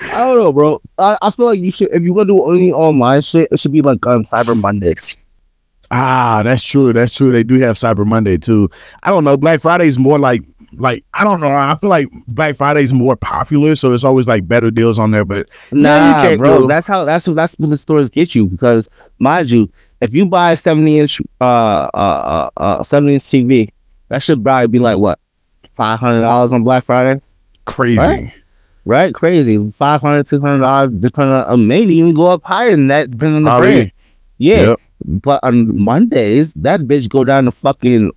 I 0.00 0.24
don't 0.26 0.36
know 0.36 0.52
bro 0.52 0.80
I, 0.98 1.16
I 1.22 1.30
feel 1.30 1.46
like 1.46 1.58
you 1.60 1.70
should 1.70 1.88
if 1.92 2.02
you 2.02 2.12
want 2.14 2.28
to 2.28 2.34
do 2.34 2.50
any 2.54 2.72
online 2.72 3.22
shit 3.22 3.48
it 3.50 3.58
should 3.60 3.72
be 3.72 3.82
like 3.82 4.04
on 4.06 4.24
Cyber 4.24 4.58
Mondays. 4.60 5.16
Ah, 5.90 6.42
that's 6.42 6.64
true. 6.64 6.92
That's 6.92 7.14
true. 7.14 7.30
They 7.30 7.44
do 7.44 7.60
have 7.60 7.76
Cyber 7.76 8.04
Monday 8.04 8.38
too. 8.38 8.68
I 9.04 9.10
don't 9.10 9.22
know. 9.22 9.36
Black 9.36 9.60
Friday 9.60 9.86
is 9.86 10.00
more 10.00 10.18
like 10.18 10.42
like 10.78 11.04
I 11.14 11.24
don't 11.24 11.40
know. 11.40 11.50
I 11.50 11.76
feel 11.80 11.90
like 11.90 12.08
Black 12.28 12.56
Friday 12.56 12.82
is 12.82 12.92
more 12.92 13.16
popular, 13.16 13.74
so 13.74 13.92
it's 13.92 14.04
always 14.04 14.26
like 14.28 14.46
better 14.48 14.70
deals 14.70 14.98
on 14.98 15.10
there. 15.10 15.24
But 15.24 15.48
Nah, 15.72 16.22
can't 16.22 16.38
bro. 16.38 16.66
That's 16.66 16.86
how. 16.86 17.04
That's 17.04 17.26
that's 17.26 17.54
what 17.54 17.70
the 17.70 17.78
stores 17.78 18.08
get 18.10 18.34
you 18.34 18.46
because, 18.46 18.88
mind 19.18 19.50
you, 19.50 19.70
if 20.00 20.14
you 20.14 20.26
buy 20.26 20.52
a 20.52 20.56
seventy 20.56 20.98
inch, 20.98 21.20
uh, 21.40 21.44
uh, 21.44 21.88
uh, 21.94 22.50
uh 22.56 22.82
seventy 22.82 23.14
inch 23.14 23.24
TV, 23.24 23.70
that 24.08 24.22
should 24.22 24.42
probably 24.44 24.68
be 24.68 24.78
like 24.78 24.98
what, 24.98 25.18
five 25.74 25.98
hundred 25.98 26.22
dollars 26.22 26.52
on 26.52 26.64
Black 26.64 26.84
Friday, 26.84 27.20
crazy. 27.64 27.98
Right? 27.98 28.32
right? 28.84 29.14
Crazy, 29.14 29.70
five 29.70 30.00
hundred, 30.00 30.26
six 30.26 30.42
hundred 30.42 30.62
dollars, 30.62 30.92
depending 30.92 31.34
on 31.34 31.44
uh, 31.52 31.56
maybe 31.56 31.94
even 31.94 32.14
go 32.14 32.26
up 32.26 32.42
higher 32.44 32.70
than 32.70 32.88
that, 32.88 33.10
depending 33.10 33.36
on 33.36 33.42
the 33.44 33.58
brand. 33.58 33.92
Yeah, 34.38 34.62
Yep. 34.68 34.80
but 35.04 35.40
on 35.42 35.78
Mondays, 35.80 36.52
that 36.54 36.80
bitch 36.82 37.08
go 37.08 37.24
down 37.24 37.46
to 37.46 37.50
fucking. 37.50 38.12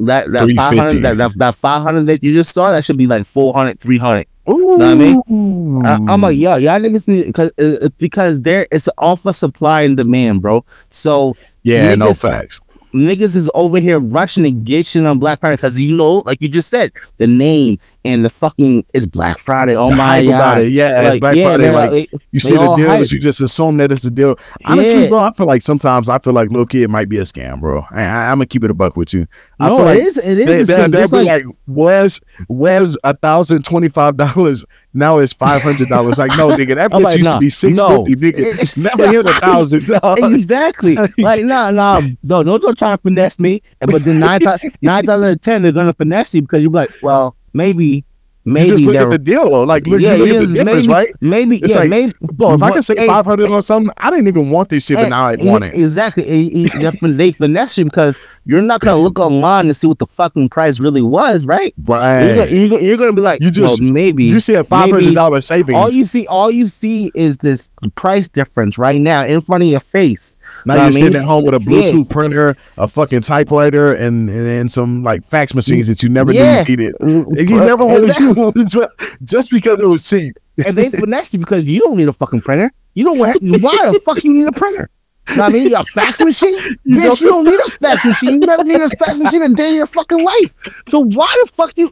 That 0.00 0.30
that 0.32 0.48
five 0.54 0.70
350. 0.70 0.76
hundred 0.78 1.00
that, 1.00 1.16
that 1.16 1.38
that 1.38 1.56
five 1.56 1.82
hundred 1.82 2.06
that 2.06 2.22
you 2.22 2.32
just 2.32 2.54
saw 2.54 2.70
that 2.70 2.84
should 2.84 2.96
be 2.96 3.06
like 3.06 3.26
400, 3.26 3.80
300. 3.80 4.26
Ooh. 4.48 4.66
what 4.66 4.82
I 4.82 4.94
mean? 4.94 5.84
I, 5.84 5.98
I'm 6.08 6.20
like, 6.20 6.38
yo, 6.38 6.56
y'all 6.56 6.80
niggas 6.80 7.06
need 7.08 7.26
because 7.26 7.50
uh, 7.58 7.88
because 7.98 8.40
there 8.40 8.66
it's 8.70 8.88
off 8.98 9.26
of 9.26 9.36
supply 9.36 9.82
and 9.82 9.96
demand, 9.96 10.40
bro. 10.40 10.64
So 10.90 11.36
yeah, 11.62 11.94
no 11.96 12.14
facts. 12.14 12.60
niggas 12.94 13.36
is 13.36 13.50
over 13.54 13.78
here 13.78 13.98
rushing 13.98 14.46
and 14.46 14.64
get 14.64 14.86
shit 14.86 15.04
on 15.04 15.18
Black 15.18 15.40
Friday 15.40 15.56
because 15.56 15.78
you 15.78 15.96
know, 15.96 16.22
like 16.24 16.40
you 16.40 16.48
just 16.48 16.70
said, 16.70 16.92
the 17.18 17.26
name 17.26 17.78
and 18.04 18.24
the 18.24 18.30
fucking 18.30 18.84
it's 18.94 19.06
Black 19.06 19.38
Friday. 19.38 19.76
Oh 19.76 19.90
The 19.90 19.96
my 19.96 20.24
god, 20.24 20.62
it. 20.62 20.72
Yeah, 20.72 21.08
it's 21.08 21.18
Black 21.20 21.36
yeah, 21.36 21.44
Friday. 21.48 21.70
Like 21.70 21.90
like, 21.90 22.10
you 22.30 22.40
see 22.40 22.50
the 22.52 22.76
deal, 22.76 22.88
hype. 22.88 23.10
you 23.10 23.18
just 23.18 23.40
assume 23.40 23.76
that 23.78 23.90
it's 23.92 24.04
a 24.04 24.10
deal. 24.10 24.38
Honestly, 24.64 25.02
Yeah. 25.02 25.08
bro, 25.08 25.18
I 25.18 25.30
feel 25.32 25.46
like 25.46 25.62
sometimes 25.62 26.08
I 26.08 26.18
feel 26.18 26.32
like 26.32 26.50
little 26.50 26.66
kid 26.66 26.88
might 26.90 27.08
be 27.08 27.18
a 27.18 27.22
scam, 27.22 27.60
bro. 27.60 27.84
I, 27.90 28.02
I, 28.02 28.30
I'm 28.30 28.38
gonna 28.38 28.46
keep 28.46 28.64
it 28.64 28.70
a 28.70 28.74
buck 28.74 28.96
with 28.96 29.12
you. 29.12 29.26
I 29.60 29.68
no, 29.68 29.76
feel 29.76 29.84
like 29.86 29.98
it 29.98 30.02
is. 30.06 30.16
It 30.18 30.38
is. 30.38 30.66
They, 30.66 30.74
the 30.74 30.82
they, 30.82 30.88
they'll 30.88 31.08
be 31.08 31.16
like- 31.24 31.44
like, 31.44 31.56
where's 31.66 32.20
where's 32.48 32.96
a 33.04 33.16
thousand 33.16 33.64
twenty 33.64 33.88
five 33.88 34.16
dollars? 34.16 34.64
Now 34.94 35.18
it's 35.18 35.32
five 35.32 35.62
hundred 35.62 35.88
dollars. 35.88 36.18
Like, 36.18 36.30
no, 36.36 36.48
nigga, 36.48 36.74
that 36.76 36.90
bitch 36.92 37.02
like, 37.02 37.16
used 37.18 37.28
nah, 37.28 37.34
to 37.34 37.40
be 37.40 37.50
six 37.50 37.78
no. 37.78 38.04
fifty, 38.04 38.16
nigga. 38.16 38.78
Never 38.82 39.10
hit 39.10 39.26
a 39.26 39.32
thousand 39.34 39.88
exactly. 40.16 40.96
like, 41.18 41.44
nah, 41.44 41.70
nah, 41.70 42.00
no, 42.22 42.42
no, 42.42 42.58
don't 42.58 42.78
try 42.78 42.92
to 42.96 42.98
finesse 43.02 43.38
me. 43.38 43.62
And 43.80 43.90
but 43.90 44.02
then 44.04 44.20
nine 44.20 44.40
times, 44.40 44.62
nine 44.82 45.04
times 45.04 45.22
out 45.22 45.30
of 45.30 45.40
ten, 45.40 45.62
they're 45.62 45.72
gonna 45.72 45.92
finesse 45.92 46.34
you 46.34 46.42
because 46.42 46.62
you're 46.62 46.70
like, 46.70 46.90
well, 47.02 47.36
maybe, 47.52 48.04
You 48.44 48.52
maybe 48.52 48.70
just 48.70 48.84
look 48.84 48.96
at 48.96 49.10
the 49.10 49.18
deal, 49.18 49.50
though. 49.50 49.64
Like, 49.64 49.86
look, 49.86 50.00
yeah, 50.00 50.14
you 50.14 50.24
look 50.24 50.42
at 50.42 50.48
the 50.48 50.54
difference, 50.54 50.86
maybe, 50.86 50.92
right? 50.94 51.08
Maybe, 51.20 51.56
It's 51.58 51.74
yeah, 51.74 51.80
like, 51.80 51.90
maybe. 51.90 52.14
Bro, 52.20 52.54
if 52.54 52.62
I 52.62 52.70
can 52.70 52.82
say 52.82 52.94
hey, 52.96 53.06
five 53.06 53.26
hundred 53.26 53.50
or 53.50 53.60
something, 53.62 53.92
I 53.98 54.10
didn't 54.10 54.28
even 54.28 54.50
want 54.50 54.68
this 54.70 54.86
shit, 54.86 54.96
but 54.96 55.04
Hey, 55.04 55.10
now 55.10 55.26
I 55.28 55.36
want 55.40 55.64
it. 55.64 55.74
Exactly. 55.74 56.24
E- 56.30 56.66
e- 56.66 56.90
they 57.02 57.32
finesse 57.32 57.76
you 57.78 57.84
because 57.84 58.18
you're 58.46 58.62
not 58.62 58.80
gonna 58.80 58.96
look 58.96 59.18
online 59.18 59.66
and 59.66 59.76
see 59.76 59.86
what 59.86 59.98
the 59.98 60.06
fucking 60.06 60.48
price 60.48 60.80
really 60.80 61.02
was, 61.02 61.44
right? 61.44 61.74
You're, 61.86 61.96
Right. 61.98 62.34
gonna, 62.36 62.50
you're, 62.50 62.68
gonna, 62.70 62.82
you're 62.82 62.96
gonna 62.96 63.12
be 63.12 63.20
like, 63.20 63.42
You 63.42 63.50
just- 63.50 63.80
well, 63.82 63.90
maybe. 63.92 64.24
You 64.24 64.40
see 64.40 64.54
a 64.54 64.64
five 64.64 64.90
hundred 64.90 65.14
dollar 65.14 65.40
savings. 65.42 65.76
all 65.76 65.90
you 65.90 66.04
see, 66.06 66.26
all 66.28 66.50
you 66.50 66.68
see 66.68 67.10
is 67.14 67.36
this 67.38 67.70
price 67.96 68.28
difference 68.28 68.78
right 68.78 69.00
now 69.00 69.24
in 69.26 69.40
front 69.42 69.64
of 69.64 69.68
your 69.68 69.80
face. 69.80 70.36
Now 70.68 70.74
you're 70.84 70.84
I 70.84 70.90
sitting 70.90 71.16
at 71.16 71.24
home 71.24 71.44
with 71.44 71.54
a 71.54 71.60
Yeah. 71.60 71.82
Bluetooth 71.90 72.08
printer, 72.08 72.56
a 72.76 72.86
fucking 72.88 73.22
typewriter, 73.22 73.92
and, 73.92 74.28
and 74.30 74.46
and 74.46 74.70
some 74.72 75.02
like 75.02 75.24
fax 75.24 75.54
machines 75.54 75.86
that 75.88 76.02
you 76.02 76.08
never 76.08 76.32
Yeah. 76.32 76.62
needed. 76.62 76.94
Mm, 77.00 77.26
and 77.38 77.50
you 77.50 77.58
never 77.60 77.84
wanted 77.84 78.16
use 78.18 78.76
just 79.24 79.50
because 79.50 79.80
it 79.80 79.86
was 79.86 80.08
cheap. 80.08 80.36
and 80.64 80.76
they 80.76 80.90
finesse 80.90 81.32
you 81.32 81.38
because 81.40 81.64
you 81.64 81.80
don't 81.80 81.96
need 81.96 82.08
a 82.08 82.12
fucking 82.12 82.40
printer. 82.42 82.72
You 82.94 83.04
don't. 83.04 83.18
Why 83.18 83.32
the 83.32 84.00
fuck 84.04 84.22
you 84.24 84.32
need 84.32 84.46
a 84.46 84.52
printer? 84.52 84.88
You 85.30 85.36
know 85.36 85.42
what 85.42 85.50
I 85.50 85.52
mean, 85.52 85.74
a 85.74 85.84
fax 85.84 86.20
machine, 86.24 86.54
You 86.84 86.96
bitch. 87.00 87.20
You 87.20 87.28
don't 87.28 87.44
need 87.44 87.60
a 87.60 87.70
fax 87.70 88.04
machine. 88.04 88.40
You 88.40 88.46
never 88.46 88.64
need 88.64 88.80
a 88.80 88.88
fax 88.90 89.18
machine 89.18 89.42
in 89.42 89.52
a 89.52 89.54
day 89.54 89.70
in 89.70 89.76
your 89.76 89.86
fucking 89.86 90.24
life. 90.24 90.82
So 90.88 91.00
why 91.04 91.32
the 91.44 91.50
fuck 91.52 91.72
you? 91.76 91.90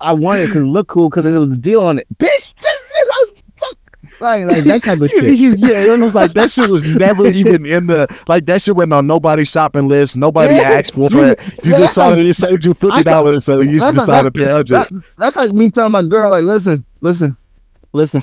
I 0.00 0.12
wanted 0.12 0.42
it 0.42 0.46
because 0.48 0.62
it 0.62 0.66
looked 0.66 0.90
cool 0.90 1.08
because 1.08 1.22
there 1.22 1.38
was 1.38 1.52
a 1.52 1.56
deal 1.56 1.82
on 1.82 1.98
it, 2.00 2.06
bitch. 2.18 2.54
Like, 4.22 4.44
like 4.46 4.64
that 4.64 4.82
type 4.84 5.00
of 5.00 5.10
shit. 5.10 5.38
you- 5.38 5.54
yeah, 5.58 5.92
it 5.94 6.00
was 6.00 6.14
like 6.14 6.32
that 6.34 6.50
shit 6.50 6.70
was 6.70 6.82
never 6.84 7.26
even 7.26 7.66
in 7.66 7.88
the 7.88 8.06
like 8.28 8.46
that 8.46 8.62
shit 8.62 8.76
went 8.76 8.92
on 8.92 9.06
nobody's 9.06 9.50
shopping 9.50 9.88
list. 9.88 10.16
Nobody 10.16 10.54
Yeah. 10.54 10.62
asked 10.62 10.94
for 10.94 11.08
it. 11.12 11.40
You 11.64 11.72
yeah, 11.72 11.78
just 11.78 11.94
saw 11.94 12.10
that 12.10 12.18
it 12.24 12.34
saved 12.34 12.64
you 12.64 12.72
fifty 12.74 13.02
dollars, 13.02 13.44
so 13.44 13.60
you 13.60 13.80
that's 13.80 13.92
decided 13.94 14.32
to 14.32 14.38
pay 14.40 14.50
hundred. 14.50 14.68
That, 14.68 15.04
that's 15.18 15.36
like 15.36 15.52
me 15.52 15.70
telling 15.70 15.92
my 15.92 16.02
girl, 16.02 16.30
like, 16.30 16.44
listen, 16.44 16.84
listen, 17.00 17.36
listen. 17.92 18.22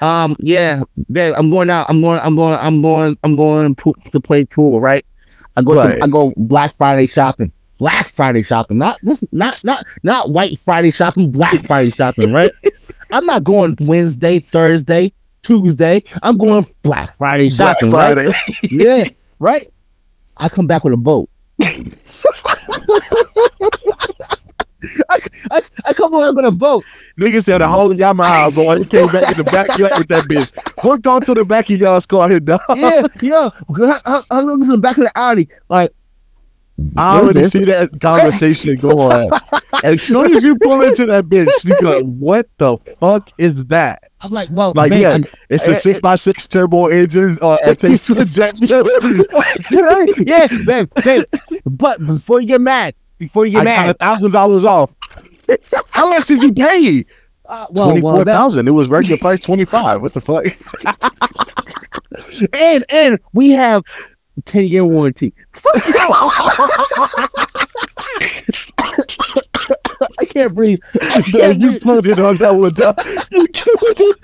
Um, 0.00 0.34
yeah, 0.40 0.82
babe, 1.12 1.34
I'm 1.36 1.50
going 1.50 1.70
out. 1.70 1.86
I'm 1.88 2.00
going. 2.00 2.18
I'm 2.20 2.34
going. 2.34 2.58
I'm 2.60 2.80
going. 2.82 3.18
I'm 3.22 3.36
going 3.36 3.74
po- 3.74 3.94
to 4.12 4.20
play 4.20 4.44
pool. 4.46 4.80
Right. 4.80 5.04
I 5.56 5.62
go. 5.62 5.74
Right. 5.74 5.98
To, 5.98 6.04
I 6.04 6.08
go 6.08 6.32
Black 6.36 6.74
Friday 6.76 7.06
shopping. 7.06 7.52
Black 7.78 8.08
Friday 8.08 8.42
shopping. 8.42 8.78
Not 8.78 8.98
this. 9.02 9.22
Not 9.30 9.62
not 9.62 9.84
not 10.02 10.30
White 10.30 10.58
Friday 10.58 10.90
shopping. 10.90 11.30
Black 11.30 11.54
Friday 11.66 11.90
shopping. 11.90 12.32
Right. 12.32 12.50
I'm 13.12 13.26
not 13.26 13.44
going 13.44 13.76
Wednesday, 13.80 14.38
Thursday, 14.38 15.12
Tuesday. 15.42 16.02
I'm 16.22 16.36
going 16.36 16.66
Black 16.82 17.16
Friday 17.16 17.48
Black 17.50 17.78
shopping. 17.78 17.90
right? 17.90 18.14
Friday. 18.14 18.32
yeah, 18.70 19.04
right. 19.38 19.72
I 20.36 20.48
come 20.48 20.66
back 20.66 20.84
with 20.84 20.94
a 20.94 20.96
boat. 20.96 21.28
I, 25.10 25.18
I, 25.50 25.62
I 25.84 25.92
come 25.92 26.12
back 26.12 26.34
with 26.34 26.44
a 26.44 26.50
boat. 26.50 26.84
Niggas 27.18 27.44
said 27.44 27.60
a 27.60 27.68
whole 27.68 27.90
Yamaha, 27.90 28.54
boy. 28.54 28.78
He 28.78 28.84
came 28.84 29.08
back 29.08 29.30
in 29.30 29.36
the 29.36 29.44
backyard 29.44 29.92
with 29.98 30.08
that 30.08 30.24
bitch. 30.24 30.52
Hooked 30.80 31.06
onto 31.06 31.34
the 31.34 31.44
back 31.44 31.68
of 31.70 31.78
y'all's 31.78 32.06
car 32.06 32.28
here, 32.28 32.40
dog. 32.40 32.60
Yeah, 32.76 33.06
yeah. 33.20 33.50
I, 33.68 34.00
I, 34.06 34.22
I 34.30 34.40
look 34.40 34.62
in 34.62 34.68
the 34.68 34.78
back 34.78 34.96
of 34.96 35.04
the 35.04 35.12
Audi, 35.14 35.48
like 35.68 35.92
I 36.96 37.20
already 37.20 37.44
see 37.44 37.64
that 37.66 38.00
conversation 38.00 38.76
going. 38.76 39.30
as 39.84 40.02
soon 40.02 40.34
as 40.34 40.42
you 40.42 40.56
pull 40.56 40.80
into 40.80 41.06
that 41.06 41.24
bitch, 41.26 41.64
you 41.64 41.78
go, 41.80 42.02
"What 42.02 42.48
the 42.58 42.78
fuck 42.98 43.30
is 43.38 43.66
that?" 43.66 44.09
I'm 44.22 44.30
like, 44.30 44.48
well, 44.50 44.72
Like, 44.74 44.90
man, 44.90 45.22
yeah, 45.22 45.30
it's 45.48 45.66
a 45.66 45.74
six 45.74 45.98
x 46.04 46.22
six 46.22 46.46
turbo 46.46 46.86
engine. 46.86 47.38
Uh, 47.40 47.56
it 47.64 47.80
takes 47.80 48.10
a 48.10 48.24
jet. 48.24 48.60
yeah, 50.26 50.46
man, 50.64 50.88
babe. 51.04 51.24
But 51.64 52.06
before 52.06 52.40
you 52.40 52.46
get 52.46 52.60
mad, 52.60 52.94
before 53.18 53.46
you 53.46 53.58
I 53.58 53.64
get 53.64 53.76
got 53.76 53.90
a 53.90 53.94
thousand 53.94 54.32
dollars 54.32 54.64
off. 54.64 54.94
How 55.90 56.08
much 56.08 56.26
did 56.26 56.42
you 56.42 56.52
pay? 56.52 57.04
uh, 57.50 57.66
well, 57.70 57.88
Twenty 57.88 58.02
well, 58.02 58.16
that, 58.18 58.26
thousand. 58.26 58.68
It 58.68 58.70
was 58.70 58.88
regular 58.88 59.18
price 59.18 59.40
twenty 59.40 59.64
five. 59.64 60.00
What 60.00 60.14
the 60.14 60.20
fuck? 60.20 60.44
and 62.52 62.84
and 62.88 63.18
we 63.32 63.50
have 63.50 63.82
ten 64.44 64.66
year 64.66 64.84
warranty. 64.84 65.34
I 68.78 70.24
can't 70.26 70.54
breathe. 70.54 70.80
Can't 71.30 71.60
you 71.60 71.78
put 71.80 72.06
it 72.06 72.18
on 72.18 72.36
that 72.36 72.54
one. 72.54 72.72
dog. 72.74 72.98
You 73.30 73.46
put 73.48 73.96
it. 74.00 74.20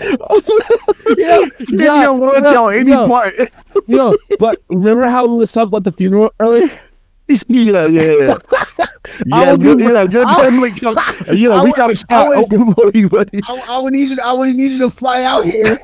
Yeah, 1.18 1.46
yeah, 1.70 2.10
warranty 2.10 2.50
yeah, 2.50 2.60
on 2.60 2.74
any 2.74 2.90
yeah. 2.90 3.06
part. 3.06 3.34
Yo, 3.86 4.16
but 4.40 4.60
remember 4.68 5.08
how 5.08 5.26
we 5.26 5.36
was 5.38 5.52
talking 5.52 5.68
about 5.68 5.84
the 5.84 5.92
funeral 5.92 6.32
earlier? 6.40 6.68
Yeah, 7.48 7.86
yeah, 7.86 8.02
yeah. 8.02 8.36
Yeah, 9.26 9.50
would 9.52 9.60
good, 9.60 9.78
do- 9.78 9.84
yeah, 9.92 10.06
good. 10.06 10.24
I- 10.28 10.48
like, 10.60 10.80
you 11.36 11.48
know, 11.48 11.64
we 11.64 11.72
got 11.72 11.90
a 11.90 11.96
spot 11.96 12.36
open 12.36 12.72
for 12.72 12.90
you, 12.94 13.08
buddy. 13.08 13.40
I, 13.48 13.64
I 13.68 13.80
would 13.80 13.92
need 13.94 14.10
you. 14.10 14.16
I 14.24 14.32
would 14.32 14.54
need 14.54 14.72
you 14.72 14.78
to 14.78 14.90
fly 14.90 15.24
out 15.24 15.44
here. 15.44 15.76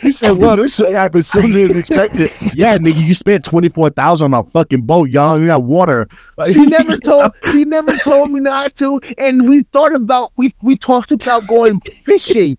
He 0.00 0.10
said, 0.10 0.32
"Well, 0.32 0.56
this 0.56 0.76
shit 0.76 0.92
happened 0.92 1.24
sooner 1.24 1.68
than 1.68 1.78
expected." 1.78 2.30
yeah, 2.54 2.78
nigga, 2.78 3.06
you 3.06 3.14
spent 3.14 3.44
twenty 3.44 3.68
four 3.68 3.90
thousand 3.90 4.34
on 4.34 4.44
a 4.44 4.48
fucking 4.50 4.82
boat, 4.82 5.10
y'all. 5.10 5.38
You 5.38 5.46
got 5.46 5.62
water. 5.62 6.08
Like, 6.36 6.52
She 6.52 6.66
never 6.66 6.96
told. 6.96 7.32
She 7.52 7.64
never 7.64 7.92
told 7.98 8.30
me 8.30 8.40
not 8.40 8.74
to. 8.76 9.00
And 9.18 9.48
we 9.48 9.62
thought 9.64 9.94
about. 9.94 10.32
We 10.36 10.54
we 10.62 10.76
talked 10.76 11.12
about 11.12 11.46
going 11.46 11.80
fishing. 11.80 12.56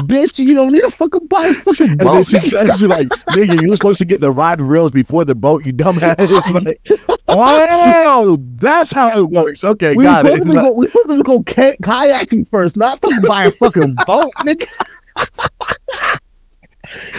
Bitch, 0.00 0.38
you 0.38 0.54
don't 0.54 0.72
need 0.72 0.82
to 0.82 0.90
fucking 0.90 1.26
buy 1.28 1.46
a 1.46 1.52
fucking 1.54 1.90
And 1.92 2.00
then 2.00 2.06
boat. 2.06 2.26
she 2.26 2.38
tells 2.40 2.80
you 2.80 2.88
like, 2.88 3.08
nigga, 3.30 3.60
you 3.62 3.70
were 3.70 3.76
supposed 3.76 3.98
to 3.98 4.04
get 4.04 4.20
the 4.20 4.30
rod 4.30 4.60
rails 4.60 4.92
before 4.92 5.24
the 5.24 5.34
boat, 5.34 5.64
you 5.66 5.72
dumbass. 5.72 6.16
Like, 7.28 7.36
wow, 7.36 8.36
that's 8.40 8.92
how 8.92 9.18
it 9.18 9.30
works. 9.30 9.64
Okay, 9.64 9.96
we 9.96 10.04
got 10.04 10.24
it. 10.26 10.44
go. 10.44 10.72
We 10.74 10.86
supposed 10.86 11.08
to 11.18 11.22
go 11.24 11.40
kayaking 11.40 12.48
first, 12.50 12.76
not 12.76 13.02
to 13.02 13.24
buy 13.26 13.46
a 13.46 13.50
fucking 13.50 13.94
boat, 14.06 14.32
nigga. 14.38 14.66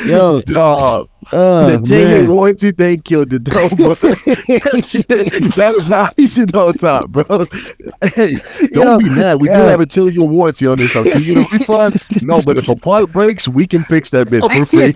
Yo, 0.06 0.42
Dog, 0.42 1.10
uh, 1.32 1.78
the 1.78 1.90
year 1.90 2.30
warranty 2.30 2.72
thing 2.72 3.02
killed 3.02 3.30
the 3.30 3.40
bro. 3.40 3.68
that 5.56 5.74
was 5.74 5.90
not 5.90 6.14
easy 6.18 6.44
on 6.54 6.74
top, 6.76 7.10
bro. 7.10 7.46
Hey, 8.02 8.36
don't 8.72 9.04
be 9.04 9.10
mad. 9.10 9.42
We 9.42 9.50
do 9.50 9.54
yeah. 9.54 9.66
have 9.66 9.82
a 9.82 9.86
two 9.86 10.08
year 10.08 10.24
warranty 10.24 10.68
on 10.68 10.78
this. 10.78 10.94
So 10.94 11.04
can 11.04 11.22
you 11.22 11.42
a 11.42 11.46
refund? 11.52 12.02
No, 12.24 12.40
but 12.46 12.58
if 12.58 12.70
a 12.70 12.76
part 12.76 13.12
breaks, 13.12 13.48
we 13.48 13.68
can 13.68 13.84
fix 13.84 14.12
that 14.12 14.28
bitch 14.28 14.48
for 14.56 14.66
free. 14.66 14.94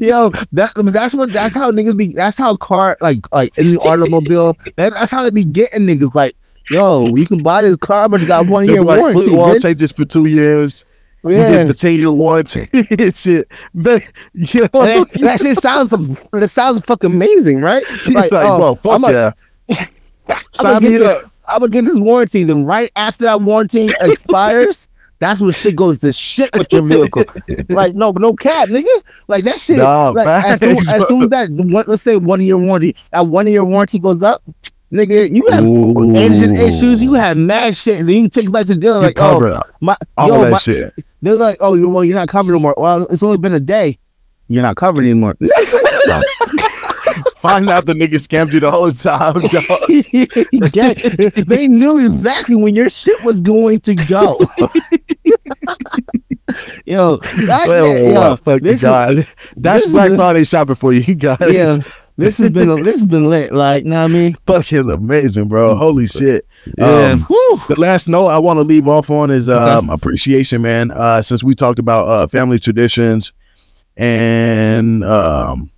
Yo, 0.06 0.30
that, 0.52 0.72
that's 0.74 1.14
what 1.14 1.32
that's 1.32 1.54
how 1.54 1.70
niggas 1.70 1.96
be. 1.96 2.08
That's 2.08 2.38
how 2.38 2.56
car 2.56 2.96
like 3.02 3.30
like 3.30 3.56
in 3.58 3.66
the 3.66 3.78
automobile. 3.80 4.56
That, 4.76 4.94
that's 4.94 5.12
how 5.12 5.22
they 5.22 5.30
be 5.30 5.44
getting 5.44 5.86
niggas. 5.86 6.14
Like, 6.14 6.34
yo, 6.70 7.04
you 7.14 7.26
can 7.26 7.38
buy 7.38 7.62
this 7.62 7.76
car, 7.76 8.08
but 8.08 8.20
you 8.20 8.26
got 8.26 8.46
one 8.46 8.66
year 8.66 8.82
like, 8.82 9.00
warranty. 9.00 9.30
"Look, 9.30 9.38
I'll 9.40 9.54
bitch." 9.56 9.62
take 9.62 9.78
this 9.78 9.92
for 9.92 10.04
two 10.04 10.26
years. 10.26 10.84
We 11.22 11.36
Yeah. 11.36 11.50
get 11.50 11.66
the 11.68 11.74
ten 11.74 11.94
year 11.94 12.12
warranty. 12.12 12.68
shit, 13.12 13.48
but 13.74 14.02
you 14.34 14.60
know, 14.60 14.68
that, 14.84 15.10
that 15.20 15.40
shit 15.40 15.58
sounds 15.58 15.90
that 16.32 16.48
sounds 16.48 16.80
fucking 16.80 17.12
amazing, 17.12 17.60
right? 17.60 17.82
like, 18.14 18.30
oh, 18.32 18.58
well, 18.58 18.74
fuck 18.76 18.92
I'm 18.96 19.04
a- 19.04 19.12
yeah. 19.12 19.30
I'm 20.28 20.36
Sign 20.52 20.72
gonna, 20.74 20.80
me 20.80 20.90
get 20.98 21.02
up. 21.02 21.22
this, 21.22 21.30
I'm 21.46 21.60
gonna 21.60 21.70
get 21.70 21.84
this 21.86 21.98
warranty. 21.98 22.44
Then 22.44 22.64
right 22.64 22.90
after 22.96 23.24
that 23.24 23.40
warranty 23.40 23.88
expires, 24.02 24.88
that's 25.18 25.40
when 25.40 25.52
shit 25.52 25.76
goes 25.76 25.98
to 26.00 26.12
shit 26.12 26.50
with 26.56 26.72
your 26.72 26.82
vehicle. 26.86 27.24
like 27.70 27.94
no, 27.94 28.10
no 28.12 28.34
cap, 28.34 28.68
nigga. 28.68 28.86
Like 29.28 29.44
that 29.44 29.58
shit. 29.58 29.78
Nah, 29.78 30.10
like, 30.10 30.26
as, 30.26 30.60
soon, 30.60 30.76
as 30.78 31.08
soon 31.08 31.22
as 31.24 31.30
that, 31.30 31.50
one, 31.50 31.84
let's 31.86 32.02
say 32.02 32.16
one 32.16 32.40
year 32.42 32.58
warranty, 32.58 32.96
that 33.12 33.26
one 33.26 33.46
year 33.46 33.64
warranty 33.64 33.98
goes 33.98 34.22
up, 34.22 34.42
nigga, 34.94 35.30
you 35.30 35.46
have 35.50 35.64
Ooh. 35.64 36.14
engine 36.14 36.56
issues. 36.56 37.02
You 37.02 37.14
have 37.14 37.36
mad 37.36 37.76
shit. 37.76 38.00
And 38.00 38.08
then 38.08 38.22
you 38.24 38.28
take 38.28 38.46
it 38.46 38.52
back 38.52 38.66
to 38.66 38.74
the 38.74 38.80
dealer 38.80 39.00
like, 39.00 39.16
cover 39.16 39.48
oh, 39.48 39.60
my, 39.80 39.96
all 40.16 40.28
yo, 40.28 40.44
that 40.44 40.50
my, 40.52 40.58
shit. 40.58 40.94
they're 41.20 41.34
like, 41.34 41.56
oh, 41.60 41.74
you 41.74 41.88
well, 41.88 42.04
you're 42.04 42.16
not 42.16 42.28
covered 42.28 42.52
anymore. 42.52 42.74
Well, 42.76 43.06
it's 43.08 43.22
only 43.22 43.38
been 43.38 43.54
a 43.54 43.60
day. 43.60 43.98
You're 44.48 44.62
not 44.62 44.76
covered 44.76 45.04
anymore. 45.04 45.36
Find 47.38 47.68
out 47.68 47.84
the 47.84 47.92
nigga 47.92 48.14
scammed 48.14 48.54
you 48.54 48.60
the 48.60 48.70
whole 48.70 48.90
time, 48.90 49.34
dog. 49.34 51.46
they 51.48 51.68
knew 51.68 51.98
exactly 51.98 52.56
when 52.56 52.74
your 52.74 52.88
shit 52.88 53.22
was 53.22 53.38
going 53.42 53.80
to 53.80 53.94
go. 53.94 54.38
yo, 56.86 57.16
that, 57.46 57.68
Well, 57.68 57.86
yo, 57.86 58.36
fuck 58.36 58.62
this 58.62 58.82
is- 58.82 59.34
That's 59.56 59.92
Black 59.92 60.12
Friday 60.12 60.44
shopping 60.44 60.76
for 60.76 60.94
you, 60.94 61.14
guys. 61.14 61.38
yeah, 61.40 61.76
this 62.16 62.38
has 62.38 62.50
been 62.50 62.74
this 62.82 63.00
has 63.00 63.06
been 63.06 63.28
lit. 63.28 63.52
Like, 63.52 63.84
you 63.84 63.90
know 63.90 64.02
what 64.02 64.10
I 64.10 64.14
mean? 64.14 64.34
Fucking 64.46 64.90
amazing, 64.90 65.48
bro. 65.48 65.74
Holy 65.74 66.06
shit. 66.06 66.46
Yeah. 66.78 67.12
Um, 67.12 67.26
the 67.68 67.74
last 67.76 68.08
note 68.08 68.28
I 68.28 68.38
want 68.38 68.58
to 68.58 68.62
leave 68.62 68.88
off 68.88 69.10
on 69.10 69.30
is 69.30 69.48
um, 69.48 69.90
appreciation, 69.90 70.62
man. 70.62 70.90
Uh, 70.90 71.22
since 71.22 71.42
we 71.42 71.54
talked 71.54 71.78
about 71.78 72.08
uh, 72.08 72.26
family 72.26 72.58
traditions 72.58 73.32
and 73.96 75.04
um, 75.04 75.70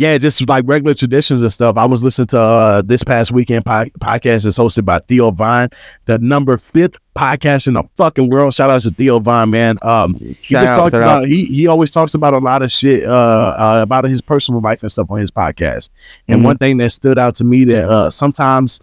yeah, 0.00 0.16
just 0.16 0.48
like 0.48 0.64
regular 0.66 0.94
traditions 0.94 1.42
and 1.42 1.52
stuff. 1.52 1.76
I 1.76 1.84
was 1.84 2.02
listening 2.02 2.28
to 2.28 2.38
uh, 2.40 2.80
this 2.82 3.04
past 3.04 3.32
weekend 3.32 3.66
po- 3.66 3.84
podcast 4.00 4.46
is 4.46 4.56
hosted 4.56 4.86
by 4.86 4.98
Theo 5.00 5.30
Von, 5.30 5.68
the 6.06 6.18
number 6.18 6.56
fifth 6.56 6.96
podcast 7.14 7.68
in 7.68 7.74
the 7.74 7.82
fucking 7.96 8.30
world. 8.30 8.54
Shout 8.54 8.70
out 8.70 8.80
to 8.80 8.90
Theo 8.90 9.18
Von, 9.18 9.50
man. 9.50 9.76
Um, 9.82 10.14
he 10.14 10.32
Shout 10.40 10.62
just 10.62 10.72
out, 10.72 10.76
talked 10.76 10.94
about 10.94 11.26
he 11.26 11.44
he 11.44 11.66
always 11.66 11.90
talks 11.90 12.14
about 12.14 12.32
a 12.32 12.38
lot 12.38 12.62
of 12.62 12.72
shit 12.72 13.04
uh, 13.04 13.10
uh 13.58 13.80
about 13.82 14.04
his 14.04 14.22
personal 14.22 14.62
life 14.62 14.82
and 14.82 14.90
stuff 14.90 15.10
on 15.10 15.18
his 15.18 15.30
podcast. 15.30 15.90
And 16.28 16.40
Mhm. 16.40 16.44
one 16.44 16.56
thing 16.56 16.78
that 16.78 16.92
stood 16.92 17.18
out 17.18 17.34
to 17.34 17.44
me 17.44 17.64
that 17.64 17.86
uh 17.90 18.08
sometimes, 18.08 18.80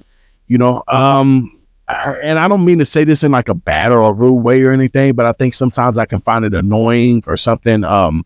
you 0.48 0.60
know, 0.60 0.84
um 0.88 1.52
and 1.88 2.38
I 2.38 2.48
don't 2.48 2.64
mean 2.64 2.78
to 2.78 2.86
say 2.86 3.06
this 3.06 3.24
in 3.24 3.32
like 3.32 3.50
a 3.50 3.56
bad 3.56 3.92
or 3.92 4.02
a 4.02 4.14
rude 4.14 4.44
way 4.44 4.62
or 4.62 4.72
anything, 4.72 5.16
but 5.16 5.26
I 5.26 5.32
think 5.32 5.56
sometimes 5.56 5.98
I 5.98 6.06
can 6.06 6.20
find 6.20 6.46
it 6.46 6.54
annoying 6.54 7.24
or 7.26 7.38
something. 7.38 7.84
Um 7.84 8.24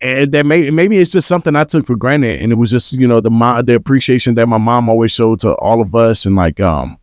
and 0.00 0.32
that 0.32 0.46
may 0.46 0.70
maybe 0.70 0.98
it's 0.98 1.10
just 1.10 1.28
something 1.28 1.56
I 1.56 1.64
took 1.64 1.86
for 1.86 1.96
granted, 1.96 2.40
and 2.40 2.52
it 2.52 2.56
was 2.56 2.70
just 2.70 2.92
you 2.92 3.06
know 3.08 3.20
the 3.20 3.30
the 3.64 3.74
appreciation 3.74 4.34
that 4.34 4.46
my 4.48 4.58
mom 4.58 4.88
always 4.88 5.12
showed 5.12 5.40
to 5.40 5.54
all 5.54 5.80
of 5.80 5.94
us, 5.94 6.24
and 6.26 6.36
like 6.36 6.60
um, 6.60 6.98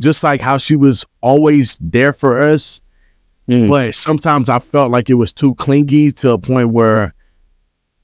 just 0.00 0.22
like 0.22 0.40
how 0.40 0.58
she 0.58 0.76
was 0.76 1.04
always 1.20 1.78
there 1.80 2.12
for 2.12 2.40
us, 2.40 2.80
Mm. 3.48 3.68
but 3.68 3.94
sometimes 3.96 4.48
I 4.48 4.60
felt 4.60 4.92
like 4.92 5.10
it 5.10 5.14
was 5.14 5.32
too 5.32 5.56
clingy 5.56 6.12
to 6.12 6.30
a 6.30 6.38
point 6.38 6.68
where 6.70 7.14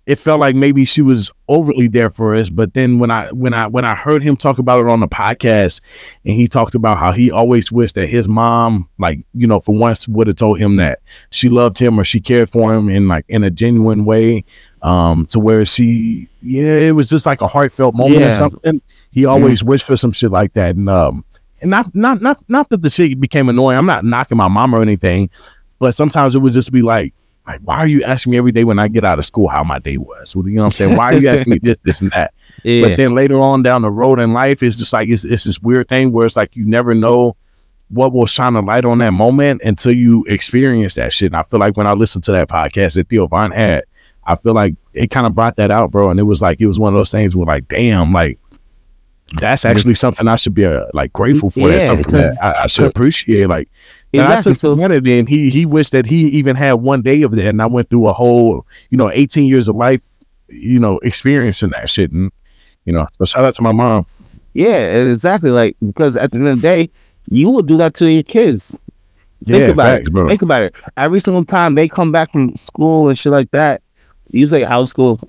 it 0.06 0.20
felt 0.20 0.38
like 0.38 0.54
maybe 0.54 0.84
she 0.84 1.02
was 1.02 1.32
overly 1.48 1.88
there 1.88 2.10
for 2.10 2.34
us. 2.34 2.48
But 2.48 2.74
then 2.74 3.00
when 3.00 3.10
I 3.10 3.30
when 3.32 3.52
I 3.52 3.66
when 3.66 3.84
I 3.84 3.96
heard 3.96 4.22
him 4.22 4.36
talk 4.36 4.58
about 4.58 4.80
it 4.80 4.88
on 4.88 5.00
the 5.00 5.08
podcast, 5.08 5.80
and 6.24 6.34
he 6.34 6.46
talked 6.46 6.76
about 6.76 6.98
how 6.98 7.10
he 7.10 7.30
always 7.32 7.72
wished 7.72 7.96
that 7.96 8.06
his 8.06 8.28
mom, 8.28 8.88
like 8.98 9.18
you 9.34 9.48
know, 9.48 9.58
for 9.58 9.76
once 9.76 10.06
would 10.06 10.28
have 10.28 10.36
told 10.36 10.60
him 10.60 10.76
that 10.76 11.00
she 11.30 11.48
loved 11.48 11.78
him 11.78 11.98
or 11.98 12.04
she 12.04 12.20
cared 12.20 12.48
for 12.48 12.72
him 12.72 12.88
in 12.88 13.08
like 13.08 13.24
in 13.28 13.42
a 13.42 13.50
genuine 13.50 14.04
way, 14.04 14.44
um, 14.82 15.26
to 15.26 15.40
where 15.40 15.64
she 15.64 16.28
yeah, 16.40 16.74
it 16.74 16.92
was 16.92 17.08
just 17.08 17.26
like 17.26 17.40
a 17.40 17.48
heartfelt 17.48 17.94
moment 17.96 18.22
or 18.22 18.32
something. 18.32 18.80
He 19.10 19.24
always 19.24 19.64
wished 19.64 19.84
for 19.84 19.96
some 19.96 20.12
shit 20.12 20.30
like 20.30 20.52
that, 20.52 20.76
and 20.76 20.88
um, 20.88 21.24
and 21.60 21.70
not 21.70 21.92
not 21.94 22.22
not 22.22 22.38
not 22.48 22.68
that 22.70 22.82
the 22.82 22.90
shit 22.90 23.18
became 23.18 23.48
annoying. 23.48 23.76
I'm 23.76 23.86
not 23.86 24.04
knocking 24.04 24.38
my 24.38 24.46
mom 24.46 24.72
or 24.72 24.82
anything, 24.82 25.30
but 25.80 25.92
sometimes 25.96 26.36
it 26.36 26.38
would 26.38 26.52
just 26.52 26.70
be 26.70 26.82
like, 26.82 27.12
like, 27.46 27.60
why 27.60 27.76
are 27.76 27.86
you 27.86 28.02
asking 28.02 28.32
me 28.32 28.38
every 28.38 28.52
day 28.52 28.64
when 28.64 28.78
I 28.78 28.88
get 28.88 29.04
out 29.04 29.18
of 29.18 29.24
school 29.24 29.48
how 29.48 29.62
my 29.62 29.78
day 29.78 29.98
was? 29.98 30.34
You 30.34 30.42
know 30.42 30.62
what 30.62 30.66
I'm 30.66 30.72
saying? 30.72 30.96
Why 30.96 31.14
are 31.14 31.18
you 31.18 31.28
asking 31.28 31.52
me 31.52 31.58
this, 31.62 31.76
this, 31.84 32.00
and 32.00 32.10
that? 32.10 32.34
Yeah. 32.64 32.88
But 32.88 32.96
then 32.96 33.14
later 33.14 33.40
on 33.40 33.62
down 33.62 33.82
the 33.82 33.90
road 33.90 34.18
in 34.18 34.32
life, 34.32 34.62
it's 34.62 34.76
just 34.76 34.92
like 34.92 35.08
it's 35.08 35.24
it's 35.24 35.44
this 35.44 35.60
weird 35.60 35.88
thing 35.88 36.12
where 36.12 36.26
it's 36.26 36.36
like 36.36 36.56
you 36.56 36.66
never 36.66 36.94
know 36.94 37.36
what 37.88 38.12
will 38.12 38.26
shine 38.26 38.56
a 38.56 38.60
light 38.60 38.84
on 38.84 38.98
that 38.98 39.12
moment 39.12 39.62
until 39.62 39.92
you 39.92 40.24
experience 40.28 40.94
that 40.94 41.12
shit. 41.12 41.26
And 41.26 41.36
I 41.36 41.44
feel 41.44 41.60
like 41.60 41.76
when 41.76 41.86
I 41.86 41.92
listened 41.92 42.24
to 42.24 42.32
that 42.32 42.48
podcast 42.48 42.94
that 42.94 43.08
Theo 43.08 43.28
Von 43.28 43.52
had, 43.52 43.84
I 44.24 44.34
feel 44.34 44.54
like 44.54 44.74
it 44.92 45.10
kind 45.10 45.26
of 45.26 45.34
brought 45.34 45.56
that 45.56 45.70
out, 45.70 45.92
bro. 45.92 46.10
And 46.10 46.18
it 46.18 46.24
was 46.24 46.42
like 46.42 46.60
it 46.60 46.66
was 46.66 46.80
one 46.80 46.92
of 46.92 46.98
those 46.98 47.12
things 47.12 47.36
where 47.36 47.46
like, 47.46 47.68
damn, 47.68 48.12
like 48.12 48.40
that's 49.40 49.64
actually 49.64 49.94
something 49.94 50.28
I 50.28 50.36
should 50.36 50.54
be 50.54 50.64
uh, 50.64 50.86
like 50.94 51.12
grateful 51.12 51.50
for. 51.50 51.68
that's 51.68 51.84
something 51.86 52.12
that 52.12 52.36
I, 52.40 52.64
I 52.64 52.66
should 52.68 52.86
appreciate. 52.86 53.48
Like 53.48 53.68
and 54.14 54.22
I 54.22 54.40
took 54.40 54.56
for 54.56 54.74
granted, 54.76 55.06
and 55.06 55.28
he 55.28 55.50
he 55.50 55.66
wished 55.66 55.92
that 55.92 56.06
he 56.06 56.28
even 56.28 56.56
had 56.56 56.74
one 56.74 57.02
day 57.02 57.22
of 57.22 57.32
that, 57.32 57.46
and 57.48 57.60
I 57.60 57.66
went 57.66 57.90
through 57.90 58.06
a 58.06 58.12
whole, 58.12 58.66
you 58.90 58.96
know, 58.98 59.10
eighteen 59.12 59.46
years 59.46 59.68
of 59.68 59.76
life, 59.76 60.22
you 60.48 60.78
know, 60.78 60.98
experiencing 60.98 61.70
that 61.70 61.90
shit, 61.90 62.12
and 62.12 62.30
you 62.84 62.92
know, 62.92 63.06
so 63.18 63.24
shout 63.24 63.44
out 63.44 63.54
to 63.54 63.62
my 63.62 63.72
mom. 63.72 64.06
Yeah, 64.54 64.84
exactly. 64.84 65.50
Like 65.50 65.76
because 65.86 66.16
at 66.16 66.30
the 66.30 66.38
end 66.38 66.48
of 66.48 66.56
the 66.56 66.62
day, 66.62 66.90
you 67.28 67.50
will 67.50 67.62
do 67.62 67.76
that 67.78 67.94
to 67.94 68.10
your 68.10 68.22
kids. 68.22 68.78
Think 69.44 69.60
Yeah, 69.60 69.66
about 69.68 69.96
facts, 69.98 70.08
it. 70.08 70.12
bro. 70.12 70.28
Think 70.28 70.42
about 70.42 70.62
it. 70.62 70.74
Every 70.96 71.20
single 71.20 71.44
time 71.44 71.74
they 71.74 71.88
come 71.88 72.10
back 72.10 72.32
from 72.32 72.54
school 72.56 73.08
and 73.08 73.18
shit 73.18 73.32
like 73.32 73.50
that, 73.50 73.82
you 74.30 74.48
say, 74.48 74.62
"How 74.62 74.80
was 74.80 74.90
school? 74.90 75.20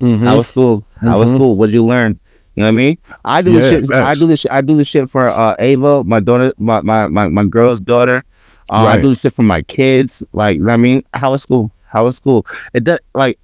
Mhm. 0.00 0.20
How 0.20 0.38
was 0.38 0.48
school? 0.48 0.84
How 1.00 1.18
was 1.18 1.30
Mhm. 1.30 1.36
school? 1.36 1.56
What 1.56 1.66
did 1.66 1.74
you 1.74 1.84
learn?" 1.84 2.18
You 2.60 2.66
know 2.66 2.72
what 2.72 2.80
I 2.80 2.84
mean? 2.84 2.98
I 3.24 3.40
do 3.40 3.52
this 3.52 3.72
Yeah, 3.72 3.78
shit. 3.80 3.90
I 3.90 4.02
facts. 4.04 4.20
do 4.20 4.26
this. 4.26 4.46
I 4.50 4.60
do 4.60 4.76
this 4.76 4.88
shit 4.88 5.08
for 5.08 5.26
uh, 5.28 5.56
Ava, 5.58 6.04
my 6.04 6.20
daughter, 6.20 6.52
my 6.58 6.82
my 6.82 7.06
my, 7.08 7.28
my 7.28 7.44
girl's 7.44 7.80
daughter. 7.80 8.22
Uh, 8.68 8.84
I 8.84 9.00
do 9.00 9.08
this 9.08 9.20
shit 9.22 9.32
for 9.32 9.42
my 9.42 9.62
kids. 9.62 10.22
Like, 10.34 10.56
you 10.56 10.60
know 10.60 10.66
what 10.66 10.74
I 10.74 10.76
mean, 10.76 11.02
how 11.14 11.30
was 11.30 11.40
school? 11.42 11.72
How 11.86 12.04
was 12.04 12.16
school? 12.16 12.46
It 12.74 12.84
does 12.84 13.00
like 13.14 13.38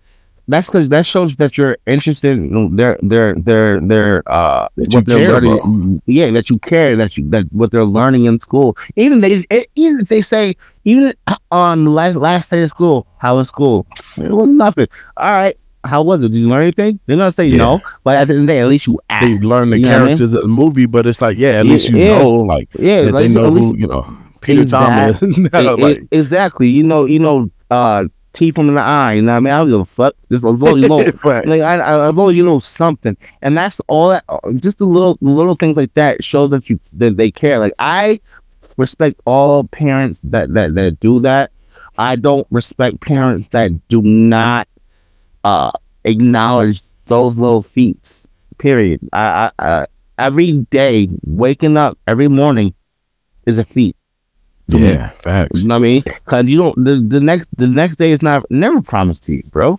that's 0.49 0.69
because 0.69 0.91
that 0.91 1.07
shows 1.07 1.37
that 1.37 1.57
you're 1.57 1.79
interested 1.87 2.37
in 2.39 2.77
their 2.77 2.99
their 3.03 3.35
their 3.35 3.81
their 3.81 4.23
uh 4.27 4.69
That 4.77 4.93
what 4.95 5.07
they're 5.07 5.33
learning. 5.33 6.03
Yeah, 6.07 6.31
that 6.33 6.51
you 6.51 6.59
care 6.59 6.95
that 6.97 7.17
you 7.17 7.29
that 7.31 7.51
what 7.53 7.71
they're 7.71 7.85
learning 7.85 8.27
in 8.27 8.39
school. 8.39 8.77
Even 8.97 9.23
they 9.23 9.43
even 9.75 10.01
if 10.01 10.09
they 10.09 10.21
say 10.21 10.55
even 10.85 11.15
on 11.51 11.87
last 11.87 12.17
last 12.17 12.51
day 12.51 12.63
of 12.63 12.69
school, 12.71 13.07
how 13.19 13.37
was 13.37 13.49
school? 13.49 13.87
It 14.19 14.31
was 14.31 14.49
nothing. 14.51 14.89
All 15.17 15.31
right. 15.31 15.57
How 15.87 16.03
was 16.03 16.23
it? 16.23 16.29
Did 16.33 16.39
you 16.39 16.49
learn 16.49 16.63
anything? 16.63 17.01
They're 17.07 17.17
gonna 17.17 17.33
say 17.33 17.47
Yeah. 17.47 17.59
no, 17.59 17.81
but 18.05 18.17
at 18.17 18.29
the 18.29 18.35
end 18.35 18.43
of 18.43 18.47
the 18.49 18.53
day, 18.55 18.61
at 18.61 18.69
least 18.69 18.87
you 18.87 18.99
asked. 19.11 19.27
They 19.27 19.39
learn 19.39 19.71
the 19.71 19.79
You 19.79 19.83
what 19.87 19.93
I 19.93 19.99
mean? 19.99 20.07
characters 20.07 20.35
of 20.35 20.43
the 20.43 20.49
movie, 20.49 20.87
but 20.87 21.07
it's 21.07 21.21
like, 21.23 21.39
yeah, 21.39 21.51
at 21.61 21.67
Yeah, 21.67 21.73
least 21.73 21.89
you 21.89 21.97
yeah. 21.99 22.19
know, 22.19 22.31
like 22.31 22.69
yeah, 22.79 23.03
that 23.05 23.15
like, 23.15 23.29
they 23.29 23.35
know 23.35 23.51
who, 23.51 23.77
you 23.77 23.87
know, 23.87 24.07
Peter 24.41 24.65
Thomas. 24.65 25.23
Like, 25.53 25.99
exactly. 26.11 26.69
You 26.69 26.83
know, 26.83 27.05
you 27.07 27.19
know, 27.19 27.51
uh, 27.71 28.05
teeth 28.33 28.55
from 28.55 28.73
the 28.75 28.81
eye. 28.81 29.15
You 29.15 29.23
know 29.23 29.33
what 29.33 29.37
I 29.39 29.41
mean? 29.41 29.53
I 29.53 29.59
don't 29.59 29.71
give 29.71 29.81
a 29.81 29.85
fuck. 29.85 30.15
Just 30.31 30.45
as 30.45 30.61
long 30.61 30.77
as 30.77 30.83
you 30.83 30.89
know, 30.89 30.97
like 31.25 31.61
I, 31.63 31.77
I, 31.79 32.09
as 32.09 32.15
long 32.15 32.31
as 32.31 32.37
you 32.37 32.45
know 32.45 32.61
something, 32.61 33.17
and 33.43 33.57
that's 33.57 33.81
all 33.89 34.09
that. 34.11 34.25
Just 34.57 34.79
the 34.79 34.85
little 34.87 35.17
little 35.21 35.55
things 35.55 35.77
like 35.77 35.95
that 35.95 36.23
show 36.23 36.47
that 36.49 36.69
you 36.71 36.79
that 36.93 37.17
they 37.17 37.31
care. 37.31 37.59
Like 37.59 37.73
I 37.79 38.21
respect 38.77 39.21
all 39.25 39.65
parents 39.65 40.21
that 40.25 40.53
that 40.55 40.75
that 40.75 41.01
do 41.01 41.19
that. 41.21 41.51
I 41.99 42.17
don't 42.17 42.47
respect 42.51 43.01
parents 43.01 43.49
that 43.49 43.71
do 43.89 44.03
not 44.03 44.69
uh 45.47 45.71
acknowledge 46.05 46.83
those 47.07 47.39
little 47.39 47.63
feats. 47.63 48.27
Period. 48.59 49.01
I, 49.13 49.51
I, 49.59 49.69
I 49.69 49.87
every 50.19 50.53
day 50.71 51.09
waking 51.25 51.77
up 51.77 51.99
every 52.07 52.29
morning 52.29 52.75
is 53.47 53.59
a 53.59 53.65
feat. 53.65 53.97
to 54.71 54.77
me. 54.77 54.93
Yeah, 54.93 55.11
facts. 55.11 55.63
You 55.63 55.69
know 55.69 55.75
what 55.75 55.79
I 55.79 55.83
mean? 55.83 56.03
Cause 56.25 56.45
you 56.47 56.57
don't 56.59 56.85
the, 56.85 56.97
the 56.97 57.21
next 57.21 57.49
the 57.57 57.67
next 57.67 57.97
day 57.97 58.11
is 58.11 58.23
not 58.23 58.45
never 58.51 58.81
promised 58.83 59.25
to 59.27 59.35
you, 59.35 59.43
bro. 59.51 59.79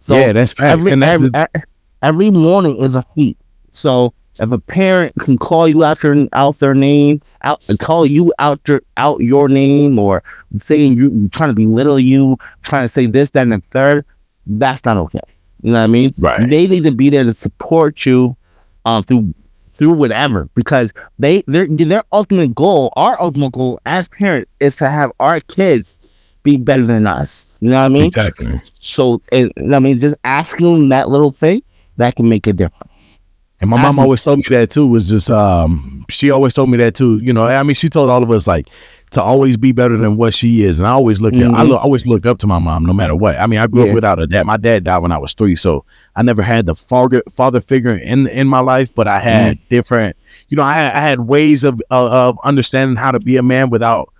So 0.00 0.16
yeah, 0.18 0.32
that's 0.32 0.52
facts. 0.52 0.72
every 0.78 0.92
and 0.92 1.02
that's 1.02 1.14
every, 1.14 1.30
the- 1.30 1.62
every 2.02 2.30
morning 2.30 2.76
is 2.78 2.94
a 2.94 3.04
feat. 3.14 3.38
So 3.70 4.12
if 4.40 4.50
a 4.52 4.58
parent 4.58 5.14
can 5.18 5.38
call 5.38 5.66
you 5.68 5.84
out 5.84 6.02
your 6.02 6.26
out 6.32 6.58
their 6.58 6.74
name, 6.74 7.20
out 7.42 7.62
call 7.78 8.04
you 8.06 8.32
out 8.38 8.60
your 8.68 8.82
out 8.96 9.20
your 9.20 9.48
name, 9.48 9.98
or 9.98 10.22
saying 10.60 10.94
you 10.94 11.28
trying 11.30 11.50
to 11.50 11.54
belittle 11.54 11.98
you, 11.98 12.36
trying 12.62 12.84
to 12.84 12.88
say 12.88 13.06
this, 13.06 13.30
that, 13.32 13.42
and 13.42 13.52
the 13.52 13.60
third, 13.60 14.04
that's 14.48 14.84
not 14.84 14.96
okay. 14.96 15.20
You 15.62 15.72
know 15.72 15.78
what 15.78 15.84
I 15.84 15.88
mean? 15.88 16.14
Right. 16.18 16.48
They 16.48 16.66
need 16.66 16.84
to 16.84 16.92
be 16.92 17.10
there 17.10 17.24
to 17.24 17.34
support 17.34 18.06
you, 18.06 18.36
um, 18.84 19.02
through 19.02 19.34
through 19.72 19.92
whatever 19.92 20.48
because 20.54 20.92
they 21.18 21.42
their 21.46 21.66
their 21.66 22.02
ultimate 22.12 22.54
goal, 22.54 22.92
our 22.96 23.20
ultimate 23.20 23.52
goal 23.52 23.80
as 23.86 24.08
parents, 24.08 24.50
is 24.60 24.76
to 24.76 24.90
have 24.90 25.12
our 25.20 25.40
kids 25.40 25.96
be 26.42 26.56
better 26.56 26.84
than 26.86 27.06
us. 27.06 27.48
You 27.60 27.70
know 27.70 27.76
what 27.78 27.84
I 27.84 27.88
mean? 27.88 28.04
exactly. 28.06 28.52
So, 28.80 29.20
and, 29.32 29.52
I 29.74 29.78
mean, 29.78 29.98
just 29.98 30.16
asking 30.24 30.72
them 30.72 30.88
that 30.90 31.08
little 31.08 31.30
thing 31.30 31.62
that 31.96 32.16
can 32.16 32.28
make 32.28 32.46
a 32.46 32.52
difference. 32.52 33.18
And 33.60 33.70
my 33.70 33.80
mom 33.80 33.98
always 33.98 34.22
told 34.22 34.38
me 34.38 34.44
that 34.50 34.70
too. 34.70 34.86
Was 34.86 35.08
just 35.08 35.30
um, 35.30 36.04
she 36.08 36.30
always 36.30 36.54
told 36.54 36.70
me 36.70 36.76
that 36.78 36.94
too. 36.94 37.18
You 37.18 37.32
know, 37.32 37.46
I 37.46 37.62
mean, 37.64 37.74
she 37.74 37.88
told 37.88 38.08
all 38.08 38.22
of 38.22 38.30
us 38.30 38.46
like 38.46 38.68
to 39.10 39.22
always 39.22 39.56
be 39.56 39.72
better 39.72 39.96
than 39.96 40.16
what 40.16 40.34
she 40.34 40.62
is. 40.64 40.78
And 40.80 40.86
I 40.86 40.90
always 40.92 41.20
look, 41.20 41.32
at, 41.34 41.42
I 41.54 41.62
Mhm. 41.64 41.68
lo- 41.70 41.76
always 41.76 42.06
look 42.06 42.26
up 42.26 42.38
to 42.38 42.46
my 42.46 42.58
mom, 42.58 42.84
no 42.84 42.92
matter 42.92 43.14
what. 43.16 43.38
I 43.40 43.46
mean, 43.46 43.58
I 43.58 43.66
grew 43.66 43.84
Yeah. 43.84 43.88
up 43.90 43.94
without 43.94 44.20
a 44.20 44.26
dad. 44.26 44.44
My 44.46 44.56
dad 44.56 44.84
died 44.84 44.98
when 44.98 45.12
I 45.12 45.18
was 45.18 45.32
three, 45.32 45.56
so 45.56 45.84
I 46.16 46.22
never 46.22 46.42
had 46.42 46.66
the 46.66 46.74
father 46.74 47.22
father 47.30 47.60
figure 47.60 47.94
in 47.94 48.26
in 48.28 48.46
my 48.46 48.60
life. 48.60 48.94
But 48.94 49.08
I 49.08 49.18
had 49.20 49.56
Mm-hmm. 49.56 49.64
different, 49.70 50.16
you 50.48 50.56
know, 50.56 50.62
I 50.62 50.74
had, 50.74 50.92
I 50.94 51.00
had 51.00 51.20
ways 51.20 51.64
of 51.64 51.80
uh, 51.90 52.08
of 52.28 52.38
understanding 52.44 52.96
how 52.96 53.10
to 53.12 53.20
be 53.20 53.36
a 53.36 53.42
man 53.42 53.70
without 53.70 54.10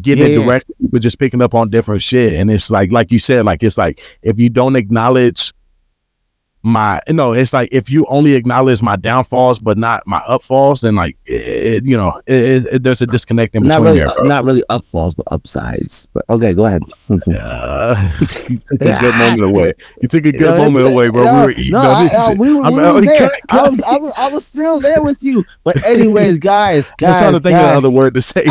getting 0.00 0.24
Yeah, 0.32 0.38
it 0.40 0.44
directly, 0.44 0.74
but 0.92 1.02
just 1.02 1.18
picking 1.18 1.42
up 1.42 1.54
on 1.54 1.70
different 1.70 2.02
shit. 2.02 2.32
And 2.34 2.50
it's 2.50 2.70
like, 2.70 2.92
like 2.92 3.10
you 3.10 3.18
said, 3.18 3.44
like 3.44 3.62
it's 3.62 3.76
like 3.76 4.00
if 4.22 4.38
you 4.38 4.48
don't 4.48 4.76
acknowledge 4.76 5.52
my 6.64 7.00
no 7.08 7.32
it's 7.32 7.52
like 7.52 7.68
if 7.70 7.88
you 7.88 8.04
only 8.08 8.34
acknowledge 8.34 8.82
my 8.82 8.96
downfalls 8.96 9.60
but 9.60 9.78
not 9.78 10.04
my 10.06 10.18
upfalls 10.28 10.80
then 10.80 10.96
like 10.96 11.16
it, 11.24 11.84
you 11.84 11.96
know 11.96 12.20
it, 12.26 12.66
it, 12.72 12.82
there's 12.82 13.00
a 13.00 13.06
disconnect 13.06 13.54
in 13.54 13.62
Not 13.62 13.74
between 13.80 13.84
really, 13.84 13.98
there 14.00 14.24
not 14.24 14.44
really 14.44 14.64
upfalls, 14.68 15.14
but 15.14 15.24
upsides. 15.30 16.06
But 16.12 16.24
okay, 16.30 16.52
go 16.54 16.66
ahead. 16.66 16.82
Uh, 17.40 18.10
you 18.48 18.58
took 18.58 18.80
a 18.82 18.98
good 19.00 19.14
moment 19.18 19.42
away. 19.42 19.72
You 20.02 20.08
took 20.08 20.26
a 20.26 20.32
good 20.32 20.40
No, 20.40 20.58
moment 20.58 20.86
away 20.92 21.08
bro. 21.10 21.24
No, 21.24 21.32
we 21.34 21.40
were 21.46 21.50
eating 21.52 21.72
no, 21.72 21.78
I- 21.80 22.08
I- 22.12 22.34
we 22.34 22.52
were, 22.54 22.62
we 22.70 22.82
were 22.82 23.00
there. 23.02 23.30
I 23.50 23.68
was, 23.68 23.80
I, 23.82 23.98
was, 23.98 24.12
I 24.18 24.28
was 24.32 24.46
still 24.46 24.80
there 24.80 25.02
with 25.02 25.18
you. 25.22 25.44
But 25.64 25.84
anyways, 25.86 26.38
guys, 26.38 26.92
I 27.00 27.06
was 27.06 27.12
guys, 27.12 27.18
trying 27.20 27.32
to 27.34 27.40
think 27.40 27.54
guys, 27.54 27.64
of 27.64 27.70
another 27.70 27.90
word 27.90 28.14
to 28.14 28.20
say 28.22 28.44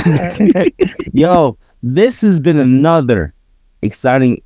yo, 1.13 1.57
this 1.83 2.21
has 2.21 2.39
been 2.39 2.57
another 2.57 3.33
exciting 3.81 4.41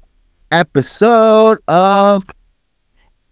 episode 0.51 1.59
of 1.67 2.23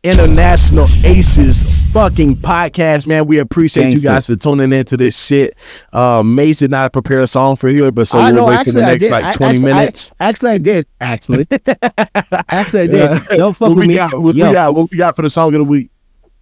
International 0.04 0.88
Aces 1.04 1.66
fucking 1.92 2.38
podcast, 2.38 3.06
man. 3.06 3.26
We 3.26 3.38
appreciate 3.40 3.84
Thank 3.84 3.96
you 3.96 4.00
guys 4.00 4.28
for 4.28 4.36
tuning 4.38 4.72
into 4.72 4.96
this 4.96 5.22
shit. 5.26 5.58
Uh, 5.92 6.24
Maze 6.24 6.60
did 6.60 6.72
not 6.72 6.94
prepare 6.94 7.20
a 7.20 7.28
song 7.28 7.58
for 7.58 7.68
you, 7.68 7.92
but 7.92 8.08
so 8.08 8.18
I 8.18 8.32
we'll 8.32 8.42
know, 8.42 8.46
wait 8.46 8.64
for 8.64 8.72
the 8.72 8.82
next 8.82 9.10
like 9.10 9.36
20 9.36 9.52
actually, 9.58 9.72
I- 9.72 9.76
minutes. 9.76 10.12
Actually, 10.22 10.52
I 10.52 10.58
did. 10.60 10.88
Actually, 11.02 11.48
actually, 12.50 12.82
I 12.84 12.88
did. 12.88 12.94
Yeah. 12.94 13.20
Don't 13.38 13.54
fuck 13.54 13.68
what 13.70 13.76
with 13.76 13.80
we 13.80 13.88
me. 13.90 13.96
got? 13.96 14.22
What 14.22 14.36
Yo, 14.36 14.48
we 14.48 14.54
got? 14.54 14.74
What 14.76 14.92
we 14.92 14.98
got 14.98 15.16
for 15.18 15.22
the 15.24 15.30
song 15.30 15.54
of 15.54 15.60
the 15.60 15.64
week? 15.66 15.90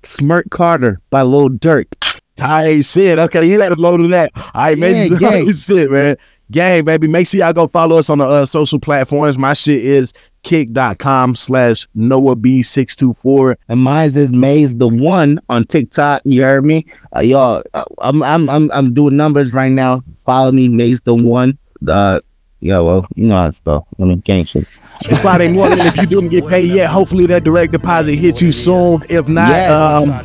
Smurk 0.03 0.51
Carter 0.51 1.01
by 1.10 1.24
Lil 1.24 1.49
Durk. 1.49 1.88
Tight 2.36 2.86
shit. 2.86 3.18
Okay, 3.18 3.43
you 3.49 3.58
let 3.58 3.72
us 3.72 3.80
load 3.80 4.01
of 4.01 4.12
that. 4.12 4.32
All 4.36 4.51
right, 4.53 4.78
man. 4.78 5.18
Yeah, 5.20 5.30
is 5.38 5.66
shit, 5.66 5.89
man. 5.89 6.16
Gang, 6.51 6.84
baby. 6.86 7.08
Make 7.08 7.26
sure 7.28 7.39
y'all 7.39 7.53
go 7.53 7.68
follow 7.68 7.97
us 7.97 8.10
on 8.12 8.20
the 8.20 8.24
uh, 8.26 8.45
social 8.45 8.80
platforms. 8.80 9.38
My 9.39 9.53
shit 9.55 9.84
is 9.84 10.14
kick.com 10.44 11.36
slash 11.36 11.88
Noah 11.96 12.36
B624. 12.36 13.56
And 13.70 13.82
mine 13.82 14.16
is 14.16 14.32
Maze 14.32 14.76
the 14.76 14.88
one 14.88 15.40
on 15.50 15.66
TikTok. 15.66 16.22
You 16.26 16.44
heard 16.44 16.66
me, 16.66 16.86
uh, 17.16 17.20
y'all. 17.22 17.64
Uh, 17.74 17.86
I'm 18.00 18.24
I'm 18.24 18.50
I'm 18.50 18.72
I'm 18.72 18.94
doing 18.94 19.18
numbers 19.18 19.54
right 19.54 19.72
now. 19.72 20.04
Follow 20.26 20.52
me, 20.52 20.70
Maze 20.70 21.02
the 21.02 21.16
one. 21.16 21.58
Uh, 21.88 22.22
yeah, 22.60 22.80
well, 22.80 23.08
you 23.16 23.28
know 23.28 23.38
how 23.38 23.48
to 23.48 23.52
spell. 23.52 23.88
I 24.00 24.04
mean, 24.04 24.20
gang 24.20 24.46
shit. 24.46 24.68
It's 25.02 25.20
Friday 25.20 25.52
morning. 25.52 25.78
If 25.80 25.95
you 25.98 26.06
didn't 26.08 26.30
get 26.30 26.48
paid 26.48 26.72
yet, 26.72 26.89
hopefully 26.89 27.26
that 27.28 27.43
direct 27.43 27.72
deposit 27.72 28.16
hits 28.16 28.41
you 28.41 28.52
soon. 28.52 29.04
If 29.10 29.28
not, 29.28 29.50
Yes. 29.50 29.72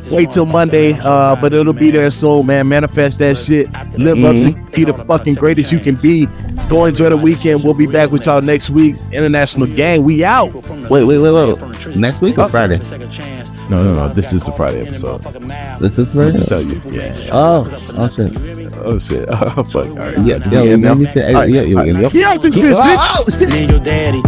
um, 0.09 0.15
wait 0.15 0.31
till 0.31 0.45
Monday. 0.45 0.93
Uh, 1.03 1.35
but 1.39 1.53
it'll 1.53 1.73
be 1.73 1.91
there 1.91 2.09
soon, 2.11 2.47
man. 2.47 2.67
Manifest 2.67 3.19
that 3.19 3.37
shit. 3.37 3.69
Live 3.97 4.23
up 4.23 4.41
to 4.41 4.53
be 4.71 4.83
the 4.83 4.93
fucking 4.93 5.35
greatest 5.35 5.71
you 5.71 5.79
can 5.79 5.95
be. 5.95 6.25
Go 6.69 6.85
enjoy 6.85 7.09
the 7.09 7.17
weekend. 7.17 7.63
We'll 7.63 7.75
be 7.75 7.87
back 7.87 8.11
with 8.11 8.25
y'all 8.25 8.41
next 8.41 8.69
week. 8.71 8.95
International 9.11 9.67
gang, 9.67 10.03
we 10.03 10.23
out. 10.23 10.53
Wait, 10.89 11.03
wait, 11.03 11.17
wait, 11.19 11.31
wait. 11.31 11.95
Next 11.95 12.21
week 12.21 12.37
or 12.37 12.47
Friday? 12.49 12.79
No, 13.69 13.83
no, 13.83 13.93
no. 13.93 14.09
This 14.09 14.33
is 14.33 14.43
the 14.43 14.51
Friday 14.51 14.81
episode. 14.81 15.21
This 15.79 15.99
is 15.99 16.11
I 16.11 16.15
Friday. 16.15 16.37
can 16.39 16.47
tell 16.47 16.61
you. 16.63 16.81
Yeah. 16.85 17.15
Oh, 17.31 17.63
oh 17.95 18.09
shit. 18.09 18.75
Oh 18.77 18.99
shit. 18.99 19.29
Oh 19.31 19.63
fuck. 19.63 19.85
All 19.87 19.95
right. 19.95 20.17
Yeah, 20.19 20.37
yeah, 20.37 20.49
Yeah, 20.51 20.63
yeah. 20.63 20.75
now. 20.75 20.89
Let 20.89 20.97
me 20.97 21.05
say, 21.05 21.27
All 21.33 21.41
right. 21.41 21.49
yeah, 21.49 21.61
yeah, 21.61 21.83
yeah, 21.83 22.01
yeah. 22.01 22.09
Get 22.09 22.25
out 22.25 22.41
this 22.41 22.55
bitch, 22.55 22.73
bitch. 22.79 23.09
Oh, 23.19 23.25
shit. 23.37 23.49
Me 23.51 23.61
and 23.61 23.71
your 23.71 23.79
daddy 23.79 24.21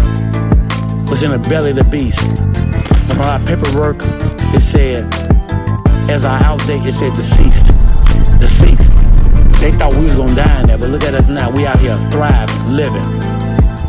was 1.15 1.23
in 1.23 1.31
the 1.31 1.47
belly 1.47 1.69
of 1.69 1.77
the 1.77 1.83
beast. 1.85 2.19
And 3.07 3.17
on 3.19 3.25
our 3.25 3.39
paperwork, 3.47 3.95
it 4.51 4.59
said, 4.59 5.05
as 6.09 6.25
I 6.25 6.41
outdate, 6.43 6.85
it 6.85 6.91
said 6.91 7.13
deceased. 7.13 7.71
Deceased. 8.37 8.91
They 9.61 9.71
thought 9.71 9.93
we 9.95 10.03
was 10.03 10.15
gonna 10.15 10.35
die 10.35 10.59
in 10.59 10.67
there, 10.67 10.77
but 10.77 10.89
look 10.89 11.05
at 11.05 11.13
us 11.13 11.29
now. 11.29 11.49
We 11.49 11.65
out 11.65 11.79
here 11.79 11.95
thriving, 12.11 12.67
living. 12.67 13.07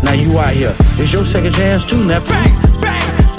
Now 0.04 0.12
you 0.12 0.38
out 0.38 0.54
here. 0.54 0.76
It's 1.02 1.12
your 1.12 1.24
second 1.24 1.54
chance 1.54 1.84
too, 1.84 2.04
nephew. 2.04 2.36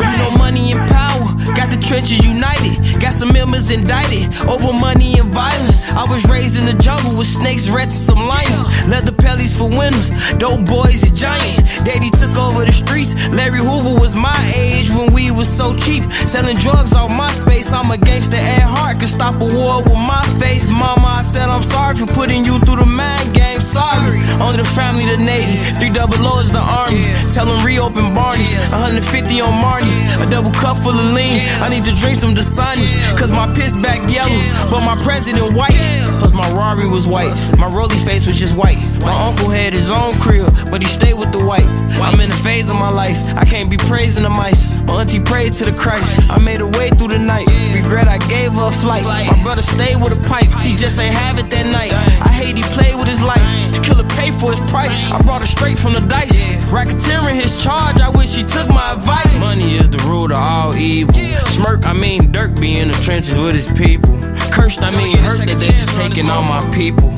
You 0.03 0.17
know 0.19 0.31
money 0.37 0.73
and 0.73 0.83
power, 0.91 1.31
got 1.57 1.73
the 1.73 1.81
trenches 1.81 2.23
united. 2.23 2.77
Got 3.01 3.13
some 3.13 3.33
members 3.33 3.71
indicted 3.71 4.29
over 4.45 4.71
money 4.71 5.17
and 5.17 5.33
violence. 5.33 5.89
I 5.89 6.05
was 6.05 6.29
raised 6.29 6.53
in 6.53 6.69
the 6.69 6.77
jungle 6.77 7.17
with 7.17 7.25
snakes, 7.25 7.67
rats, 7.67 7.97
and 7.97 8.05
some 8.13 8.21
lions. 8.29 8.61
Leather 8.85 9.11
pellies 9.11 9.57
for 9.57 9.67
winners, 9.67 10.13
dope 10.37 10.63
boys 10.69 11.01
and 11.01 11.17
giants. 11.17 11.81
Daddy 11.81 12.11
took 12.13 12.37
over 12.37 12.63
the 12.63 12.71
streets. 12.71 13.17
Larry 13.29 13.57
Hoover 13.59 13.99
was 13.99 14.15
my 14.15 14.37
age 14.55 14.91
when 14.91 15.11
we 15.11 15.31
was 15.31 15.49
so 15.49 15.75
cheap. 15.75 16.03
Selling 16.29 16.57
drugs 16.57 16.93
on 16.93 17.17
my 17.17 17.31
space. 17.31 17.73
I'm 17.73 17.89
a 17.89 17.97
gangster 17.97 18.37
at 18.37 18.61
heart, 18.61 18.99
could 18.99 19.09
stop 19.09 19.41
a 19.41 19.49
war 19.49 19.81
with 19.81 19.97
my 19.97 20.21
face. 20.37 20.69
Mama, 20.69 21.17
I 21.17 21.21
said 21.23 21.49
I'm 21.49 21.63
sorry 21.63 21.95
for 21.95 22.05
putting 22.05 22.45
you 22.45 22.59
through 22.59 22.77
the 22.77 22.85
mind 22.85 23.33
game. 23.33 23.61
Sorry, 23.61 24.21
only 24.37 24.57
the 24.61 24.69
family, 24.77 25.05
the 25.05 25.17
Navy. 25.17 25.57
Three 25.81 25.89
double 25.89 26.21
O's, 26.21 26.51
the 26.53 26.61
Army. 26.61 27.01
Tell 27.33 27.47
them 27.49 27.65
reopen 27.65 28.13
Barney's. 28.13 28.53
150 28.69 29.41
on 29.41 29.57
Marnie. 29.57 30.21
A 30.21 30.29
double 30.29 30.51
cup 30.51 30.77
full 30.77 30.93
of 30.93 31.13
lean. 31.17 31.46
I 31.61 31.69
need 31.69 31.83
to 31.85 31.95
drink 31.95 32.15
some 32.15 32.33
Dasani. 32.33 32.87
Cause 33.17 33.31
my 33.31 33.51
piss 33.53 33.75
back 33.75 34.09
yellow, 34.11 34.39
but 34.69 34.81
my 34.81 34.95
president 35.03 35.53
white. 35.53 35.75
Plus 36.19 36.33
my 36.33 36.49
Rari 36.53 36.87
was 36.87 37.07
white. 37.07 37.35
My 37.57 37.67
rolly 37.67 37.97
face 37.97 38.25
was 38.27 38.37
just 38.37 38.55
white. 38.55 38.77
My 39.01 39.13
uncle 39.27 39.49
had 39.49 39.73
his 39.73 39.89
own 39.89 40.13
crib, 40.19 40.49
but 40.69 40.81
he 40.81 40.87
stayed 40.89 41.15
with 41.15 41.31
the 41.31 41.43
white. 41.43 41.67
I'm 42.01 42.19
in 42.19 42.29
a 42.29 42.35
phase 42.35 42.69
of 42.69 42.75
my 42.75 42.89
life. 42.89 43.17
I 43.35 43.45
can't 43.45 43.69
be 43.69 43.77
praising 43.77 44.23
the 44.23 44.29
mice. 44.29 44.73
My 44.83 45.01
auntie 45.01 45.19
prayed 45.19 45.53
to 45.53 45.65
the 45.65 45.71
Christ. 45.71 46.31
I 46.31 46.39
made 46.39 46.61
a 46.61 46.67
way 46.67 46.89
through 46.89 47.09
the 47.09 47.19
night. 47.19 47.47
Regret 47.73 48.07
I 48.07 48.17
gave 48.29 48.53
her 48.53 48.69
a 48.69 48.71
flight. 48.71 49.05
My 49.05 49.43
brother 49.43 49.61
stayed 49.61 49.97
with 49.97 50.13
a 50.13 50.29
pipe. 50.29 50.49
He 50.61 50.75
just 50.75 50.99
ain't 50.99 51.15
have 51.15 51.39
it 51.39 51.49
that 51.49 51.65
night. 51.71 51.93
I 51.93 52.29
hate 52.29 52.57
he 52.57 52.63
played 52.75 52.95
with 52.95 53.07
his 53.07 53.21
life. 53.21 53.41
This 53.69 53.79
killer 53.79 54.07
paid 54.09 54.33
for 54.33 54.51
his 54.51 54.61
price. 54.69 55.09
I 55.11 55.21
brought 55.23 55.41
it 55.41 55.47
straight 55.47 55.77
from 55.77 55.93
the 55.93 56.01
dice. 56.01 56.45
Racketeering 56.69 57.35
his 57.35 57.63
charge. 57.63 57.99
I 57.99 58.09
wish 58.09 58.35
he 58.35 58.43
took 58.43 58.67
my 58.69 58.93
advice. 58.93 59.39
Money 59.39 59.75
is 59.75 59.89
the 59.89 60.03
root 60.09 60.31
of 60.31 60.37
all 60.37 60.75
evil. 60.75 61.13
Smurk, 61.49 61.85
I 61.85 61.93
mean 61.93 62.31
Durk 62.31 62.59
be 62.59 62.77
in 62.77 62.89
the 62.89 62.97
trenches 63.01 63.37
with 63.37 63.55
his 63.55 63.71
people. 63.73 64.13
Cursed, 64.51 64.83
I 64.83 64.91
mean 64.91 65.17
hurt 65.17 65.39
that 65.39 65.57
they 65.57 65.71
just 65.71 65.95
taking 65.95 66.29
all 66.29 66.43
my 66.43 66.61
people. 66.73 67.16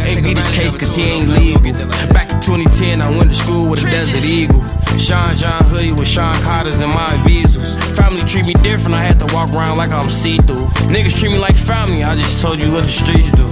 Ain't 0.00 0.24
be 0.24 0.34
this 0.34 0.48
case 0.54 0.76
cause 0.76 0.94
he 0.94 1.02
ain't 1.02 1.28
legal. 1.28 1.60
Back 2.12 2.32
in 2.32 2.40
2010, 2.40 3.02
I 3.02 3.10
went 3.10 3.30
to 3.30 3.34
school 3.34 3.68
with 3.70 3.84
a 3.84 3.90
Desert 3.90 4.24
Eagle. 4.24 4.62
Sean 4.98 5.36
John 5.36 5.64
hoodie 5.64 5.92
with 5.92 6.08
Sean 6.08 6.34
Carter's 6.42 6.80
and 6.80 6.92
my 6.92 7.10
visas. 7.24 7.74
Family 7.96 8.22
treat 8.24 8.44
me 8.44 8.54
different, 8.54 8.94
I 8.94 9.02
had 9.02 9.18
to 9.20 9.34
walk 9.34 9.50
around 9.50 9.78
like 9.78 9.90
I'm 9.90 10.10
see 10.10 10.38
through. 10.38 10.66
Niggas 10.92 11.18
treat 11.18 11.32
me 11.32 11.38
like 11.38 11.56
family, 11.56 12.02
I 12.04 12.16
just 12.16 12.42
told 12.42 12.60
you 12.60 12.72
what 12.72 12.84
the 12.84 12.92
streets 12.92 13.30
do. 13.32 13.44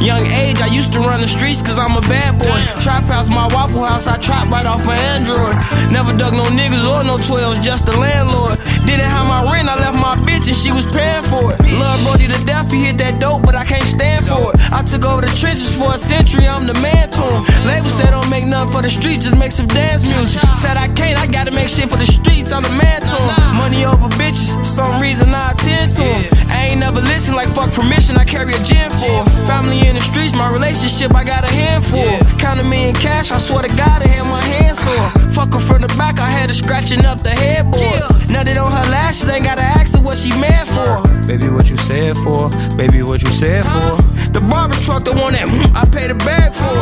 Young 0.00 0.24
age, 0.26 0.60
I 0.60 0.66
used 0.66 0.92
to 0.92 1.00
run 1.00 1.20
the 1.20 1.26
streets 1.26 1.60
cause 1.60 1.78
I'm 1.78 1.96
a 1.96 2.00
bad 2.02 2.38
boy. 2.38 2.58
Trap 2.80 3.04
house, 3.10 3.30
my 3.30 3.48
waffle 3.52 3.84
house, 3.84 4.06
I 4.06 4.16
trap 4.16 4.48
right 4.48 4.64
off 4.64 4.86
my 4.86 4.96
Android. 4.96 5.54
Never 5.90 6.16
dug 6.16 6.34
no 6.34 6.44
niggas 6.54 6.86
or 6.86 7.02
no 7.02 7.18
12s, 7.18 7.62
just 7.62 7.84
the 7.84 7.96
landlord. 7.96 8.58
Didn't 8.86 9.10
have 9.10 9.26
my 9.26 9.42
rent, 9.50 9.68
I 9.68 9.74
left 9.74 9.98
my 9.98 10.14
bitch 10.22 10.46
and 10.46 10.56
she 10.56 10.70
was 10.70 10.86
paying 10.86 11.24
for 11.24 11.52
it. 11.52 11.58
Love 11.82 11.98
Brody 12.06 12.28
to 12.28 12.38
death, 12.46 12.70
he 12.70 12.86
hit 12.86 12.98
that 12.98 13.18
dope, 13.20 13.42
but 13.42 13.56
I 13.56 13.64
can't 13.64 13.82
stand 13.82 14.24
for 14.24 14.54
it. 14.54 14.56
I 14.70 14.82
took 14.82 15.04
over 15.04 15.22
the 15.22 15.32
trenches 15.34 15.74
for 15.76 15.90
a 15.90 15.98
century, 15.98 16.46
I'm 16.46 16.66
the 16.66 16.78
man 16.78 17.10
to 17.18 17.22
him. 17.26 17.42
Label 17.66 17.90
said 17.90 18.14
don't 18.14 18.30
make 18.30 18.46
nothing 18.46 18.70
for 18.70 18.82
the 18.82 18.90
streets, 18.90 19.24
just 19.26 19.36
make 19.36 19.50
some 19.50 19.66
dance 19.66 20.06
music. 20.06 20.40
Said 20.54 20.76
I 20.76 20.86
can't, 20.94 21.18
I 21.18 21.26
gotta 21.26 21.50
make 21.50 21.68
shit 21.68 21.90
for 21.90 21.98
the 21.98 22.06
streets, 22.06 22.52
I'm 22.52 22.62
the 22.62 22.74
man 22.78 23.02
to 23.02 23.16
him. 23.18 23.56
Money 23.58 23.84
over 23.84 24.06
bitches, 24.14 24.54
for 24.54 24.64
some 24.64 25.02
reason 25.02 25.34
I 25.34 25.50
attend 25.50 25.90
to 25.98 26.06
him. 26.06 26.48
I 26.48 26.70
ain't 26.70 26.80
never 26.80 27.00
listen 27.00 27.34
like 27.34 27.48
fuck 27.50 27.72
permission, 27.74 28.16
I 28.16 28.24
carry 28.24 28.54
a 28.54 28.62
gin 28.62 28.90
for. 28.94 29.26
Family 29.50 29.87
in 29.88 29.94
the 29.94 30.00
streets, 30.00 30.34
my 30.34 30.50
relationship, 30.52 31.14
I 31.14 31.24
got 31.24 31.48
a 31.48 31.52
handful. 31.52 32.04
Counting 32.38 32.68
me 32.68 32.88
in 32.88 32.94
cash, 32.94 33.30
I 33.32 33.38
swear 33.38 33.62
to 33.62 33.68
God, 33.68 34.02
I 34.02 34.08
had 34.08 34.26
my 34.28 34.42
hands 34.52 34.78
sore. 34.78 35.08
Fuck 35.30 35.54
her 35.54 35.60
from 35.60 35.82
the 35.82 35.88
back, 35.96 36.20
I 36.20 36.26
had 36.26 36.50
her 36.50 36.54
scratching 36.54 37.04
up 37.04 37.22
the 37.22 37.30
headboard. 37.30 38.28
Now 38.28 38.44
that 38.44 38.56
on 38.56 38.70
her 38.70 38.90
lashes, 38.90 39.28
ain't 39.28 39.44
gotta 39.44 39.62
ask 39.62 39.96
her 39.96 40.02
what 40.02 40.18
she 40.18 40.30
mad 40.40 40.66
for. 40.68 41.08
Baby, 41.26 41.48
what 41.48 41.70
you 41.70 41.76
said 41.76 42.16
for? 42.18 42.50
Baby, 42.76 43.02
what 43.02 43.22
you 43.22 43.30
said 43.30 43.64
for? 43.64 43.96
The 44.32 44.40
barber 44.40 44.76
truck, 44.76 45.04
the 45.04 45.14
one 45.14 45.32
that 45.32 45.48
mm, 45.48 45.72
I 45.74 45.84
paid 45.88 46.10
a 46.10 46.14
bag 46.14 46.52
for. 46.52 46.76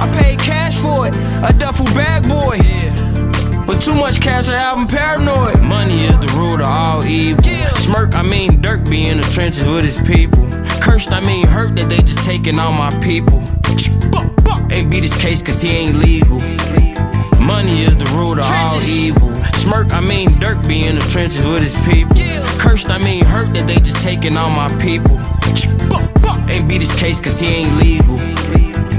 I 0.00 0.06
paid 0.20 0.38
cash 0.38 0.76
for 0.76 1.06
it, 1.06 1.14
a 1.16 1.52
duffel 1.58 1.86
bag 1.96 2.28
boy. 2.28 2.58
But 3.70 3.80
too 3.80 3.94
much 3.94 4.20
cash, 4.20 4.48
I 4.48 4.58
have 4.58 4.78
'em 4.78 4.88
paranoid. 4.88 5.62
Money 5.62 6.06
is 6.06 6.18
the 6.18 6.26
root 6.36 6.60
of 6.60 6.66
all 6.66 7.04
evil. 7.06 7.40
Smurk, 7.76 8.16
I 8.16 8.22
mean 8.22 8.60
Durk 8.60 8.90
be 8.90 9.06
in 9.06 9.18
the 9.20 9.26
trenches 9.28 9.64
with 9.64 9.84
his 9.84 10.02
people. 10.02 10.44
Cursed, 10.80 11.12
I 11.12 11.20
mean 11.20 11.46
hurt 11.46 11.76
that 11.76 11.88
they 11.88 11.98
just 11.98 12.24
taking 12.24 12.58
all 12.58 12.72
my 12.72 12.90
people. 12.98 13.40
Ain't 14.72 14.90
beat 14.90 15.04
his 15.04 15.14
case 15.14 15.40
cause 15.40 15.62
he 15.62 15.70
ain't 15.70 15.98
legal. 15.98 16.40
Money 17.38 17.82
is 17.82 17.96
the 17.96 18.10
root 18.16 18.40
of 18.40 18.50
all 18.50 18.82
evil. 18.82 19.30
Smurk, 19.62 19.92
I 19.92 20.00
mean 20.00 20.30
Durk 20.40 20.66
be 20.66 20.84
in 20.84 20.98
the 20.98 21.06
trenches 21.12 21.46
with 21.46 21.62
his 21.62 21.76
people. 21.88 22.16
Cursed, 22.58 22.90
I 22.90 22.98
mean 22.98 23.24
hurt 23.24 23.54
that 23.54 23.68
they 23.68 23.76
just 23.76 24.02
taking 24.02 24.36
all 24.36 24.50
my 24.50 24.68
people. 24.78 25.16
Ain't 26.48 26.68
beat 26.68 26.80
his 26.80 26.92
case 26.92 27.20
cause 27.20 27.38
he 27.38 27.46
ain't 27.46 27.76
legal. 27.78 28.29